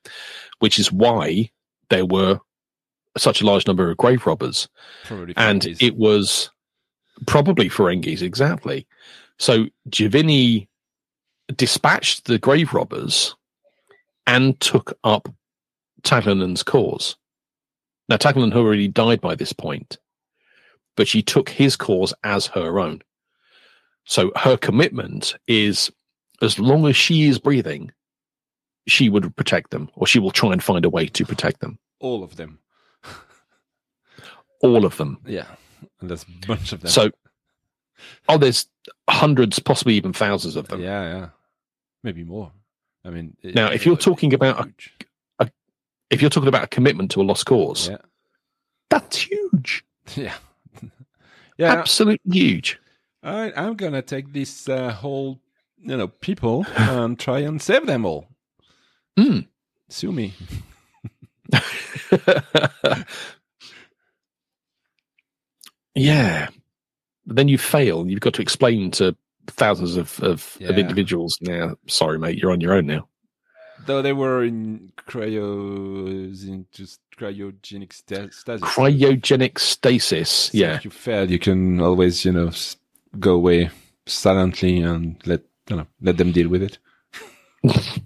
[0.59, 1.49] which is why
[1.89, 2.39] there were
[3.17, 4.69] such a large number of grave robbers
[5.05, 5.33] probably.
[5.37, 5.81] and Ferengis.
[5.81, 6.49] it was
[7.27, 8.87] probably Ferengis exactly.
[9.39, 10.67] So J'Vini
[11.55, 13.35] dispatched the grave robbers
[14.27, 15.27] and took up
[16.03, 17.15] Taglanen's cause.
[18.07, 19.97] Now Taglanen had already died by this point,
[20.95, 23.01] but she took his cause as her own.
[24.05, 25.91] So her commitment is
[26.41, 27.91] as long as she is breathing,
[28.87, 31.77] she would protect them, or she will try and find a way to protect them.
[31.99, 32.57] all of them.
[34.61, 35.19] All of them.
[35.25, 35.45] Yeah,
[35.99, 36.91] and there's a bunch of them.
[36.91, 37.09] So,
[38.29, 38.67] oh, there's
[39.09, 40.81] hundreds, possibly even thousands of them.
[40.81, 41.29] yeah, yeah,
[42.03, 42.51] maybe more.
[43.03, 44.93] I mean, it- Now, if you're talking about a- huge.
[46.11, 47.97] If you're talking about a commitment to a lost cause, yeah,
[48.89, 49.85] that's huge.
[50.15, 50.33] yeah,
[51.61, 51.73] yeah.
[51.73, 52.79] Absolutely huge.
[53.23, 55.39] All right, I'm gonna take this uh, whole,
[55.77, 58.27] you know, people and try and save them all.
[59.19, 59.47] Mm.
[59.87, 60.33] Sue me.
[65.93, 66.47] yeah.
[67.27, 68.07] But then you fail.
[68.07, 69.15] You've got to explain to
[69.45, 71.37] thousands of, of, of individuals.
[71.41, 73.07] Now, sorry, mate, you're on your own now.
[73.85, 76.07] Though they were in cryo,
[76.47, 78.61] in just cryogenic sta- stasis.
[78.67, 80.29] Cryogenic stasis.
[80.29, 80.75] So Yeah.
[80.75, 82.51] If you fail, you can always, you know,
[83.19, 83.69] go away
[84.05, 86.77] silently and let you know let them deal with it.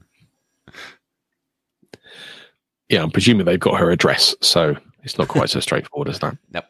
[2.88, 3.02] Yeah.
[3.02, 4.36] I'm presuming they've got her address.
[4.42, 6.38] So it's not quite so straightforward as that.
[6.54, 6.66] Nope.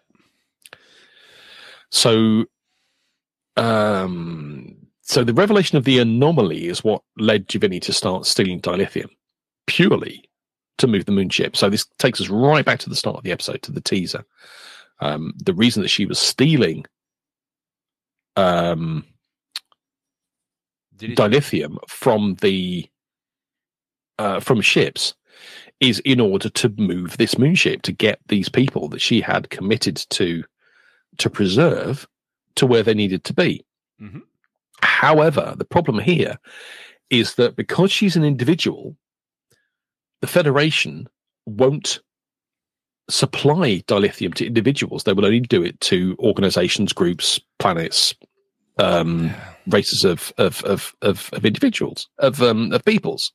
[1.92, 2.46] So,
[3.58, 9.10] um, so the revelation of the anomaly is what led J'Vini to start stealing dilithium
[9.68, 10.28] purely
[10.80, 11.56] to move the moon ship.
[11.56, 14.26] So this takes us right back to the start of the episode, to the teaser.
[15.00, 16.86] Um, the reason that she was stealing
[18.36, 19.06] um,
[20.98, 22.90] dilithium from the
[24.18, 25.14] uh, from ships
[25.82, 29.98] is in order to move this moonship to get these people that she had committed
[30.10, 30.44] to
[31.20, 32.08] to preserve
[32.56, 33.64] to where they needed to be.
[34.02, 34.22] Mhm.
[34.86, 36.38] However, the problem here
[37.10, 38.96] is that because she's an individual,
[40.22, 41.08] the Federation
[41.46, 42.00] won't
[43.10, 45.04] supply dilithium to individuals.
[45.04, 48.16] They will only do it to organizations, groups, planets,
[48.78, 49.32] um,
[49.68, 53.32] races of of of of, of individuals of um, of peoples.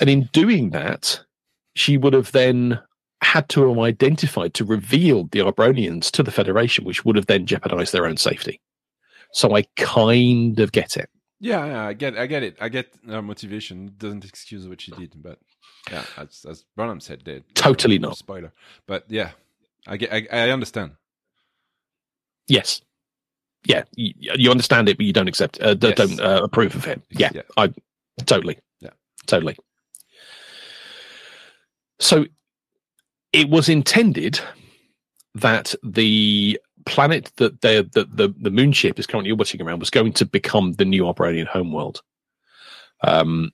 [0.00, 1.20] And in doing that,
[1.74, 2.80] she would have then
[3.22, 7.46] had to have identified to reveal the Abronians to the Federation, which would have then
[7.46, 8.60] jeopardized their own safety.
[9.32, 11.08] So I kind of get it.
[11.40, 12.56] Yeah, yeah, I get, I get it.
[12.60, 13.94] I get her motivation.
[13.96, 15.38] Doesn't excuse what she did, but
[15.90, 18.18] yeah, as as Burnham said, they, Totally no not.
[18.18, 18.52] spoiler.
[18.86, 19.30] But yeah,
[19.86, 20.92] I get, I, I understand.
[22.46, 22.82] Yes.
[23.64, 25.94] Yeah, you, you understand it, but you don't accept, uh, Yes.
[25.96, 27.00] don't uh, approve of it.
[27.10, 27.42] Yeah, Yeah.
[27.56, 27.72] I
[28.26, 28.58] totally.
[28.80, 28.90] Yeah.
[29.26, 29.56] totally.
[31.98, 32.26] So
[33.32, 34.40] it was intended
[35.34, 39.90] that the planet that the the the, the moon ship is currently orbiting around was
[39.90, 42.02] going to become the new Abronian homeworld.
[43.02, 43.52] Um,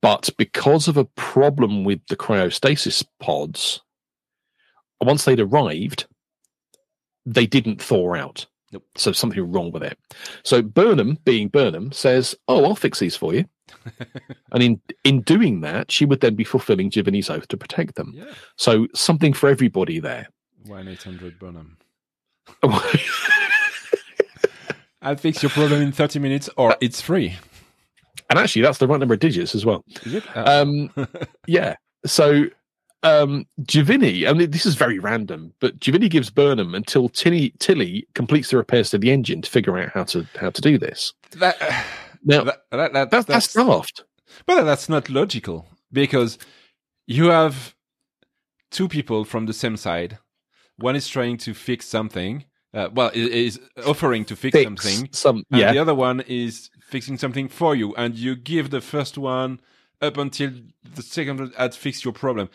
[0.00, 3.80] but because of a problem with the cryostasis pods,
[5.00, 6.06] once they'd arrived,
[7.24, 8.46] they didn't thaw out.
[8.72, 8.84] Nope.
[8.96, 9.98] So something was wrong with it.
[10.44, 13.46] So Burnham, being Burnham, says, "Oh, I'll fix these for you."
[14.52, 18.12] and in in doing that, she would then be fulfilling J'Vini's oath to protect them.
[18.14, 20.28] Yeah, So something for everybody there.
[20.66, 21.76] One eight hundred Burnham.
[25.02, 27.36] I'll fix your problem in thirty minutes, or it's free.
[28.28, 29.84] And actually, that's the right number of digits as well.
[30.04, 30.36] Is it?
[30.36, 30.92] Uh, Um,
[31.46, 31.74] yeah.
[32.06, 32.44] So
[33.02, 38.06] um, J'Vini, I mean, this is very random, but J'Vini gives Burnham until Tilly, Tilly
[38.14, 41.12] completes the repairs to the engine to figure out how to how to do this.
[41.36, 41.56] that,
[42.24, 44.04] Now, that, that, that- that's, that's daft.
[44.46, 46.38] But that's not logical because
[47.06, 47.74] you have
[48.70, 50.18] two people from the same side.
[50.80, 52.44] One is trying to fix something.
[52.72, 57.18] Uh, well, is offering to fix, Fix something, some, and the other one is fixing
[57.18, 59.60] something for you, and you give the first one
[60.00, 60.52] up until
[60.94, 62.48] the second one had fixed your problem.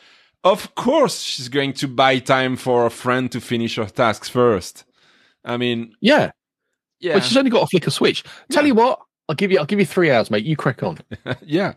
[0.45, 4.85] Of course, she's going to buy time for a friend to finish her tasks first.
[5.43, 6.31] I mean, yeah.
[7.01, 8.23] yeah, But she's only got to flick a switch.
[8.51, 8.67] Tell Yeah.
[8.67, 10.45] you what, I'll give you I'll give you three hours, mate.
[10.45, 10.99] You crack on.
[11.41, 11.73] yeah.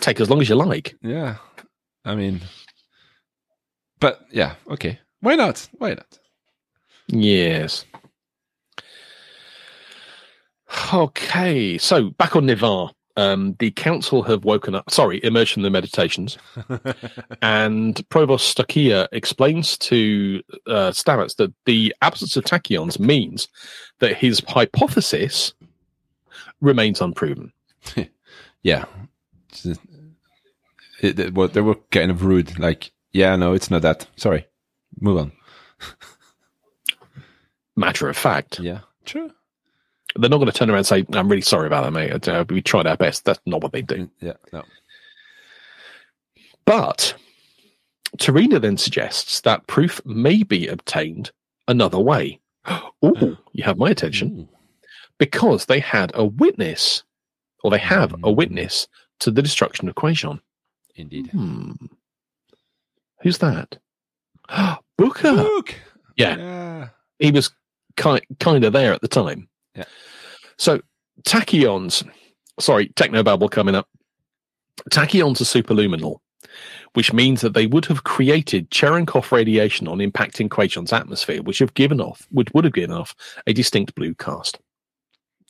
[0.00, 0.96] Take as long as you like.
[1.02, 1.36] Yeah.
[2.04, 2.40] I mean,
[4.00, 4.98] but yeah, okay.
[5.20, 5.68] Why not?
[5.78, 6.18] Why not?
[7.08, 7.84] Yes.
[10.92, 12.90] Okay, so back on Ni'Var.
[13.16, 16.38] Um, the council have woken up, sorry, emerged from the meditations,
[17.42, 23.48] and Provost Stakia explains to uh, Stamets that the absence of tachyons means
[23.98, 25.52] that his hypothesis
[26.60, 27.52] remains unproven.
[28.62, 28.84] yeah.
[31.00, 32.56] It, it, well, they were kind of rude.
[32.56, 34.06] Like, yeah, no, it's not that.
[34.14, 34.46] Sorry.
[35.00, 35.32] Move on.
[37.76, 38.80] Matter of fact, Yeah.
[39.04, 39.30] True.
[40.16, 42.26] they're not going to turn around and say, I'm really sorry about that, mate.
[42.28, 43.24] Uh, we tried our best.
[43.24, 44.10] That's not what they do.
[44.20, 44.32] Yeah.
[44.52, 44.62] No.
[46.64, 47.14] But
[48.18, 51.30] T'Rina then suggests that proof may be obtained
[51.68, 52.40] another way.
[53.04, 54.48] Ooh, you have my attention.
[55.18, 57.04] Because they had a witness,
[57.62, 58.36] or they have a Mm.
[58.36, 58.88] witness
[59.20, 60.40] to the destruction of Kwejian.
[60.96, 61.28] Indeed.
[61.28, 61.72] Hmm.
[63.22, 63.78] Who's that?
[64.98, 65.32] Booker.
[65.32, 65.74] Look.
[66.16, 66.36] Yeah.
[66.36, 66.88] Yeah.
[67.18, 67.50] He was
[67.96, 69.48] ki- kind of there at the time.
[69.74, 69.84] Yeah.
[70.56, 70.80] So
[71.22, 72.08] tachyons,
[72.58, 73.88] sorry, technobabble coming up.
[74.90, 76.18] Tachyons are superluminal,
[76.94, 81.74] which means that they would have created Cherenkov radiation on impacting Kwejian's atmosphere, which have
[81.74, 83.14] given off, would would have given off
[83.46, 84.58] a distinct blue cast.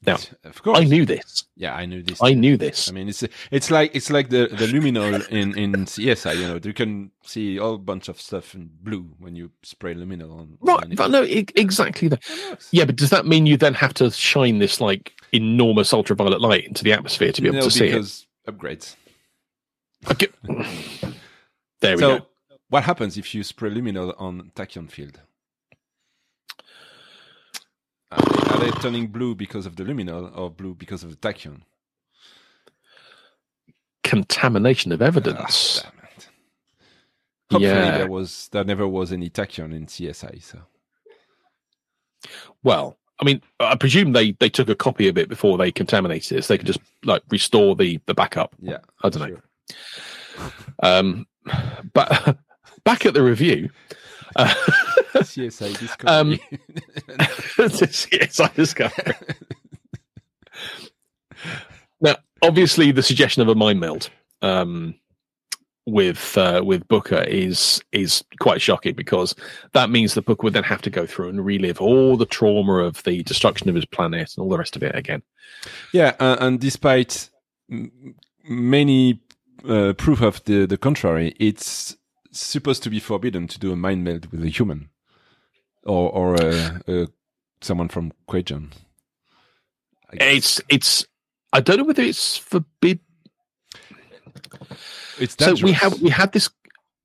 [0.06, 0.78] Now, of course.
[0.78, 1.44] I knew this.
[1.56, 2.22] Yeah, I knew this.
[2.22, 2.88] I knew this.
[2.88, 6.36] I mean, it's it's like it's like the the luminol in in CSI.
[6.36, 9.94] You know, you can see a whole bunch of stuff in blue when you spray
[9.94, 10.58] luminol on.
[10.60, 12.22] Right, but no, exactly that.
[12.70, 16.66] Yeah, but does that mean you then have to shine this like enormous ultraviolet light
[16.66, 17.92] into the atmosphere to be able no, to see it?
[17.92, 18.94] because upgrades.
[20.10, 20.28] Okay.
[21.80, 22.26] There we so, go.
[22.70, 25.20] what happens if you spray luminol on tachyon field?
[28.10, 31.16] Are they, are they turning blue because of the luminol or blue because of the
[31.16, 31.62] tachyon?
[34.04, 35.82] Contamination of evidence.
[35.84, 35.90] Ah.
[37.50, 37.98] Hopefully, Yeah.
[37.98, 40.42] there was there never was any tachyon in CSI.
[40.42, 40.60] So
[42.62, 46.38] Well, I mean, I presume they they took a copy of it before they contaminated
[46.38, 48.54] it, so they could just like restore the the backup.
[48.60, 48.78] Yeah.
[49.02, 49.38] I don't know.
[50.82, 51.26] Um,
[51.94, 52.38] but
[52.84, 53.70] back at the review,
[54.36, 54.54] uh,
[55.28, 56.40] CSI Discovery.
[57.58, 57.68] Um,
[58.12, 59.16] yes, I discovered.
[62.00, 64.10] now, obviously, the suggestion of a mind meld
[64.42, 64.94] um,
[65.86, 69.34] with uh, with Booker is is quite shocking because
[69.72, 72.78] that means the Booker would then have to go through and relive all the trauma
[72.78, 75.22] of the destruction of his planet and all the rest of it again.
[75.92, 77.30] yeah, uh, and despite
[77.70, 78.14] m-
[78.44, 79.20] many
[79.68, 81.96] uh, proof of the, the contrary, it's
[82.30, 84.90] supposed to be forbidden to do a mind meld with a human
[85.84, 87.06] or or uh, uh,
[87.60, 88.70] someone from Kwejian.
[90.12, 91.06] It's it's.
[91.52, 93.00] I don't know whether it's forbid.
[95.18, 96.50] It's So we have we had this.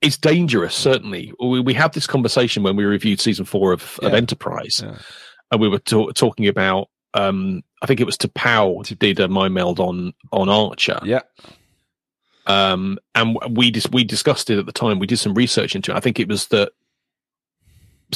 [0.01, 1.33] It's dangerous, certainly.
[1.39, 4.97] We we had this conversation when we reviewed season four of, of Enterprise, Yeah.
[5.51, 6.89] and we were ta- talking about.
[7.13, 11.21] Um, I think it was T'Pau did a mind meld on on Archer, Yeah,
[12.47, 14.99] um, and we dis- we discussed it at the time.
[14.99, 15.95] We did some research into it.
[15.95, 16.71] I think it was that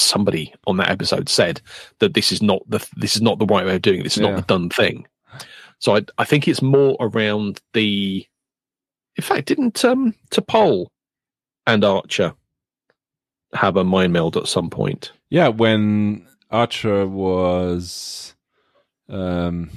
[0.02, 1.61] somebody on that episode said
[1.99, 4.03] that this is not the this is not the right way of doing it.
[4.03, 4.30] This is Yeah.
[4.32, 5.07] not the done thing.
[5.80, 8.26] So I I think it's more around the.
[9.15, 10.88] In fact, didn't um T'Pol
[11.65, 12.34] and Archer
[13.53, 15.11] have a mind meld at some point?
[15.30, 15.48] yeah.
[15.48, 18.34] When Archer was,
[19.10, 19.69] um,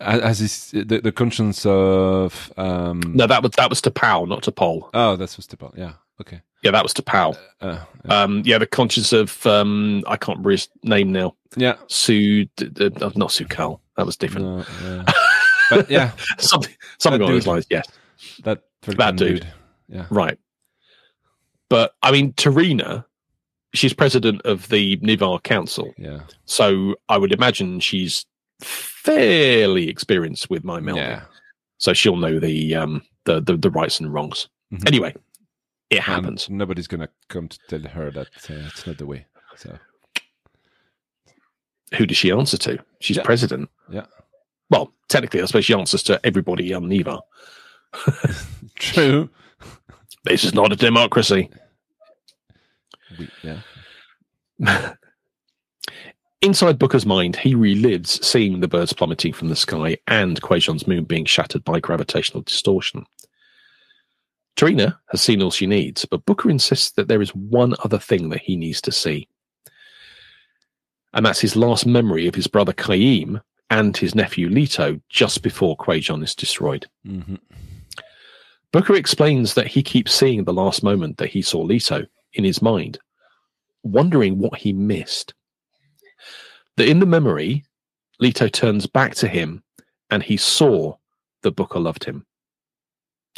[0.00, 3.00] as is the, the conscience of um.
[3.14, 4.88] No, that was that was T'Pau, not T'Pol.
[4.94, 5.92] Oh, that's what's the Yeah.
[6.20, 6.40] Okay.
[6.66, 7.36] Yeah, that was T'Pau.
[7.60, 8.22] Uh, yeah.
[8.22, 11.36] Um, yeah, the conscience of um, I can't remember his name now.
[11.56, 11.76] yeah.
[11.86, 13.78] Sue, uh, not Su'Kal.
[13.96, 14.46] That was different.
[14.46, 15.04] No, yeah.
[15.70, 17.66] but yeah, something something along those lines.
[17.70, 17.86] Yes,
[18.44, 19.46] that That dude.
[19.88, 20.06] Yeah.
[20.10, 20.38] right.
[21.70, 23.04] But I mean, T'Rina,
[23.74, 26.20] she's president of the Ni'Var Council, Yeah.
[26.46, 28.26] so I would imagine she's
[28.60, 30.96] fairly experienced with my melding.
[30.96, 31.22] Yeah.
[31.78, 34.48] So she'll know the um the the, the rights and wrongs.
[34.74, 34.86] Mhm.
[34.88, 35.14] Anyway,
[35.90, 36.48] it And happens.
[36.50, 39.26] nobody's gonna come to tell her that uh, it's not the way.
[39.56, 39.78] So
[41.96, 42.78] Who does she answer to?
[43.00, 43.22] She's Yeah.
[43.22, 43.70] president.
[43.90, 44.06] Yeah.
[44.70, 47.20] Well, technically, I suppose she answers to everybody on Ni'Var.
[48.74, 49.30] true.
[50.24, 51.48] This is not a democracy.
[53.18, 53.60] We, yeah.
[56.42, 61.04] Inside Booker's mind, he relives seeing the birds plummeting from the sky and Kwejian's moon
[61.04, 63.06] being shattered by gravitational distortion.
[64.56, 68.30] T'Rina has seen all she needs, but Booker insists that there is one other thing
[68.30, 69.28] that he needs to see.
[71.12, 75.76] And that's his last memory of his brother Kyheem and his nephew Leto just before
[75.76, 76.86] Kwejian is destroyed.
[77.04, 77.36] hmm
[78.72, 82.04] Booker explains that he keeps seeing the last moment that he saw Leto
[82.34, 82.98] in his mind,
[83.84, 85.32] wondering what he missed.
[86.76, 87.64] That in the memory,
[88.18, 89.62] Leto turns back to him
[90.10, 90.96] and he saw
[91.42, 92.26] that Booker loved him.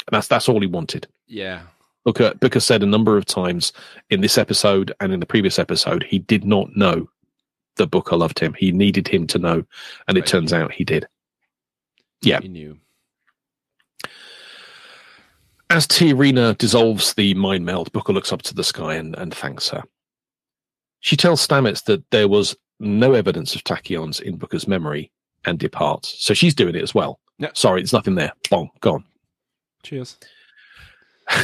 [0.07, 1.07] And that's that's all he wanted.
[1.27, 1.61] Yeah.
[2.05, 3.73] Booker Booker said a number of times
[4.09, 7.09] in this episode and in the previous episode he did not know
[7.75, 8.53] that Booker loved him.
[8.57, 9.63] He needed him to know,
[10.07, 10.27] and it Right.
[10.27, 11.07] turns out he did.
[12.21, 12.41] Yeah.
[12.41, 12.77] He knew.
[15.69, 19.69] As T'Rina dissolves the mind meld, Booker looks up to the sky and, and thanks
[19.69, 19.83] her.
[21.01, 25.11] She tells Stamets that there was no evidence of tachyons in Booker's memory
[25.45, 26.15] and departs.
[26.17, 27.19] So she's doing it as well.
[27.53, 28.33] Sorry, there's nothing there.
[28.49, 29.03] Bong, gone.
[29.83, 30.17] Cheers.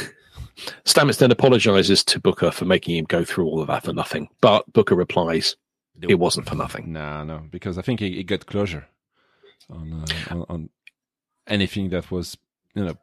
[0.85, 4.29] Stamets then apologizes to Booker for making him go through all of that for nothing.
[4.41, 5.55] But Booker replies,
[6.01, 6.91] it wasn't for nothing.
[6.93, 8.87] No, no, because I think he, he got closure
[9.69, 10.69] on, uh, on on
[11.47, 12.37] anything that was
[12.73, 12.95] you know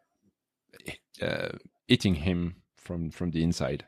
[1.26, 1.56] uh,
[1.88, 3.84] eating him from from the inside.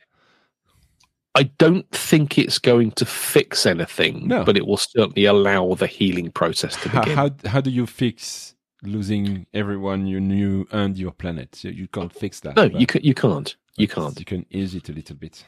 [1.37, 4.45] I don't think it's going to fix anything, No.
[4.45, 7.17] but it will certainly allow the healing process to How, begin.
[7.17, 8.54] how how do you fix
[8.87, 11.63] losing everyone you knew and your planet?
[11.65, 12.57] You, you can't fix that.
[12.57, 13.55] no, you, can, you can't.
[13.77, 14.19] You can't.
[14.19, 15.45] You can ease it a little bit.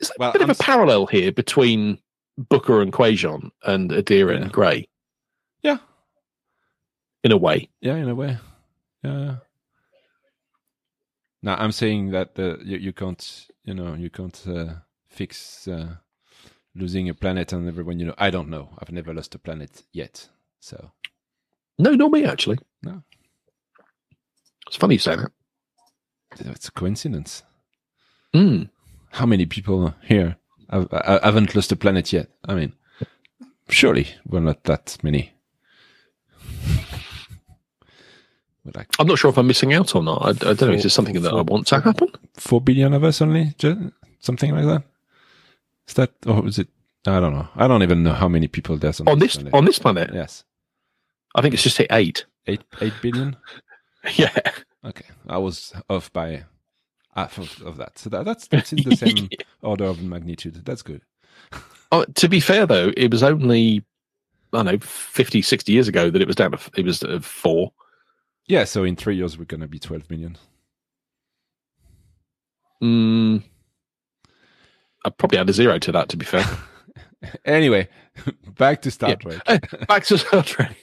[0.00, 1.98] Is there Well, a bit I'm of a parallel here between
[2.36, 4.42] Booker and Kwejian and Adira Yeah.
[4.42, 4.88] and Gray?
[5.62, 5.78] Yeah.
[7.24, 7.68] In a way.
[7.80, 8.38] Yeah, in a way.
[9.02, 9.18] Yeah.
[9.18, 9.34] yeah.
[11.42, 14.74] Now I'm saying that the you, you can't you know you can't uh,
[15.08, 15.96] fix uh,
[16.74, 18.14] losing a planet and everyone you know.
[18.18, 18.70] I don't know.
[18.78, 20.28] I've never lost a planet yet.
[20.60, 20.90] So
[21.78, 22.58] No, not me, actually.
[22.82, 23.02] No.
[24.66, 25.30] It's funny you say that.
[26.40, 27.42] it's a coincidence.
[28.34, 28.68] Mm.
[29.12, 30.36] How many people here
[30.70, 30.88] have,
[31.22, 32.28] haven't lost a planet yet?
[32.46, 32.74] I mean,
[33.68, 35.32] surely we're not that many.
[38.74, 40.22] Like I'm not sure if I'm missing out or not.
[40.22, 40.72] I, I don't know.
[40.72, 42.08] Is this something that I want to happen?
[42.34, 43.54] four billion of us only,
[44.20, 44.82] something like that.
[45.86, 46.68] Is that or is it?
[47.06, 47.48] I don't know.
[47.56, 49.54] I don't even know how many people there's on, On this planet.
[49.54, 50.44] on this planet, yes,
[51.34, 52.24] I think it's just hit eight.
[52.46, 53.36] eight eight billion.
[54.14, 54.30] Yeah.
[54.84, 56.44] Okay, I was off by
[57.14, 57.98] half of, of that.
[57.98, 59.28] So that, that's that's in the same
[59.60, 60.64] order of magnitude.
[60.64, 61.02] That's good.
[61.90, 63.84] Oh, to be fair though, it was only
[64.52, 67.18] I don't know 50, 60 years ago that it was down to it was uh,
[67.20, 67.72] four.
[68.46, 68.64] Yeah.
[68.64, 70.38] So in three years we're gonna be twelve million.
[72.82, 73.42] Mm,
[75.04, 76.08] I probably add a zero to that.
[76.10, 76.46] To be fair,
[77.44, 77.88] Anyway,
[78.56, 79.14] back to Star Yeah.
[79.16, 79.42] Trek.
[79.46, 79.58] Eh,
[79.88, 80.76] back to Star Trek.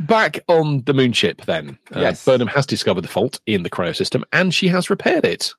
[0.00, 1.78] Back on the moonship, then.
[1.94, 2.24] Uh, Yes.
[2.24, 5.52] Burnham has discovered the fault in the cryo system and she has repaired it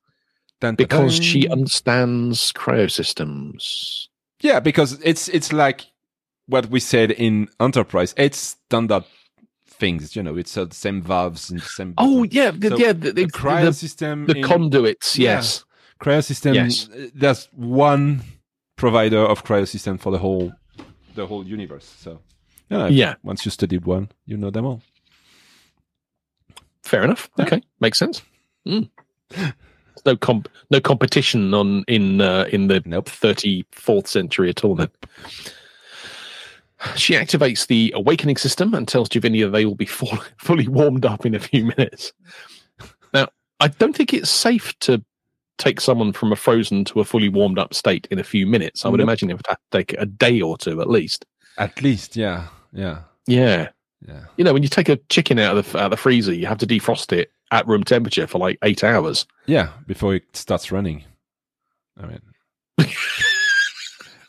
[0.61, 1.23] Dun, dun, because dun.
[1.23, 4.09] she understands cryo systems.
[4.41, 5.85] Yeah, because it's it's like
[6.47, 8.13] what we said in Enterprise.
[8.17, 9.03] It's standard
[9.67, 10.35] things, you know.
[10.37, 11.93] It's uh, the same valves and the same.
[11.97, 12.51] Oh, yeah.
[12.51, 12.93] The, So yeah.
[12.93, 14.25] The, the cryo the, system.
[14.25, 15.35] the in- conduits, Yeah.
[15.35, 15.65] yes.
[16.01, 16.53] cryo system.
[16.55, 16.89] Yes.
[16.89, 18.21] uh, There's one
[18.85, 20.53] provider of cryo system for the whole
[21.15, 21.85] the whole universe.
[21.99, 22.19] So
[22.69, 23.15] know, Yeah.
[23.23, 24.81] once you studied one, you know them all.
[26.83, 27.29] Fair enough.
[27.39, 27.61] Okay.
[27.79, 28.21] Makes sense.
[28.67, 28.89] Mm.
[30.05, 33.09] No comp- no competition on in uh, in the Nope.
[33.09, 34.89] 34th century at all then.
[36.95, 41.25] She activates the awakening system and tells J'Vini they will be full, fully warmed up
[41.25, 42.13] in a few minutes.
[43.13, 43.29] Now,
[43.59, 45.03] I don't think it's safe to
[45.57, 48.85] take someone from a frozen to a fully warmed up state in a few minutes.
[48.85, 49.05] I would Nope.
[49.05, 51.25] imagine it would have to take a day or two at least.
[51.57, 53.69] At least, yeah, yeah, Yeah.
[54.05, 54.25] yeah.
[54.37, 56.45] You know, when you take a chicken out of the, out of the freezer, you
[56.47, 59.25] have to defrost it at room temperature for like eight hours.
[59.45, 61.03] Yeah, before it starts running.
[61.97, 62.19] I mean.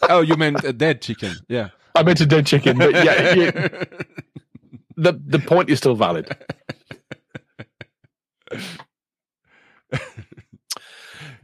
[0.08, 1.34] oh, you meant a dead chicken?
[1.48, 1.70] Yeah.
[1.96, 3.50] I meant a dead chicken, but yeah, you,
[4.96, 6.28] the the point is still valid.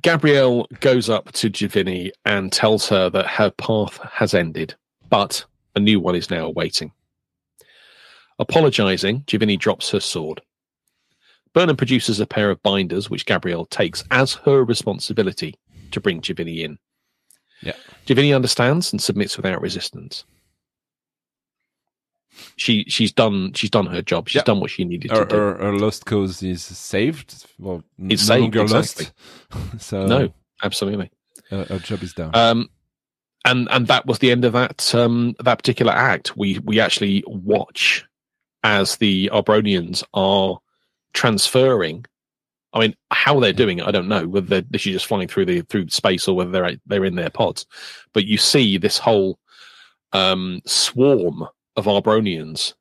[0.02, 4.74] Gabrielle goes up to J'Vini and tells her that her path has ended,
[5.08, 5.44] but
[5.76, 6.92] a new one is now awaiting.
[8.38, 10.42] Apologizing, J'Vini drops her sword.
[11.52, 15.54] Burnham produces a pair of binders, which Gabrielle takes as her responsibility
[15.92, 16.78] to bring J'Vini in.
[17.62, 17.76] Yeah.
[18.06, 20.24] J'Vini understands and submits without resistance.
[22.56, 24.28] She she's done she's done her job.
[24.28, 24.44] She's Yeah.
[24.44, 25.36] done what she needed her, to do.
[25.36, 27.46] her, her lost cause is saved.
[27.58, 29.06] Well, It's no saved, longer exactly.
[29.52, 29.78] lost.
[29.82, 30.32] so No,
[30.62, 31.10] absolutely.
[31.50, 32.30] her, her job is done.
[32.34, 32.68] Um,
[33.44, 36.36] and and that was the end of that um, that particular act.
[36.36, 38.04] We we actually watch
[38.64, 40.58] as the Abronians are
[41.12, 42.04] transferring.
[42.74, 44.26] I mean, how they're doing it, I don't know.
[44.26, 47.30] Whether they're literally just flying through the through space or whether they're they're in their
[47.30, 47.66] pods.
[48.14, 49.38] But you see this whole
[50.12, 51.46] um, swarm
[51.76, 52.74] of Abronians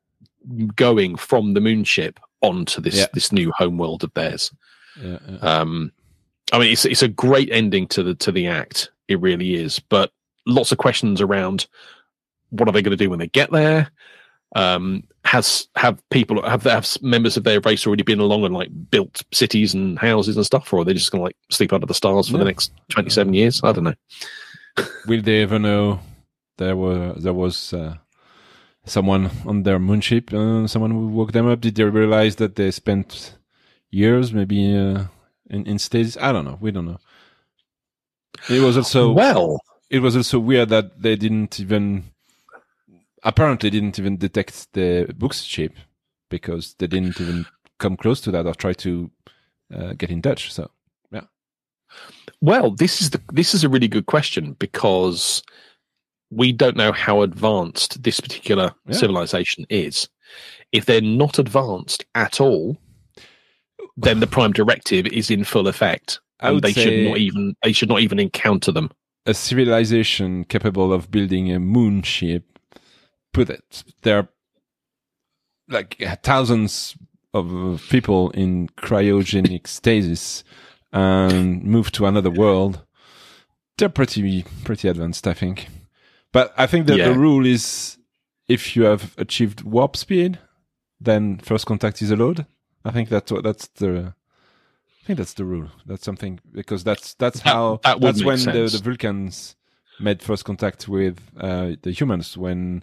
[0.76, 3.06] going from the moonship onto this Yeah.
[3.14, 4.52] this new homeworld of theirs.
[5.02, 5.36] yeah, yeah.
[5.38, 5.92] Um,
[6.52, 8.90] I mean, it's it's a great ending to the to the act.
[9.08, 9.78] It really is.
[9.78, 10.12] But
[10.46, 11.66] lots of questions around
[12.50, 13.90] what are they going to do when they get there?
[14.54, 18.68] Um, has have people have have members of their race already been along and like
[18.90, 21.86] built cities and houses and stuff, or are they just going to like sleep under
[21.86, 23.62] the stars for the next twenty seven years?
[23.64, 23.94] I don't know.
[25.06, 26.00] Will they ever know
[26.58, 27.96] there were there was uh,
[28.84, 30.32] someone on their moonship?
[30.32, 31.60] Uh, someone who woke them up?
[31.60, 33.36] Did they realize that they spent
[33.90, 35.04] years, maybe uh,
[35.48, 36.16] in in stages?
[36.18, 36.58] I don't know.
[36.60, 36.98] We don't know.
[38.48, 39.60] It was also well,
[39.90, 42.04] it was also weird that they didn't even
[43.22, 45.74] apparently didn't even detect the book's ship
[46.28, 47.46] because they didn't even
[47.78, 49.10] come close to that or try to
[49.74, 50.52] uh, get in touch.
[50.52, 50.70] So
[51.10, 51.26] yeah.
[52.40, 55.42] Well, this is the this is a really good question because
[56.32, 58.94] we don't know how advanced this particular Yeah.
[58.96, 60.08] civilization is.
[60.72, 62.78] If they're not advanced at all,
[63.96, 67.88] then the prime directive is in full effect, and they should not even they should
[67.90, 68.90] not even encounter them.
[69.26, 72.58] a civilization capable of building a moon ship,
[73.32, 74.28] put it there,
[75.68, 76.96] like thousands
[77.34, 80.42] of people in cryogenic stasis
[80.92, 82.84] and move to another world.
[83.78, 85.68] They're pretty pretty advanced, I think.
[86.32, 87.08] But I think that Yeah.
[87.12, 87.98] the rule is
[88.48, 90.38] if you have achieved warp speed,
[91.00, 92.46] then first contact is allowed.
[92.84, 94.14] I think that's what that's the.
[95.02, 95.68] I think that's the rule.
[95.86, 99.56] That's something because that's that's That- how that that's when the, the Vulcans
[100.00, 102.82] made first contact with uh, the humans when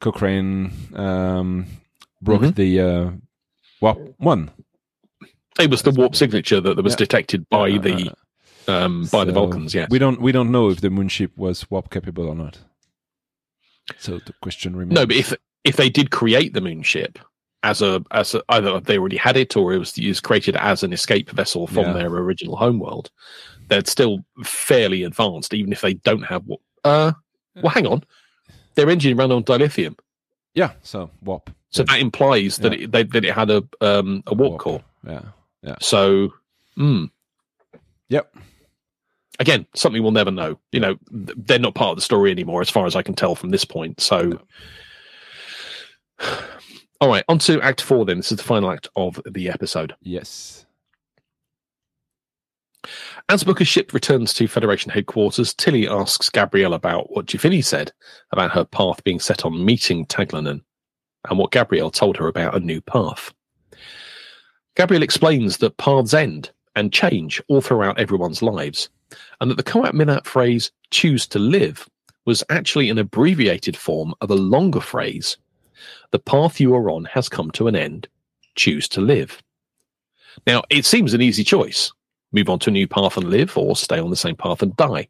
[0.00, 1.66] Cochrane um,
[2.22, 2.54] broke Mhm.
[2.54, 3.10] the uh,
[3.80, 4.50] warp one
[5.58, 6.98] It was the warp signature that, that was Yeah.
[7.06, 8.12] detected by Uh, the
[8.68, 9.74] um, by the Vulcans.
[9.74, 9.88] Yes.
[9.90, 12.58] we don't we don't know if the moonship was warp capable or not.
[13.98, 14.94] So the question remains.
[14.94, 15.32] No, but if
[15.64, 17.18] if they did create the moon ship,
[17.62, 20.82] as a as a, either they already had it or it was used created as
[20.82, 21.92] an escape vessel from Yeah.
[21.94, 23.10] their original homeworld.
[23.68, 26.60] They're still fairly advanced, even if they don't have what.
[26.84, 27.12] Uh,
[27.56, 28.02] well, hang on,
[28.76, 29.98] their engine ran on dilithium,
[30.54, 30.72] Yeah.
[30.82, 31.50] So warp.
[31.70, 32.84] so that implies that Yeah.
[32.84, 34.60] it they, that it had a um a warp Warp.
[34.60, 34.84] core.
[35.06, 35.22] Yeah.
[35.62, 35.76] Yeah.
[35.80, 36.32] So,
[36.78, 37.10] mm,
[38.10, 38.34] Yep.
[39.38, 40.58] Again, something we'll never know.
[40.72, 43.34] You know, they're not part of the story anymore, as far as I can tell
[43.34, 44.00] from this point.
[44.00, 44.40] So,
[47.00, 48.04] all right, on to Act Four.
[48.04, 49.94] Then this is the final act of the episode.
[50.00, 50.66] Yes.
[53.28, 57.92] As Booker's ship returns to Federation headquarters, Tilly asks Gabrielle about what J'Vini said
[58.32, 60.62] about her path being set on meeting Taglanen,
[61.28, 63.34] and what Gabrielle told her about a new path.
[64.76, 68.88] Gabrielle explains that paths end and change all throughout everyone's lives,
[69.40, 71.88] and that the Qowat Milat phrase choose to live
[72.24, 75.36] was actually an abbreviated form of a longer phrase.
[76.10, 78.08] The path you are on has come to an end.
[78.54, 79.42] Choose to live.
[80.46, 81.92] Now, it seems an easy choice
[82.32, 84.76] move on to a new path and live, or stay on the same path and
[84.76, 85.08] die.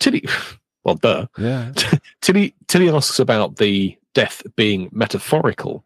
[0.00, 0.24] Tilly,
[0.84, 1.26] well, duh.
[1.36, 1.72] Yeah.
[2.20, 5.84] Tilly, Tilly asks about the death being metaphorical.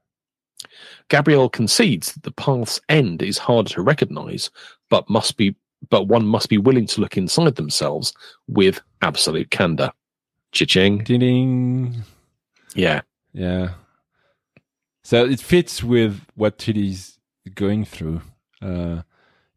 [1.09, 4.51] Gabrielle concedes that the path's end is harder to recognize,
[4.89, 5.55] but must be,
[5.91, 8.13] but one must be willing to look inside themselves
[8.49, 9.91] with absolute candor.
[10.53, 10.99] Cha-ching.
[11.05, 12.03] Ding.
[12.75, 13.01] Yeah.
[13.33, 13.71] Yeah.
[15.05, 17.19] So it fits with what Tilly's
[17.55, 18.21] going through.
[18.61, 19.03] Uh,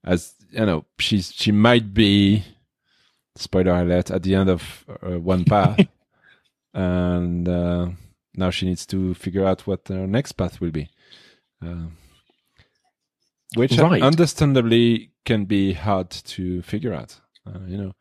[0.04, 2.44] as you know, she's she might be
[3.36, 5.80] spoiler alert at the end of uh, one path,
[6.74, 7.90] and uh,
[8.36, 10.90] now she needs to figure out what her next path will be,
[11.64, 11.88] uh,
[13.56, 14.02] which Right.
[14.02, 17.20] understandably can be hard to figure out.
[17.48, 17.94] Uh, you know,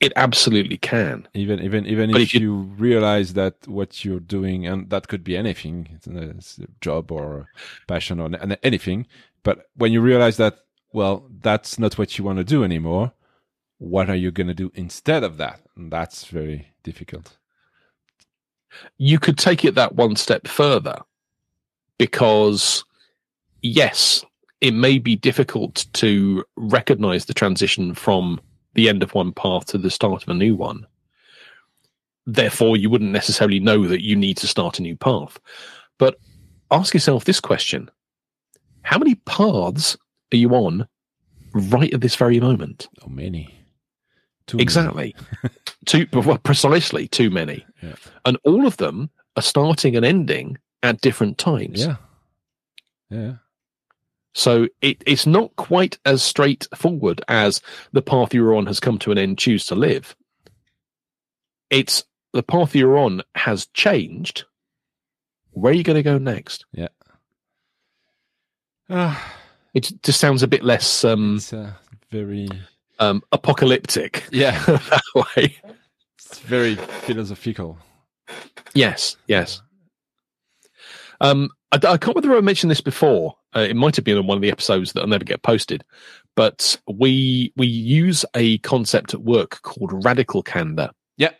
[0.00, 1.26] It absolutely can.
[1.34, 5.24] even even even But if you- you realize that what you're doing and that could
[5.24, 7.48] be anything it's a, it's a job or
[7.88, 9.06] passion or an- anything
[9.42, 10.54] but when you realize that
[10.92, 13.12] well that's not what you want to do anymore
[13.78, 17.36] what are you going to do instead of that and that's very difficult
[18.98, 20.98] you could take it that one step further
[21.98, 22.84] because
[23.62, 24.24] yes
[24.60, 28.40] it may be difficult to recognize the transition from
[28.74, 30.86] the end of one path to the start of a new one
[32.26, 35.38] therefore you wouldn't necessarily know that you need to start a new path
[35.98, 36.18] but
[36.70, 37.90] ask yourself this question
[38.82, 39.96] how many paths
[40.32, 40.86] are you on
[41.54, 43.54] right at this very moment oh many
[44.46, 44.62] Too many.
[44.62, 45.14] Exactly.
[45.86, 47.66] too well, precisely too many.
[47.82, 47.96] Yeah.
[48.24, 51.84] And all of them are starting and ending at different times.
[51.84, 51.96] yeah
[53.10, 53.34] yeah
[54.38, 57.60] So it, it's not quite as straightforward as
[57.90, 60.14] the path you're on has come to an end, choose to live.
[61.70, 64.44] It's the path you're on has changed.
[65.50, 66.66] Where are you going to go next?
[68.88, 69.34] Ah,
[69.74, 71.72] It just sounds a bit less um, uh,
[72.10, 72.48] very
[72.98, 75.56] um, apocalyptic yeah that way.
[76.16, 77.78] it's very philosophical
[78.74, 79.62] Yes, yes.
[81.20, 83.37] Um, I, I can't remember whether I mentioned this before.
[83.56, 85.84] Uh, it might have been on one of the episodes that'll never get posted.
[86.36, 90.90] But we we use a concept at work called radical candor.
[91.16, 91.32] Yeah.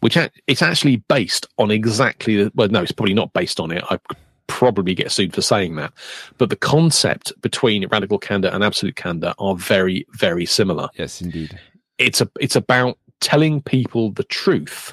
[0.00, 3.70] Which a- it's actually based on exactly the well, no, it's probably not based on
[3.72, 3.82] it.
[3.90, 3.98] I
[4.46, 5.92] probably get sued for saying that.
[6.38, 11.58] But the concept between radical candor and absolute candor are very, very similar yes indeed
[11.98, 14.92] it's a it's about telling people the truth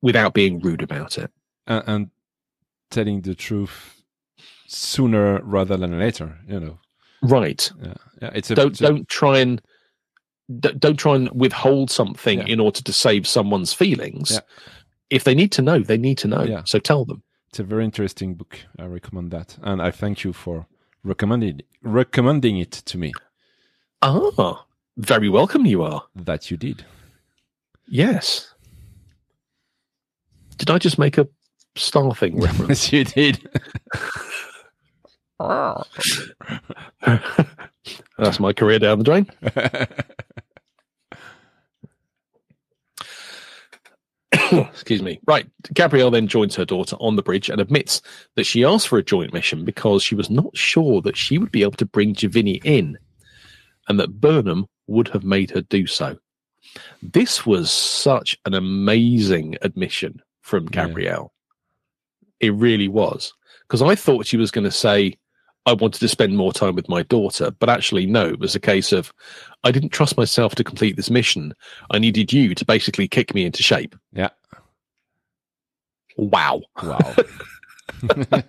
[0.00, 1.30] without being rude about it.
[1.66, 2.10] and, and
[2.90, 4.01] telling the truth
[4.72, 6.78] sooner rather than later you know
[7.22, 7.70] Right.
[7.82, 9.60] yeah yeah it's a, Don't it's a- don't try and
[10.78, 12.46] don't try and withhold something Yeah.
[12.46, 14.32] in order to save someone's feelings.
[14.32, 14.40] Yeah.
[15.08, 16.42] If they need to know, they need to know.
[16.42, 16.62] Yeah.
[16.66, 17.22] So tell them.
[17.48, 18.58] It's a very interesting book.
[18.78, 20.66] I recommend that, and I thank you for
[21.04, 23.12] recommending recommending it to me.
[24.02, 24.66] Ah,
[24.96, 26.02] very welcome you are.
[26.14, 26.84] That you did.
[27.88, 28.52] Yes.
[30.58, 31.28] Did I just make a
[31.76, 32.92] star thing reference?
[32.92, 33.48] yes, you did.
[38.18, 39.26] That's my career down the drain.
[44.52, 45.20] Excuse me.
[45.26, 45.46] Right.
[45.74, 48.00] Gabrielle then joins her daughter on the bridge and admits
[48.36, 51.52] that she asked for a joint mission because she was not sure that she would
[51.52, 52.98] be able to bring J'Vini in
[53.88, 56.16] and that Burnham would have made her do so.
[57.02, 60.86] This was such an amazing admission from Yeah.
[60.86, 61.32] Gabrielle.
[62.40, 63.32] It really was.
[63.62, 65.16] Because I thought she was going to say,
[65.66, 67.50] I wanted to spend more time with my daughter.
[67.52, 69.12] But actually, no, it was a case of
[69.64, 71.54] I didn't trust myself to complete this mission.
[71.90, 73.94] I needed you to basically kick me into shape.
[74.12, 74.30] yeah.
[76.16, 76.62] Wow.
[76.82, 77.14] Wow.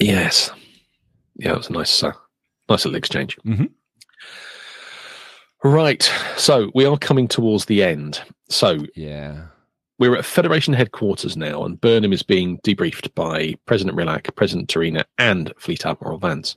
[0.00, 0.50] Yes.
[1.36, 2.12] Yeah, it was a nice, uh,
[2.68, 3.36] nice little exchange.
[3.46, 3.70] Mhm.
[5.62, 6.10] Right.
[6.36, 8.20] So we are coming towards the end.
[8.48, 9.46] So yeah.
[9.98, 15.04] We're at Federation headquarters now, and Burnham is being debriefed by President Rilak, President T'Rina,
[15.18, 16.56] and Fleet Admiral Vance,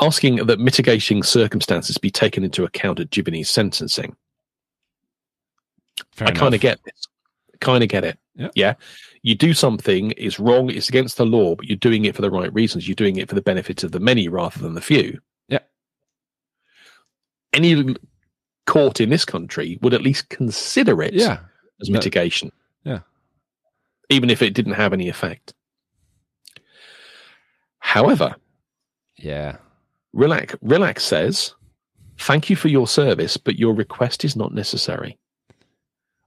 [0.00, 4.14] asking that mitigating circumstances be taken into account at J'Vini's sentencing.
[6.12, 7.08] Fair I kind of get this.
[7.60, 8.18] Kind of get it.
[8.54, 8.74] Yeah.
[9.22, 12.30] You do something, it's wrong, it's against the law, but you're doing it for the
[12.30, 12.88] right reasons.
[12.88, 15.20] You're doing it for the benefit of the many rather than the few.
[15.48, 15.58] Yeah.
[17.52, 17.96] Any
[18.66, 21.40] court in this country would at least consider it Yeah.
[21.80, 21.94] As No.
[21.98, 22.52] mitigation.
[22.84, 23.00] Yeah.
[24.08, 25.54] Even if it didn't have any effect.
[27.78, 28.34] However,
[29.16, 29.56] Yeah.
[30.14, 31.54] Rilak, Rilak says,
[32.18, 35.18] Thank you for your service, but your request is not necessary.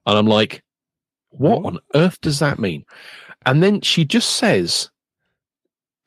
[0.05, 0.63] And I'm like,
[1.29, 1.73] What What?
[1.73, 2.85] on earth does that mean?
[3.45, 4.89] And then she just says,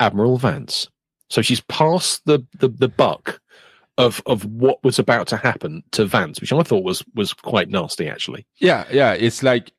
[0.00, 0.88] Admiral Vance.
[1.28, 3.40] So she's passed the, the, the buck
[3.98, 7.68] of of what was about to happen to Vance, which I thought was was quite
[7.68, 8.46] nasty actually.
[8.58, 8.84] Yeah.
[8.90, 9.12] Yeah.
[9.12, 9.72] It's like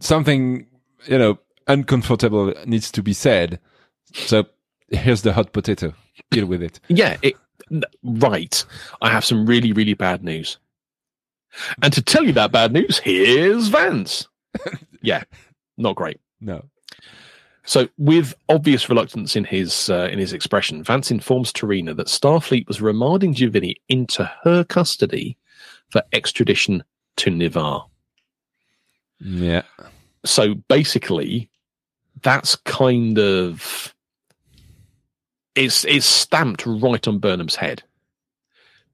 [0.00, 0.66] something,
[1.06, 3.58] you know, uncomfortable needs to be said.
[4.12, 4.44] So
[4.88, 5.94] here's the hot potato.
[6.30, 6.80] Deal with it.
[6.88, 7.34] Yeah, it,
[8.02, 8.64] right.
[9.02, 10.58] I have some really, really bad news.
[11.82, 14.28] And to tell you that bad news, here's Vance.
[15.02, 15.24] yeah,
[15.76, 16.20] not great.
[16.40, 16.64] No.
[17.66, 22.68] So, with obvious reluctance in his uh, in his expression, Vance informs T'Rina that Starfleet
[22.68, 25.38] was remanding J'Vini into her custody
[25.88, 26.84] for extradition
[27.16, 27.86] to Ni'Var.
[29.20, 29.62] Yeah.
[30.26, 31.48] So basically,
[32.22, 33.94] that's kind of
[35.54, 37.82] it's it's stamped right on Burnham's head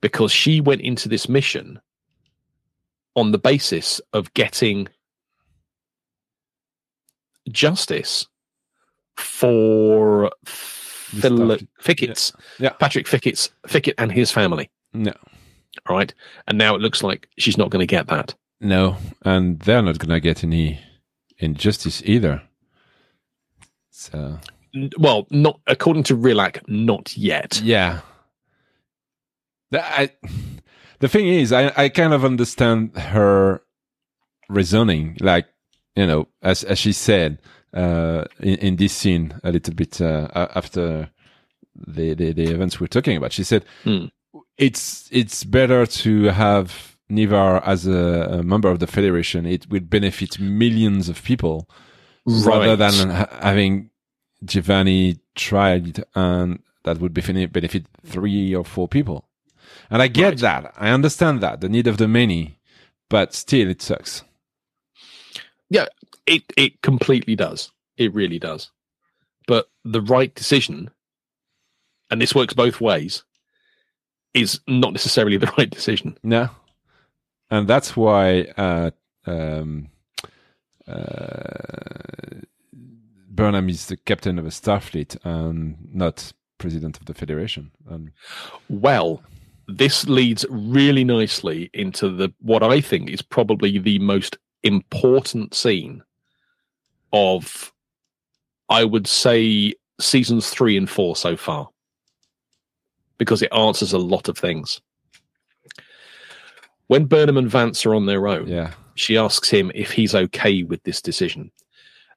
[0.01, 1.81] because she went into this mission
[3.17, 4.89] on the basis of getting
[7.51, 8.27] justice
[9.21, 10.51] for The
[11.21, 12.71] Phil- Starfleet- Fickett's Yeah.
[12.71, 14.71] Patrick Fickett's Fickett and his family.
[14.93, 15.13] No.
[15.89, 16.13] All right,
[16.49, 18.35] and now it looks like she's not going to get that.
[18.61, 18.97] No.
[19.23, 20.81] And they're not going to get any
[21.39, 22.43] injustice either.
[23.91, 24.39] So,
[24.99, 27.61] Well, not according to Rilak, not yet.
[27.63, 28.01] yeah.
[29.71, 30.11] The, I,
[30.99, 33.63] the thing is, I, I kind of understand her
[34.49, 35.17] reasoning.
[35.21, 35.47] Like,
[35.95, 37.39] you know, as, as she said,
[37.75, 41.11] in, in this scene a little bit, uh, after
[41.75, 44.07] the, the, the events we're talking about, she said, Hmm.
[44.59, 49.47] it's, it's better to have Ni'Var as a, a member of the Federation.
[49.47, 51.69] It would benefit millions of people
[52.27, 53.91] rather than ha- having
[54.45, 59.27] J'Vini tried and that would benefit three or four people.
[59.91, 60.39] And I get Right.
[60.39, 60.75] that.
[60.77, 62.59] I understand that the need of the many,
[63.09, 64.23] but still it sucks.
[66.31, 67.73] It it completely does.
[67.97, 68.71] It really does.
[69.49, 70.91] But the right decision,
[72.09, 73.25] and this works both ways,
[74.33, 76.17] is not necessarily the right decision.
[76.23, 76.49] No.
[77.51, 78.93] And that's why, uh,
[79.27, 79.89] um,
[80.87, 82.45] uh,
[83.29, 87.73] Burnham is the captain of a Starfleet and not president of the Federation.
[87.91, 88.13] Um,
[88.69, 89.21] Well,
[89.67, 96.05] this leads really nicely into the what I think is probably the most important scene
[97.13, 97.73] of
[98.69, 101.69] I would say seasons three and four so far.
[103.19, 104.81] Because it answers a lot of things.
[106.87, 108.73] When Burnham and Vance are on their own, yeah.
[108.95, 111.51] she asks him if he's okay with this decision.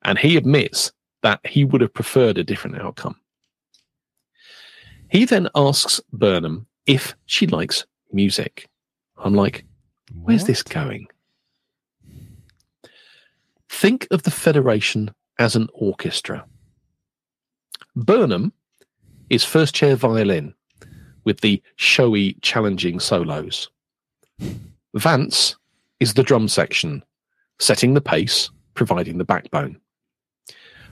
[0.03, 0.91] And he admits
[1.21, 3.15] that he would have preferred a different outcome.
[5.09, 8.67] He then asks Burnham if she likes music.
[9.17, 9.65] I'm like,
[10.13, 10.47] where's What?
[10.47, 11.07] this going?
[13.73, 16.45] Think of the Federation as an orchestra.
[17.95, 18.53] Burnham
[19.29, 20.53] is first chair violin
[21.25, 23.69] with the showy, challenging solos.
[24.93, 25.57] Vance
[25.99, 27.03] is the drum section,
[27.59, 29.81] setting the pace, providing the backbone.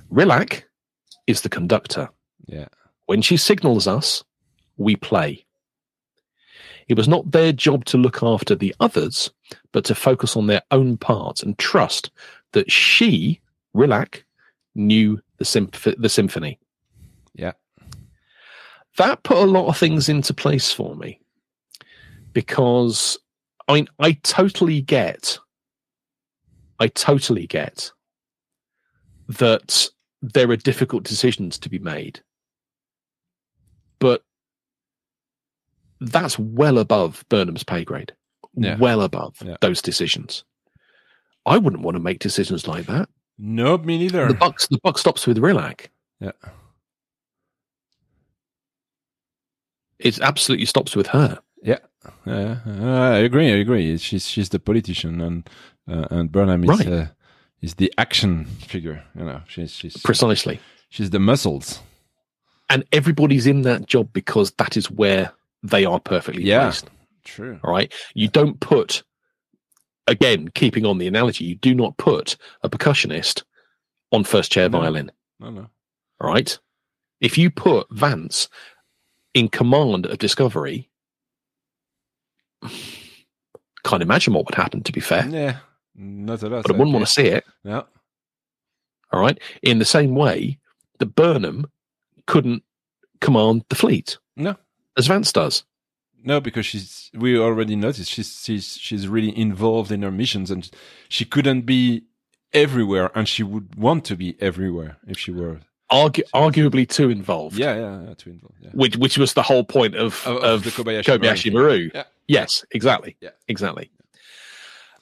[0.09, 0.63] Rilak
[1.27, 2.09] is the conductor.
[2.47, 2.67] Yeah.
[3.05, 4.23] When she signals us,
[4.75, 5.45] we play.
[6.89, 9.31] It was not their job to look after the others,
[9.71, 12.11] but to focus on their own parts and trust
[12.53, 13.41] that she,
[13.75, 14.23] Rilak,
[14.75, 16.59] knew the, symph- the symphony.
[17.33, 17.53] Yeah.
[18.97, 21.19] That put a lot of things into place for me
[22.33, 23.17] because
[23.67, 25.37] I mean, I totally get,
[26.79, 27.91] I totally get
[29.29, 29.87] that
[30.21, 32.19] there are difficult decisions to be made,
[33.99, 34.23] but
[36.01, 38.13] that's well above Burnham's pay grade,
[38.55, 38.77] Yeah.
[38.77, 39.55] well above Yeah.
[39.61, 40.43] those decisions.
[41.45, 43.09] I wouldn't want to make decisions like that.
[43.37, 44.27] No, me neither.
[44.27, 45.87] The buck, the buck stops with Rilak.
[46.19, 46.31] Yeah.
[49.99, 51.39] It absolutely stops with her.
[51.63, 51.77] Yeah,
[52.25, 53.51] uh, I agree.
[53.51, 53.95] I agree.
[53.97, 55.47] She's she's the politician, and
[55.87, 56.87] uh, and Burnham is Right.
[56.87, 57.05] uh,
[57.61, 59.03] is the action figure.
[59.15, 60.59] You know, she's she's Precisely.
[60.89, 61.79] she's the muscles.
[62.69, 66.63] And everybody's in that job because that is where they are perfectly Yeah.
[66.69, 66.89] placed.
[67.25, 67.59] True.
[67.63, 67.93] All right.
[68.15, 69.03] You don't put,
[70.11, 73.43] again, keeping on the analogy, you do not put a percussionist
[74.11, 74.79] on first chair No.
[74.79, 75.11] violin.
[75.39, 75.67] No, no.
[76.19, 76.57] All right.
[77.19, 78.47] If you put Vance
[79.33, 80.89] in command of Discovery,
[83.83, 85.57] can't imagine what would happen, to be fair, Yeah,
[85.95, 86.63] not a lot.
[86.63, 87.45] but I wouldn't want to see it.
[87.63, 87.85] No.
[89.11, 89.37] All right.
[89.63, 90.57] In the same way
[90.99, 91.69] that Burnham
[92.27, 92.63] couldn't
[93.19, 94.55] command the fleet No.
[94.97, 95.63] as Vance does.
[96.23, 97.09] No, because she's.
[97.13, 100.69] We already noticed she's she's she's really involved in her missions, and
[101.09, 102.03] she couldn't be
[102.53, 105.59] everywhere, and she would want to be everywhere if she were.
[105.91, 107.57] Argu- arguably too involved.
[107.57, 108.55] Yeah, yeah, yeah, to involve.
[108.61, 108.69] Yeah.
[108.73, 111.63] Which, which was the whole point of, Of- of, the Kobayashi Kobayashi Maru.
[111.67, 111.91] Maru.
[111.93, 112.03] Yeah.
[112.27, 113.17] Yes, exactly.
[113.19, 113.31] Yeah.
[113.49, 113.91] Exactly.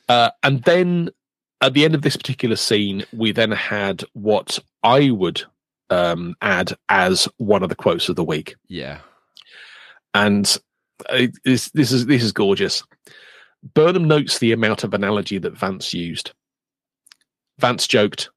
[0.08, 1.10] Uh, and then
[1.62, 5.44] at the end of this particular scene, we then had what I would
[5.92, 8.56] um, add as one of the quotes of the week.
[8.68, 9.00] Yeah.
[10.16, 10.58] and
[11.10, 12.84] uh, this this is this is gorgeous.
[13.74, 16.32] Burnham notes the amount of analogy that Vance used.
[17.60, 18.30] Vance joked,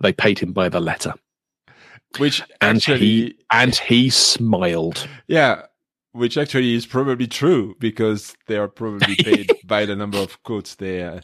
[0.00, 1.14] "They paid him by the letter,"
[2.18, 5.06] Which and actually, he and he smiled.
[5.26, 5.62] yeah,
[6.12, 10.76] which actually is probably true because they are probably paid by the number of quotes
[10.76, 11.20] they uh,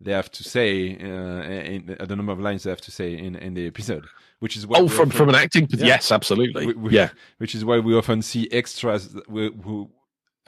[0.00, 3.12] they have to say, uh, in, uh, the number of lines they have to say
[3.16, 4.06] in in the episode.
[4.40, 5.86] Which is what Oh, from often- from an acting, Yeah.
[5.86, 9.90] yes, absolutely, we- we- yeah, which is why we often see extras who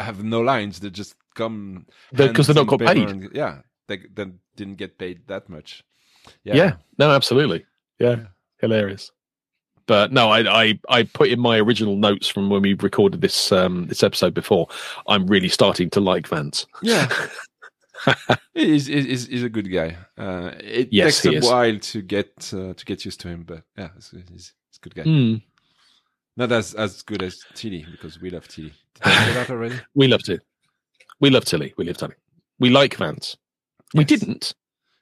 [0.03, 3.09] have no lines They just come because they don't got paid.
[3.09, 5.85] and- yeah, they then didn't get paid that much.
[6.45, 6.73] Yeah, Yeah.
[6.99, 7.65] no, absolutely,
[7.99, 8.27] yeah, Yeah.
[8.59, 9.11] hilarious.
[9.87, 13.51] But no, I, I I put in my original notes from when we recorded this
[13.53, 14.69] um this episode before.
[15.09, 16.67] I'm really starting to like Vance.
[16.83, 17.09] yeah.
[18.55, 19.97] he's, he's, he's a good guy.
[20.17, 23.63] Uh, it Yes, takes a while to get uh, to get used to him, but
[23.77, 25.03] yeah, he's, he's, he's a good guy.
[25.03, 25.35] Hmm.
[26.41, 28.73] Not as as good as Tilly because we love Tilly.
[28.95, 29.79] Did I say that already?
[29.95, 30.41] We love it.
[31.21, 31.75] We love Tilly.
[31.77, 32.15] We love Tilly.
[32.59, 33.37] We like Vance.
[33.95, 34.55] We didn't.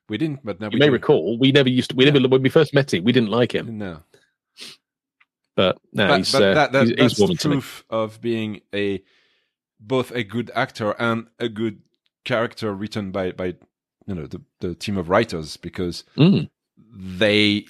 [0.09, 0.93] We didn't, but now You we may do.
[0.93, 1.97] recall we never used to.
[1.97, 3.05] We never when we first met him.
[3.05, 4.01] We didn't like him, No,
[5.55, 7.53] but now but, he's, but uh, that, that, he's, that's he's me.
[7.55, 9.01] proof of being a
[9.79, 11.81] both a good actor and a good
[12.25, 13.55] character written by by
[14.09, 16.49] you know the, the team of writers because Mm.
[16.93, 17.65] they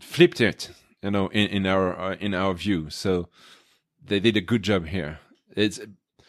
[0.00, 0.70] flipped it
[1.02, 3.28] you know in, in our uh, in our view so
[4.02, 5.18] they did a good job here
[5.54, 5.80] it's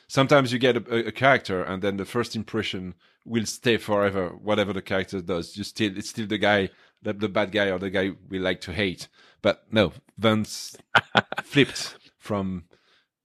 [0.07, 2.93] sometimes you get a, a character and then the first impression
[3.25, 6.69] will stay forever whatever the character does you still it's still the guy
[7.01, 9.07] the, the bad guy or the guy we like to hate
[9.41, 10.75] but no vance
[11.43, 12.63] flipped from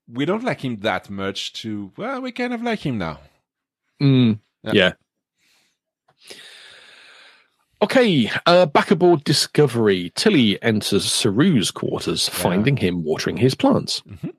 [0.07, 3.19] we don't like him that much to well we kind of like him now
[4.01, 4.39] Mm.
[4.63, 4.71] Yeah.
[4.73, 4.93] Yeah.
[7.83, 12.39] Okay, uh, back aboard Discovery, Tilly enters Saru's quarters, Yeah.
[12.39, 14.01] finding him watering his plants.
[14.07, 14.33] Mhm.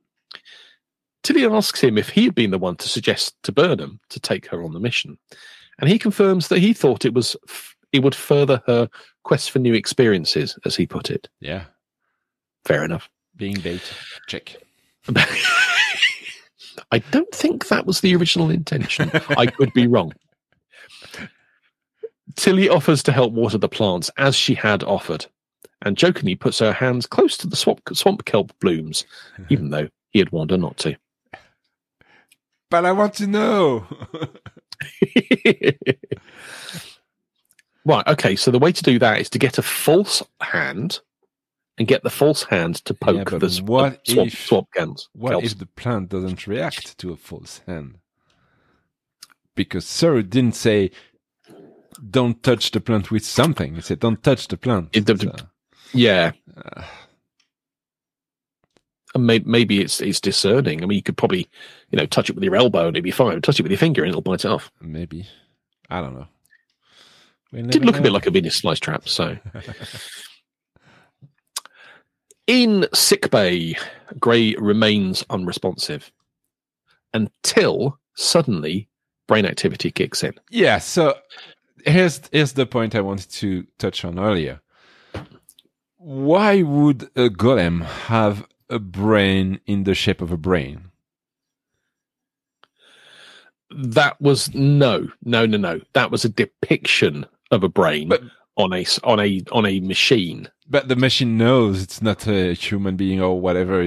[1.23, 4.47] Tilly asks him if he had been the one to suggest to Burnham to take
[4.47, 5.19] her on the mission,
[5.79, 8.89] and he confirms that he thought it was f- it would further her
[9.25, 11.29] quest for new experiences, as he put it.
[11.41, 11.65] yeah
[12.65, 13.11] Fair enough.
[13.37, 13.83] being bait
[14.27, 14.57] check
[16.91, 19.11] I don't think that was the original intention.
[19.37, 20.12] I could be wrong.
[22.36, 25.27] Tilly offers to help water the plants as she had offered,
[25.82, 29.05] and jokingly puts her hands close to the swamp, swamp kelp blooms,
[29.51, 30.97] even though he had warned her not to.
[32.70, 33.86] but i want to know
[37.85, 41.01] right, okay, so the way to do that is to get a false hand
[41.78, 44.69] and get the false hand to poke Yeah, the, sw- what swamp, if- swamp.
[45.12, 45.44] What kelps.
[45.44, 47.98] if the plant doesn't react to a false hand?
[49.56, 50.90] Because Saru didn't say,
[52.11, 53.81] don't touch the plant with something.
[53.81, 54.91] Said, don't touch the plant.
[54.97, 55.33] It- the- So,
[55.93, 56.83] Yeah, uh,
[59.15, 60.83] and may, maybe it's it's discerning.
[60.83, 61.49] I mean, you could probably,
[61.91, 63.41] you know, touch it with your elbow and it'd be fine.
[63.43, 64.71] Touch it with your finger and it'll bite it off.
[64.81, 65.27] maybe.
[65.91, 66.27] I don't know.
[67.53, 69.09] We'll Did look a bit like a Venus slice trap.
[69.09, 69.37] So,
[72.47, 73.75] in sickbay,
[74.19, 76.11] Gray remains unresponsive
[77.12, 78.89] until suddenly
[79.29, 80.35] brain activity kicks in.
[80.51, 81.15] Yeah, so
[81.85, 84.61] here's here's the point I wanted to touch on earlier.
[85.97, 90.90] Why would a golem have a brain in the shape of a brain?
[93.70, 95.81] That was no, no, no, no.
[95.94, 98.23] That was a depiction of a brain But-
[98.56, 100.48] on a on a on a machine.
[100.69, 103.78] But the machine knows it's not a human being or whatever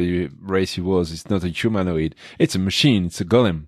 [0.42, 1.12] race he was.
[1.12, 2.16] It's not a humanoid.
[2.38, 3.06] It's a machine.
[3.06, 3.68] It's a golem.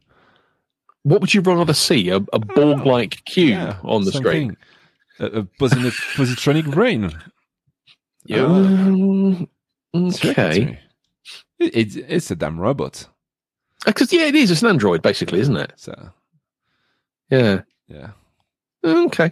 [1.03, 2.09] What would you rather see?
[2.09, 4.57] A, a Borg-like cube Yeah, on the screen?
[5.19, 7.11] A, a posi- positronic brain.
[8.25, 8.45] Yeah.
[8.45, 9.49] Ah, Um,
[9.95, 10.79] okay.
[11.59, 13.07] it's it's a damn robot.
[13.85, 14.51] Because yeah, it is.
[14.51, 15.73] It's an android, basically, isn't it?
[15.77, 15.93] So
[17.29, 17.61] Yeah.
[17.87, 18.11] yeah.
[18.83, 19.31] Okay.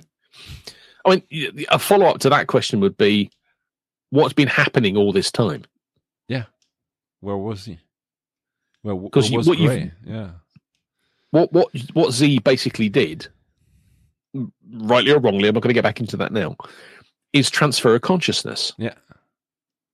[1.06, 3.30] I mean, a follow up to that question would be,
[4.10, 5.64] what's been happening all this time?
[6.27, 6.45] Yeah.
[7.22, 7.80] Where was he?
[8.81, 10.31] Where, where 'Cause you- was what you've- Yeah.
[11.38, 13.27] What what what Z basically did,
[14.73, 16.55] rightly or wrongly, I'm not going to get back into that now,
[17.31, 18.95] is transfer a consciousness, Yeah.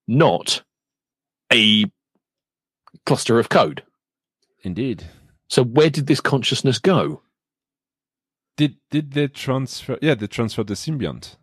[0.07, 0.63] not
[1.51, 1.85] a
[3.05, 3.83] cluster of code.
[4.63, 5.03] Indeed.
[5.49, 7.21] So where did this consciousness go?
[8.55, 9.97] Did did they transfer?
[10.01, 11.35] Yeah, they transferred the symbiont.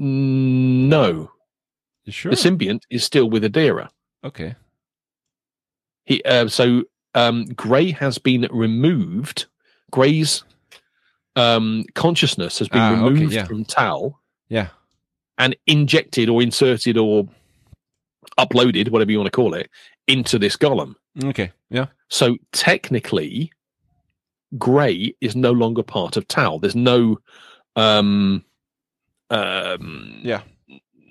[0.00, 1.32] Mm, No,
[2.04, 2.30] You sure?
[2.30, 3.88] the symbiont is still with Adira.
[4.22, 4.54] okay.
[6.04, 6.82] He uh, so
[7.14, 9.46] um, Gray has been removed.
[9.90, 10.44] Gray's
[11.36, 13.44] um, consciousness has been Ah, okay, removed yeah.
[13.44, 14.68] from Tal Yeah.
[15.38, 17.26] and injected or inserted or
[18.38, 19.70] uploaded, whatever you want to call it,
[20.06, 20.94] into this golem.
[21.24, 21.52] Okay.
[21.70, 21.86] Yeah.
[22.08, 23.52] So technically,
[24.58, 26.58] Gray is no longer part of Tal.
[26.58, 27.18] There's no
[27.76, 28.44] um
[29.30, 30.42] um Yeah.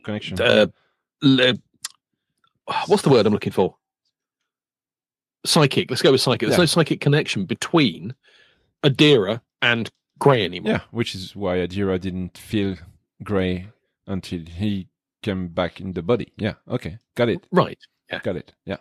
[0.04, 0.40] Connection.
[0.42, 0.68] uh,
[2.88, 3.76] what's the word I'm looking for?
[5.46, 5.90] Psychic.
[5.90, 6.42] Let's go with psychic.
[6.42, 6.58] There's Yeah.
[6.64, 8.14] no psychic connection between
[8.84, 9.90] Adira and
[10.20, 10.74] Gray anymore.
[10.74, 10.82] yeah.
[10.92, 12.76] Which is why Adira didn't feel
[13.24, 13.68] Gray
[14.08, 14.88] until he
[15.24, 16.32] came back in the body.
[16.38, 16.54] Yeah.
[16.68, 17.00] Okay.
[17.16, 17.46] Got it.
[17.52, 17.80] Right.
[18.12, 18.20] Yeah.
[18.24, 18.54] Got it.
[18.66, 18.78] Yeah.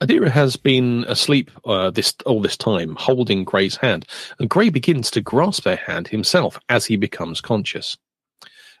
[0.00, 4.06] Adira has been asleep uh, this all this time, holding Gray's hand,
[4.40, 7.96] and Gray begins to grasp her hand himself as he becomes conscious.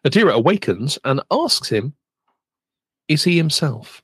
[0.04, 1.94] Adira awakens and asks him,
[3.08, 4.02] "Is he himself?"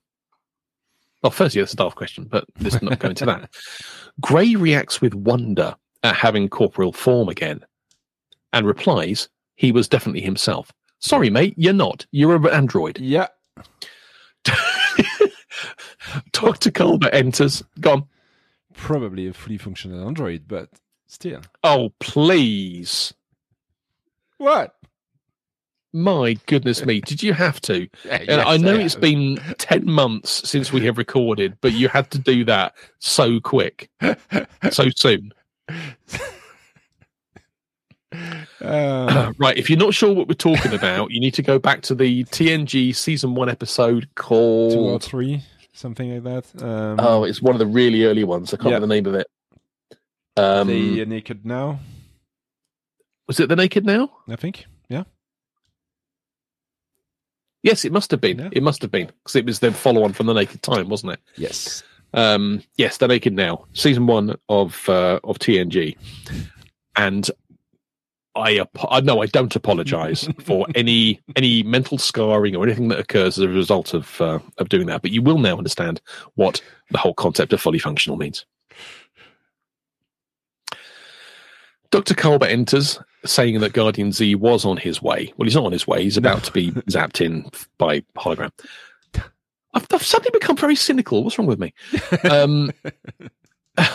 [1.23, 3.51] Well, firstly, that's a daft question, but let's not go into that.
[4.20, 7.65] Gray reacts with wonder at having corporeal form again,
[8.53, 12.07] and replies, "He was definitely himself." Sorry, mate, you're not.
[12.11, 12.99] You're an android.
[12.99, 13.29] Yeah.
[16.33, 16.70] Dr.
[16.70, 17.62] Culber enters.
[17.81, 18.07] Gone.
[18.75, 20.70] Probably a fully functional android, but
[21.07, 21.41] still.
[21.62, 23.15] Oh, please.
[24.39, 24.75] What?
[25.93, 27.01] My goodness me.
[27.01, 27.89] Did you have to?
[28.10, 32.19] And I know it's been 10 months since we have recorded, but you had to
[32.19, 33.89] do that so quick,
[34.70, 35.32] so soon.
[38.60, 39.56] Uh, right.
[39.56, 42.24] If you're not sure what we're talking about, you need to go back to the
[42.24, 45.43] TNG season one episode called two or three,
[45.73, 46.62] something like that.
[46.62, 48.52] Um, Oh, it's one of the really early ones.
[48.52, 48.74] I can't Yeah.
[48.78, 49.27] remember the name of it.
[50.36, 51.81] Um, are naked now.
[53.27, 54.10] was it The Naked Now?
[54.28, 54.66] I think.
[57.63, 58.39] Yes, it must have been.
[58.39, 58.49] Yeah.
[58.53, 61.15] It must have been because it was the follow on from The Naked Time, wasn't
[61.15, 61.21] it?
[61.37, 61.83] Yes.
[62.15, 63.65] Um, yes, they're naked now.
[63.75, 65.97] Season one of uh, of TNG,
[66.97, 67.31] and
[68.35, 73.39] I I no, I don't apologise for any any mental scarring or anything that occurs
[73.39, 75.03] as a result of uh, of doing that.
[75.03, 76.01] But you will now understand
[76.37, 78.47] what the whole concept of fully functional means.
[81.91, 82.15] Dr.
[82.15, 85.32] Culber enters, saying that Guardian Z was on his way.
[85.36, 86.03] Well, he's not on his way.
[86.03, 88.51] He's about to be zapped in by hologram.
[89.74, 91.23] I've, I've suddenly become very cynical.
[91.24, 91.74] What's wrong with me?
[92.31, 92.73] Um,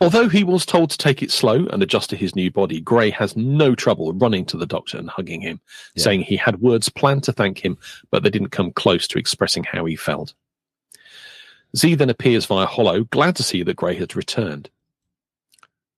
[0.00, 3.10] although he was told to take it slow and adjust to his new body, Gray
[3.10, 5.60] has no trouble running to the doctor and hugging him,
[5.94, 6.04] Yeah.
[6.04, 7.78] saying he had words planned to thank him,
[8.10, 10.34] but they didn't come close to expressing how he felt.
[11.76, 14.68] Z then appears via holo, glad to see that Gray has returned.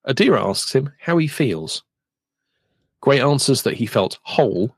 [0.07, 1.83] Adira asks him how he feels.
[3.03, 4.75] Gray answers that he felt whole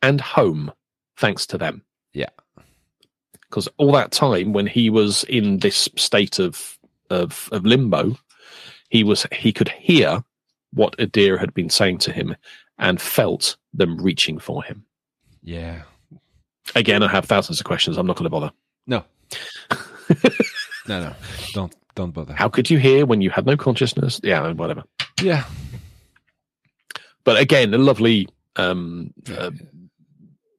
[0.00, 0.72] and home
[1.16, 1.84] thanks to them.
[2.14, 2.30] Yeah.
[3.42, 6.78] Because all that time when he was in this state of
[7.10, 8.16] of, of limbo,
[8.90, 10.22] he was he could hear
[10.72, 12.36] what Adira had been saying to him
[12.78, 14.84] and felt them reaching for him.
[15.42, 15.82] Yeah.
[16.74, 17.96] Again, I have thousands of questions.
[17.96, 18.52] I'm not going to bother.
[18.86, 19.04] No.
[20.86, 21.14] no, no.
[21.54, 22.34] Don't don't bother.
[22.34, 24.20] How could you hear when you had no consciousness?
[24.22, 24.84] Yeah, whatever.
[25.20, 25.44] Yeah.
[27.28, 28.26] But again, a lovely
[28.56, 29.50] um, uh,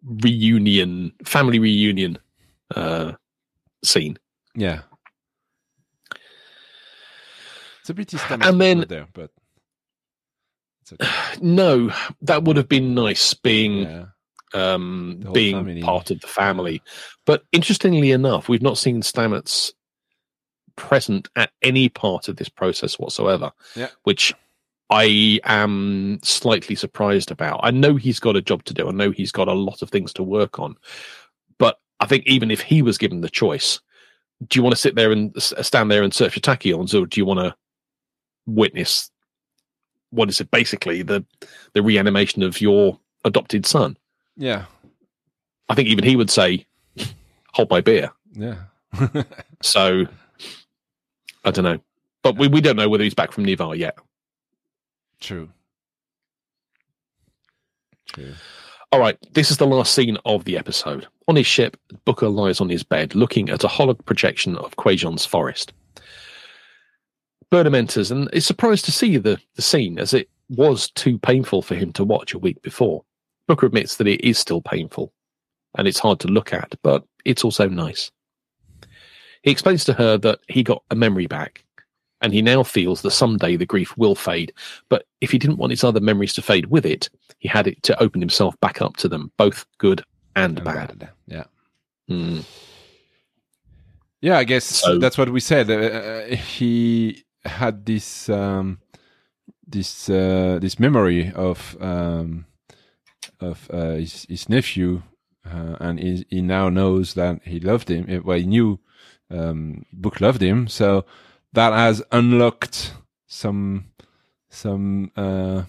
[0.03, 2.19] reunion, family reunion
[2.75, 3.13] uh,
[3.83, 4.19] scene.
[4.53, 4.81] Yeah.
[7.81, 9.31] It's a bit Islamic And then- there, but
[10.83, 11.09] it's okay.
[11.41, 11.91] No,
[12.21, 14.05] that would have been nice being Yeah.
[14.53, 15.81] um, being family.
[15.81, 16.83] part of the family.
[17.25, 19.71] But interestingly enough, we've not seen Stamets
[20.75, 23.53] present at any part of this process whatsoever.
[23.75, 23.89] Yeah.
[24.03, 24.35] Which
[24.89, 27.59] I am slightly surprised about.
[27.63, 28.87] I know he's got a job to do.
[28.87, 30.75] I know he's got a lot of things to work on.
[31.57, 33.79] But I think even if he was given the choice,
[34.47, 37.19] do you want to sit there and stand there and search for tachyons, or do
[37.19, 37.55] you want to
[38.47, 39.11] witness
[40.11, 41.23] what is it basically the
[41.73, 43.97] the reanimation of your adopted son?
[44.37, 44.65] Yeah.
[45.69, 46.65] I think even he would say,
[47.53, 48.55] "Hold my beer." Yeah.
[49.61, 50.05] So
[51.45, 51.79] I don't know,
[52.23, 53.97] but we, we don't know whether he's back from Ni'Var yet.
[55.19, 55.49] True.
[58.07, 58.33] True.
[58.91, 61.07] All right, this is the last scene of the episode.
[61.27, 65.25] On his ship, Booker lies on his bed looking at a holo projection of Kwejian's
[65.25, 65.73] forest.
[67.51, 71.61] Burnham enters and is surprised to see the, the scene as it was too painful
[71.61, 73.03] for him to watch a week before.
[73.47, 75.13] Booker admits that it is still painful
[75.77, 78.11] and it's hard to look at, but it's also nice.
[79.43, 81.63] He explains to her that he got a memory back
[82.21, 84.53] and he now feels that someday the grief will fade.
[84.89, 87.09] But if he didn't want his other memories to fade with it,
[87.39, 90.03] he had it to open himself back up to them, both good
[90.35, 90.99] and, And bad.
[90.99, 91.09] bad.
[91.27, 91.43] Yeah.
[92.09, 92.43] Mm.
[94.21, 95.69] Yeah, I guess So- that's what we said.
[95.69, 98.79] Uh, he had this um,
[99.65, 102.45] this uh, this memory of um,
[103.39, 105.03] of uh, his, his nephew,
[105.45, 108.23] uh, and he, he now knows that he loved him.
[108.25, 108.79] Well, he knew
[109.31, 111.05] um, Book loved him, so
[111.53, 112.93] that has unlocked
[113.27, 113.85] some
[114.49, 115.63] some uh,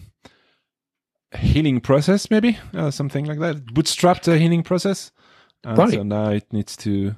[1.37, 3.67] healing process, maybe uh, something like that.
[3.67, 5.13] Bootstrapped a healing process,
[5.65, 5.93] and Right.
[5.93, 7.15] so now it needs to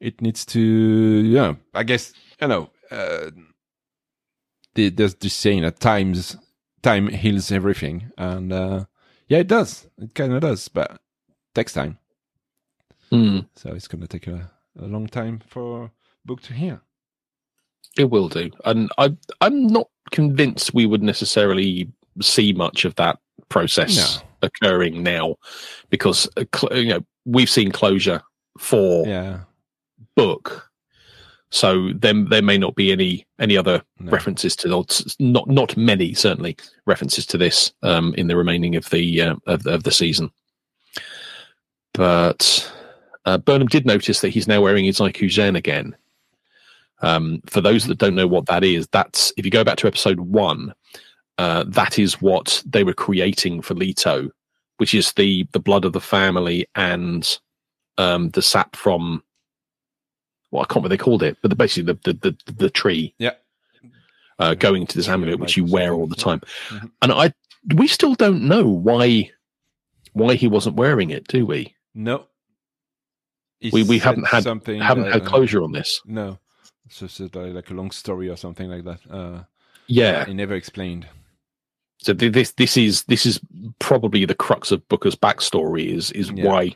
[0.00, 3.30] it needs to yeah i guess you know uh
[4.74, 6.36] the, there's this saying that times
[6.82, 8.84] time heals everything and uh
[9.28, 11.00] yeah it does it kind of does but
[11.54, 11.98] takes time
[13.12, 13.46] Mm.
[13.54, 15.92] so it's gonna take a, a long time for
[16.24, 16.80] book to hear
[17.96, 21.90] It will do, and I I'm not convinced we would necessarily
[22.20, 23.18] see much of that
[23.48, 25.36] process occurring now,
[25.90, 26.44] because uh,
[26.74, 28.22] you know we've seen closure
[28.58, 29.40] for yeah
[30.14, 30.70] book,
[31.50, 34.10] so then there may not be any any other no.
[34.10, 34.84] references to or
[35.18, 36.56] not not many certainly
[36.86, 40.30] references to this um, in the remaining of the uh, of, of the season.
[41.94, 42.72] But
[43.26, 45.94] uh, Burnham did notice that he's now wearing his IQ Zen again.
[47.02, 49.86] Um, for those that don't know what that is, that's if you go back to
[49.86, 50.72] episode one,
[51.38, 54.30] uh, that is what they were creating for Leto,
[54.78, 57.38] which is the the blood of the family and
[57.98, 59.22] um, the sap from
[60.50, 62.70] well, I can't remember what they called it, but the, basically the, the the the
[62.70, 63.14] tree.
[63.18, 63.32] Yeah.
[64.38, 66.24] Uh, going to this amulet, which you wear all the yeah.
[66.24, 66.90] time, Mhm.
[67.02, 67.32] and I
[67.76, 69.30] we still don't know why
[70.14, 71.74] why he wasn't wearing it, do we?
[71.94, 72.26] no
[73.60, 76.00] He We- we haven't had- something Haven't had uh, closure on this.
[76.06, 76.38] no
[77.00, 79.42] it's just uh, like a long story or something like that uh
[79.86, 81.06] Yeah, he never explained
[81.98, 83.40] so th- this this is this is
[83.78, 86.44] probably the crux of Booker's backstory is is Yeah.
[86.44, 86.74] why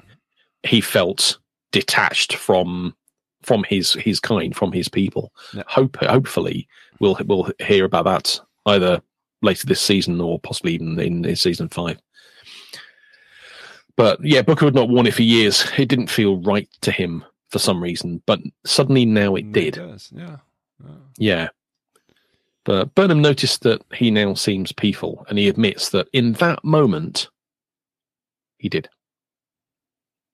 [0.62, 1.38] he felt
[1.72, 2.94] detached from
[3.42, 5.32] from his his kind from his people.
[5.52, 5.64] Yeah.
[5.66, 6.68] Hope hopefully
[7.00, 9.02] we'll we'll hear about that either
[9.42, 11.98] later this season or possibly even in, in season five.
[13.96, 15.64] But yeah, Booker had not worn it for years.
[15.76, 19.74] It didn't feel right to him for some reason, but suddenly now it did.
[19.74, 20.36] does yeah
[21.18, 21.48] Yeah.
[22.64, 27.28] But Burnham noticed that he now seems peaceful, and he admits that in that moment,
[28.58, 28.88] he did.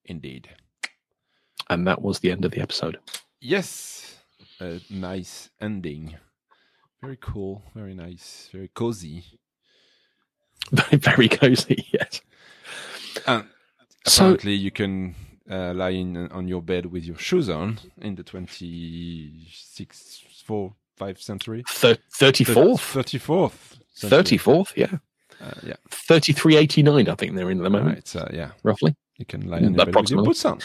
[0.07, 0.49] indeed
[1.69, 2.99] And that was the end of the episode.
[3.41, 4.17] Yes,
[4.61, 6.17] a nice ending.
[7.03, 9.25] Very cool, very nice, very cozy.
[10.71, 12.23] Very, very cozy, yes.
[13.27, 13.45] And
[14.07, 15.15] So- apparently, you can
[15.53, 21.63] uh, in on your bed with your shoes on in the 26th, 4th, 5th century.
[21.69, 23.03] Thir- 34th?
[23.05, 23.79] 34th.
[24.01, 24.99] 34th, yeah.
[25.41, 28.09] Uh, yeah, 3389, I think they're in at the moment, right.
[28.09, 28.95] So, yeah, roughly.
[29.19, 30.61] you can lie on your bed with your boots on.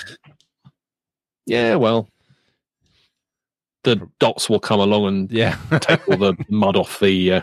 [1.45, 2.07] Yeah, well,
[3.83, 5.57] the dots will come along and Yeah.
[5.81, 7.41] take all the mud off the uh,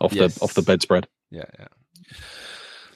[0.00, 0.34] off Yes.
[0.34, 1.06] the off the bedspread.
[1.30, 1.68] yeah, yeah.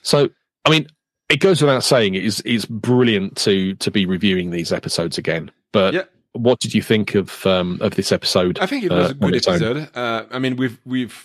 [0.02, 0.28] So,
[0.64, 0.86] I mean,
[1.32, 5.50] it goes without saying it is is brilliant to to be reviewing these episodes again.
[5.72, 6.04] But Yeah.
[6.32, 8.58] what did you think of um, of this episode?
[8.60, 9.88] I think it was uh, a good its episode.
[9.94, 11.16] Uh, I mean, we've we've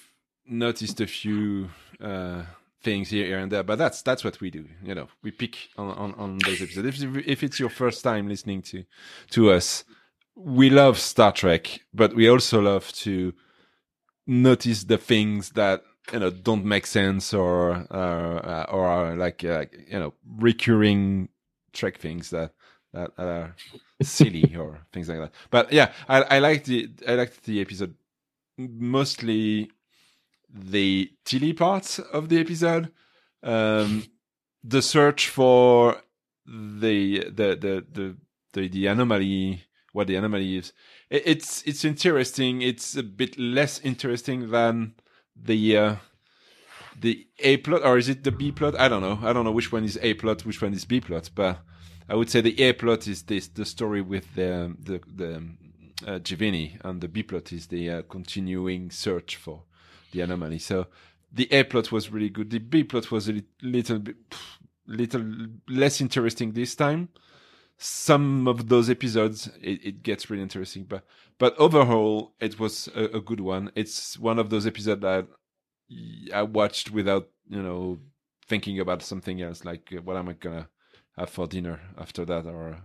[0.45, 1.69] noticed a few
[1.99, 2.43] uh,
[2.81, 4.65] things here, here and there, but that's that's what we do.
[4.83, 7.03] You know, we pick on on, on those episodes.
[7.03, 8.83] If if it's your first time listening to
[9.31, 9.83] to us,
[10.35, 13.33] we love Star Trek, but we also love to
[14.25, 19.65] notice the things that you know don't make sense or uh, or are like uh,
[19.87, 21.29] you know recurring
[21.73, 22.53] Trek things that
[22.93, 23.55] that, are
[24.01, 25.33] silly or things like that.
[25.49, 27.95] But yeah, I, I liked the I liked the episode
[28.57, 29.69] mostly
[30.49, 32.91] the Tilly part of the episode,
[33.43, 34.05] um,
[34.63, 36.01] the search for
[36.45, 38.17] the the the the
[38.53, 39.63] the, the anomaly,
[39.93, 40.73] what the anomaly is.
[41.09, 42.61] It, it's it's interesting.
[42.61, 44.95] It's a bit less interesting than
[45.43, 45.95] the uh,
[46.99, 48.79] the A plot, or is it the B plot?
[48.79, 49.19] I don't know.
[49.21, 51.29] I don't know which one is A plot, which one is B plot.
[51.33, 51.59] But
[52.09, 55.35] I would say the A plot is this the story with the the the
[56.05, 59.63] uh, J'Vini, and the B plot is the uh, continuing search for
[60.11, 60.59] the anomaly.
[60.59, 60.87] So
[61.31, 62.49] the A plot was really good.
[62.49, 64.15] The B plot was a little bit
[64.87, 65.23] little
[65.67, 67.09] less interesting this time.
[67.77, 71.03] Some of those episodes it, it gets really interesting, but
[71.37, 73.71] but overall it was a, a good one.
[73.75, 75.27] It's one of those episodes that
[76.33, 77.99] I watched without you know
[78.47, 80.69] thinking about something else, like uh, what am I gonna
[81.17, 82.77] have for dinner after that, or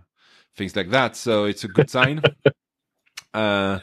[0.55, 1.15] things like that.
[1.15, 2.21] So it's a good sign.
[3.33, 3.79] uh,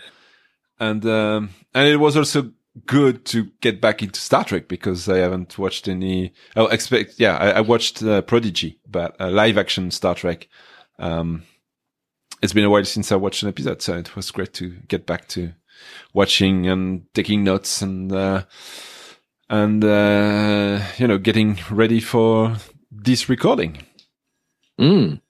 [0.78, 2.52] and um, and it was also
[2.86, 6.32] good to get back into Star Trek because I haven't watched any.
[6.56, 10.48] Oh, expect yeah, I, I watched uh, Prodigy, but uh, live action Star Trek.
[11.00, 11.44] Um,
[12.42, 15.06] it's been a while since I watched an episode, so it was great to get
[15.06, 15.52] back to
[16.12, 18.44] watching and taking notes and uh,
[19.48, 22.56] and uh, you know getting ready for
[22.90, 23.78] this recording.
[24.78, 25.20] Mm.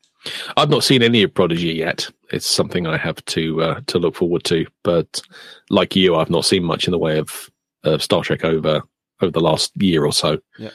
[0.56, 2.08] I've not seen any of Prodigy yet.
[2.30, 4.66] It's something I have to uh, to look forward to.
[4.84, 5.22] But
[5.70, 7.50] like you, I've not seen much in the way of
[7.84, 8.82] uh, Star Trek over
[9.20, 10.38] over the last year or so.
[10.58, 10.70] Yeah.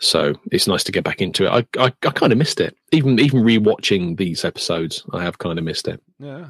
[0.00, 1.66] So it's nice to get back into it.
[1.78, 2.76] I I, I kind of missed it.
[2.92, 6.02] Even even rewatching these episodes, I have kind of missed it.
[6.18, 6.48] Yeah.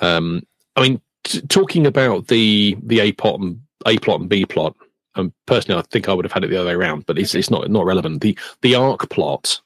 [0.00, 0.42] Um,
[0.76, 4.74] I mean, t- talking about the the A plot and A plot and B plot.
[5.16, 7.34] And personally, I think I would have had it the other way around, but it's
[7.34, 8.20] it's not not relevant.
[8.20, 9.60] The the arc plot,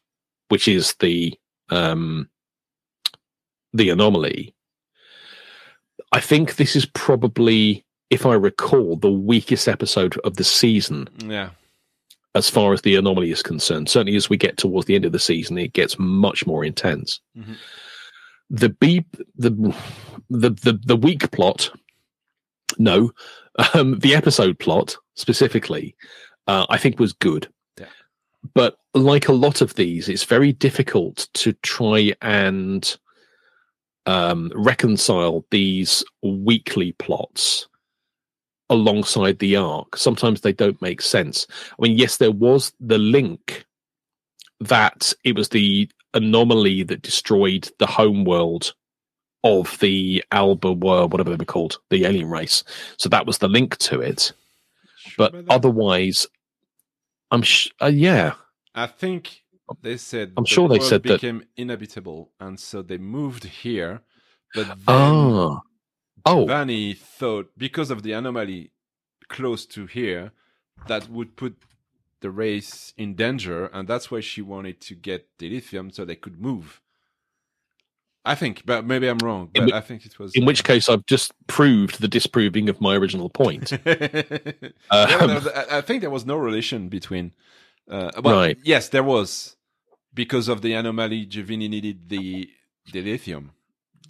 [0.49, 1.39] which is the
[1.71, 2.29] um,
[3.73, 4.55] the anomaly.
[6.12, 11.51] I think this is probably, if I recall, the weakest episode of the season Yeah.
[12.35, 13.89] As far as the anomaly is concerned.
[13.89, 17.20] Certainly, as we get towards the end of the season, it gets much more intense.
[17.36, 17.57] Mhm.
[18.51, 19.05] The B,
[19.36, 19.51] the
[20.28, 21.70] the the the weak plot,
[22.78, 23.11] no,
[23.74, 25.94] um, the episode plot specifically,
[26.47, 27.48] uh, I think was good.
[27.78, 27.86] Yeah.
[28.55, 32.97] But like a lot of these, it's very difficult to try and
[34.07, 37.69] um, reconcile these weekly plots
[38.71, 39.97] alongside the arc.
[39.97, 41.47] Sometimes they don't make sense.
[41.73, 43.67] I mean, yes, there was the link
[44.61, 48.75] that it was the anomaly that destroyed the home world
[49.45, 52.65] of the Alba world, whatever they were called, the alien race.
[52.99, 54.33] So that was the link to it.
[54.97, 56.27] Sure But otherwise,
[57.31, 58.35] I'm sh- uh, yeah,
[58.75, 59.43] I think
[59.83, 64.03] they said I'm the sure they said that- became inhabitable, and so they moved here.
[64.55, 65.61] But then ah,
[66.27, 68.71] oh, Vanny thought because of the anomaly
[69.29, 70.33] close to here,
[70.87, 71.57] that would put
[72.21, 76.17] the race in danger, and that's why she wanted to get the lithium so they
[76.17, 76.81] could move.
[78.25, 79.49] I think, but maybe I'm wrong.
[79.55, 80.35] But whi- I think it was.
[80.35, 83.73] in uh, which case I've just proved the disproving of my original point.
[84.91, 87.33] Um, th- I I think there was no relation between.
[87.89, 88.59] Uh, well, Right.
[88.63, 89.57] Yes, there was
[90.13, 91.27] because of the anomaly.
[91.27, 92.51] J'Vini needed the
[92.93, 93.53] the lithium.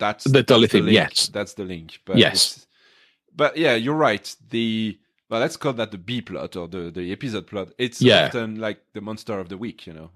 [0.01, 0.95] That's The dilithium, link.
[0.95, 1.29] yes.
[1.29, 2.01] that's the link.
[2.05, 2.67] But Yes.
[3.37, 4.35] but yeah, you're right.
[4.51, 4.99] The
[5.29, 7.69] well, let's call that the B plot or the the episode plot.
[7.79, 8.27] It's Yeah.
[8.27, 9.87] often like the monster of the week.
[9.87, 10.11] You know.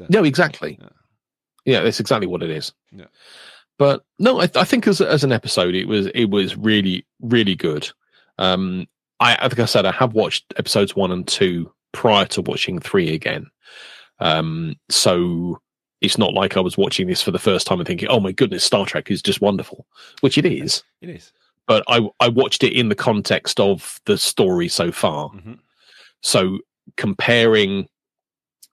[0.00, 0.76] Uh, No, exactly.
[0.80, 0.88] Yeah.
[1.64, 2.72] Yeah, that's exactly what it is.
[2.90, 3.06] Yeah.
[3.78, 7.54] But no, I, I think as as an episode, it was it was really really
[7.54, 7.88] good.
[8.38, 8.86] Um,
[9.20, 12.78] I, I think I said I have watched episodes one and two prior to watching
[12.80, 13.46] three again.
[14.20, 15.60] Um, so
[16.00, 18.32] it's not like I was watching this for the first time and thinking, "Oh my
[18.32, 19.86] goodness, Star Trek is just wonderful,"
[20.20, 20.82] which it is.
[21.00, 21.32] It is.
[21.66, 25.30] But I I watched it in the context of the story so far.
[25.30, 25.58] Mhm.
[26.22, 26.58] So
[26.96, 27.88] comparing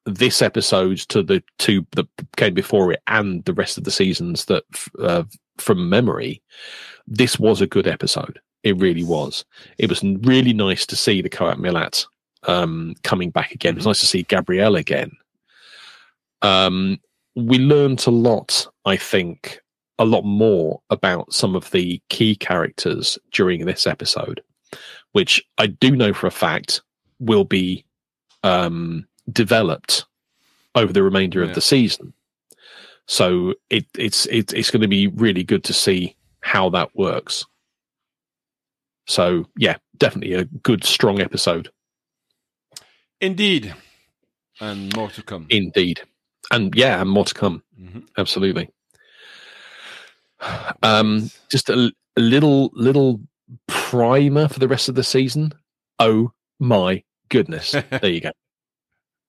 [0.06, 2.08] this episode to the two that
[2.38, 4.64] came before it and the rest of the seasons that
[5.00, 5.24] uh,
[5.58, 6.42] from memory,
[7.08, 8.40] this was a good episode.
[8.64, 9.46] It really was.
[9.78, 12.06] It was really nice to see the Qowat Milat
[12.44, 13.74] um, coming back again.
[13.74, 15.12] It was nice to see Gabrielle again.
[16.42, 17.00] Um,
[17.36, 19.60] we learned a lot, I think,
[20.00, 24.42] a lot more about some of the key characters during this episode,
[25.14, 26.82] which I do know for a fact
[27.20, 27.86] will be
[28.44, 30.06] um, developed
[30.76, 31.50] over the remainder Yeah.
[31.50, 32.14] of the season.
[33.08, 37.46] So it, it's it, it's going to be really good to see how that works.
[39.08, 41.70] So yeah, definitely a good, strong episode
[43.22, 43.74] Indeed,
[44.60, 45.46] and more to come.
[45.50, 46.02] indeed,
[46.52, 47.64] and yeah, and more to come.
[47.80, 48.08] Mhm.
[48.18, 48.70] Absolutely.
[50.84, 53.20] Um, just a, a little little
[53.68, 55.54] primer for the rest of the season.
[56.00, 57.72] Oh my goodness!
[57.90, 58.32] there you go.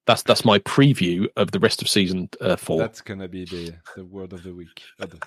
[0.06, 2.78] That's that's my preview of the rest of season uh, four.
[2.78, 5.18] That's gonna be the the word of the week, the,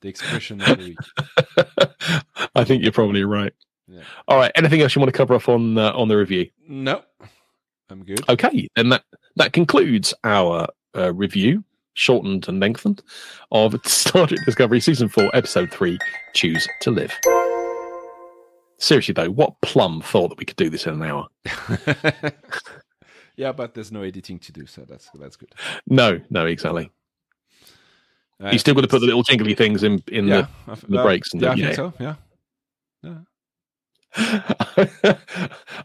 [0.00, 2.48] the expression of the week.
[2.54, 3.52] I think you're probably right.
[3.88, 4.02] Yeah.
[4.28, 4.52] All right.
[4.54, 6.48] Anything else you want to cover off on uh, on the review?
[6.68, 7.02] No,
[7.90, 8.28] I'm good.
[8.28, 9.04] Okay, and that
[9.36, 10.66] that concludes our
[10.96, 11.64] uh, review,
[11.94, 13.02] shortened and lengthened,
[13.50, 15.98] of Star Trek Discovery season four, episode three.
[16.34, 17.12] Choose to live.
[18.78, 21.28] Seriously though, what plum thought that we could do this in an hour?
[23.36, 25.54] yeah, but there's no editing to do, so that's that's good.
[25.86, 26.90] No, no, exactly.
[28.42, 30.74] Uh, you still got to put the little jingly things in in yeah, the, I
[30.74, 31.76] the breaks and yeah, I the- think yeah.
[31.76, 31.92] so.
[32.00, 32.14] Yeah.
[33.02, 33.18] Yeah.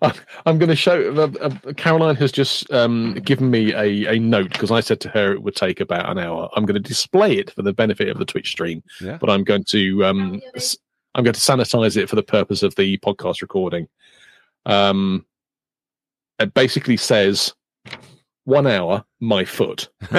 [0.02, 1.14] I'm- I'm going to show.
[1.14, 5.10] Uh, uh, Caroline has just um, given me a, a note because I said to
[5.10, 6.50] her it would take about an hour.
[6.56, 9.18] I'm going to display it for the benefit of the Twitch stream, Yeah.
[9.20, 10.78] but I'm going to um, s-
[11.16, 13.88] I'm going to sanitize it for the purpose of the podcast recording.
[14.66, 15.26] Um,
[16.40, 17.54] it basically says
[18.46, 19.90] one hour, my foot.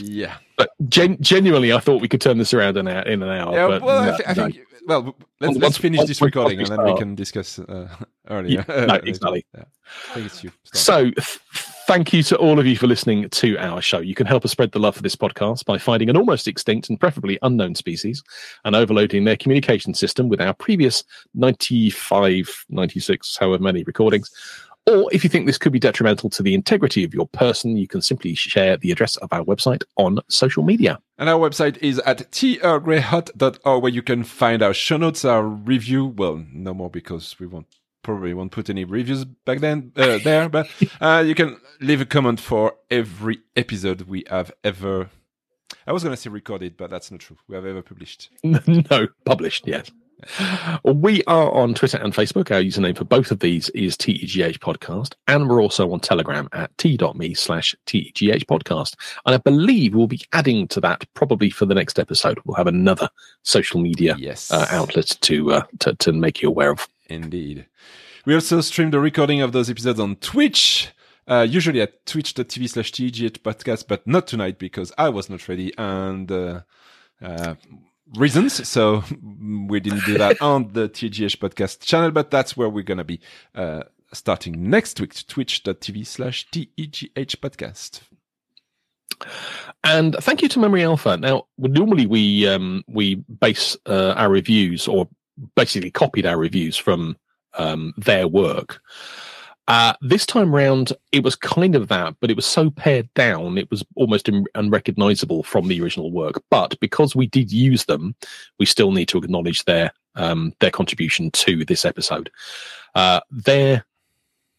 [0.00, 0.36] yeah.
[0.56, 3.54] But gen- genuinely, I thought we could turn this around in, a, in an hour.
[3.54, 3.66] Yeah.
[3.68, 4.44] but Well, I, no, I no.
[4.44, 4.66] think.
[4.86, 7.88] Well, let's, let's finish this recording and then we can discuss uh,
[8.30, 8.64] earlier.
[8.68, 9.44] Yeah, no, exactly.
[9.52, 9.64] Yeah.
[10.10, 10.52] I think it's you.
[10.72, 11.40] So, th-
[11.88, 13.98] thank you to all of you for listening to our show.
[13.98, 16.88] You can help us spread the love for this podcast by finding an almost extinct
[16.88, 18.22] and preferably unknown species
[18.64, 21.02] and overloading their communication system with our previous
[21.34, 24.30] 95, 96, however many recordings.
[24.88, 27.88] Or if you think this could be detrimental to the integrity of your person, you
[27.88, 31.00] can simply share the address of our website on social media.
[31.18, 36.06] And our website is at trgreyhot.org where you can find our show notes, our review.
[36.06, 37.66] Well, no more because we won't
[38.02, 40.68] probably won't put any reviews back then uh, there, but
[41.00, 45.10] uh, you can leave a comment for every episode we have ever.
[45.84, 47.36] I was going to say recorded, but that's not true.
[47.48, 48.30] We have ever published.
[48.44, 49.90] no, published, yes.
[50.84, 52.50] We are on Twitter and Facebook.
[52.50, 55.14] Our username for both of these is TEGH Podcast.
[55.28, 58.94] And we're also on Telegram at t.me slash TEGH Podcast.
[59.26, 62.38] And I believe we'll be adding to that probably for the next episode.
[62.44, 63.08] We'll have another
[63.42, 66.88] social media Yes, uh, outlet to, uh, to, to make you aware of.
[67.08, 67.66] indeed.
[68.24, 70.88] We also stream the recording of those episodes on Twitch.
[71.28, 75.72] Uh, usually at twitch.tv slash TGH podcast, but not tonight because I was not ready
[75.76, 76.60] and uh,
[77.20, 77.54] uh,
[78.14, 78.68] reasons.
[78.68, 79.02] So
[79.68, 83.04] we didn't do that on the TGH podcast channel, but that's where we're going to
[83.04, 83.20] be
[83.54, 88.00] uh, starting next week, twitch.tv slash TEGH podcast.
[89.84, 91.16] And thank you to Memory Alpha.
[91.16, 95.08] Now, normally we um, we base uh, our reviews, or
[95.54, 97.16] basically copied our reviews from
[97.54, 98.82] um, their work.
[99.68, 103.58] Uh, this time round, it was kind of that, but it was so pared down,
[103.58, 106.42] it was almost un- unrecognizable from the original work.
[106.50, 108.14] But because we did use them,
[108.58, 112.30] we still need to acknowledge their um, their contribution to this episode.
[112.94, 113.84] Uh, their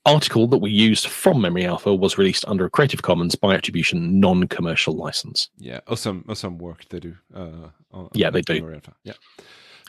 [0.05, 4.19] article that we used from Memory Alpha was released under a Creative Commons by attribution
[4.19, 5.49] non-commercial license.
[5.57, 7.15] Yeah, awesome, awesome work they do.
[7.33, 8.73] Uh, on, Yeah, on they do.
[8.73, 8.93] Alpha.
[9.03, 9.13] Yeah.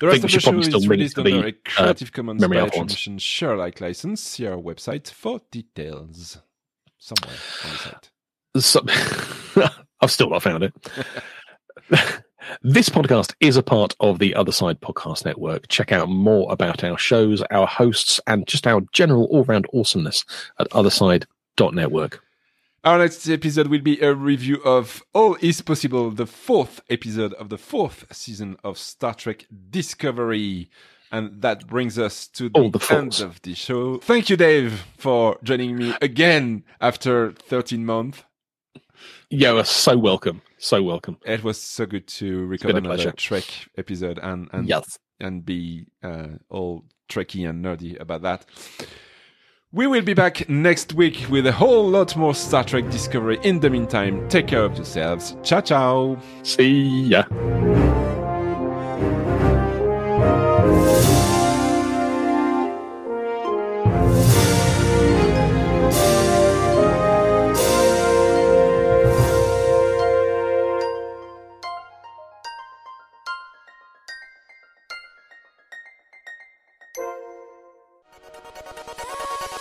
[0.01, 3.19] The rest of the show is released under the, a uh, Creative Commons by attribution
[3.19, 4.21] share alike license.
[4.21, 6.39] See our website for details.
[6.99, 7.71] Somewhere on
[8.55, 8.91] the site.
[9.57, 9.69] So,
[10.01, 10.73] I've still not found it.
[12.63, 15.69] this podcast is a part of the Other Side Podcast Network.
[15.69, 20.25] Check out more about our shows, our hosts, and just our general all round awesomeness
[20.59, 22.23] at otherside.network.
[22.85, 27.49] Our next episode will be a review of All Is Possible, the fourth episode of
[27.49, 30.71] the fourth season of Star Trek Discovery.
[31.11, 33.99] And that brings us to the, the end of the show.
[33.99, 38.23] Thank you, Dave, for joining me again after 13 months.
[39.29, 40.41] You are so welcome.
[40.59, 41.19] So welcome.
[41.27, 43.11] It was so good to record another pleasure.
[43.11, 43.45] Trek
[43.77, 45.01] episode and, and yes.
[45.19, 48.47] and be uh, all Trekky and nerdy about that.
[49.71, 53.39] We will be back next week with a whole lot more Star Trek Discovery.
[53.43, 55.37] In the meantime, take care of yourselves.
[55.43, 56.17] Ciao, ciao.
[56.43, 57.25] See ya.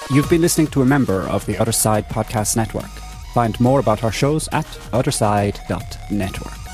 [0.10, 2.90] You've been listening to a member of the Other Side Podcast Network.
[3.34, 6.66] Find more about our shows at otherside.network.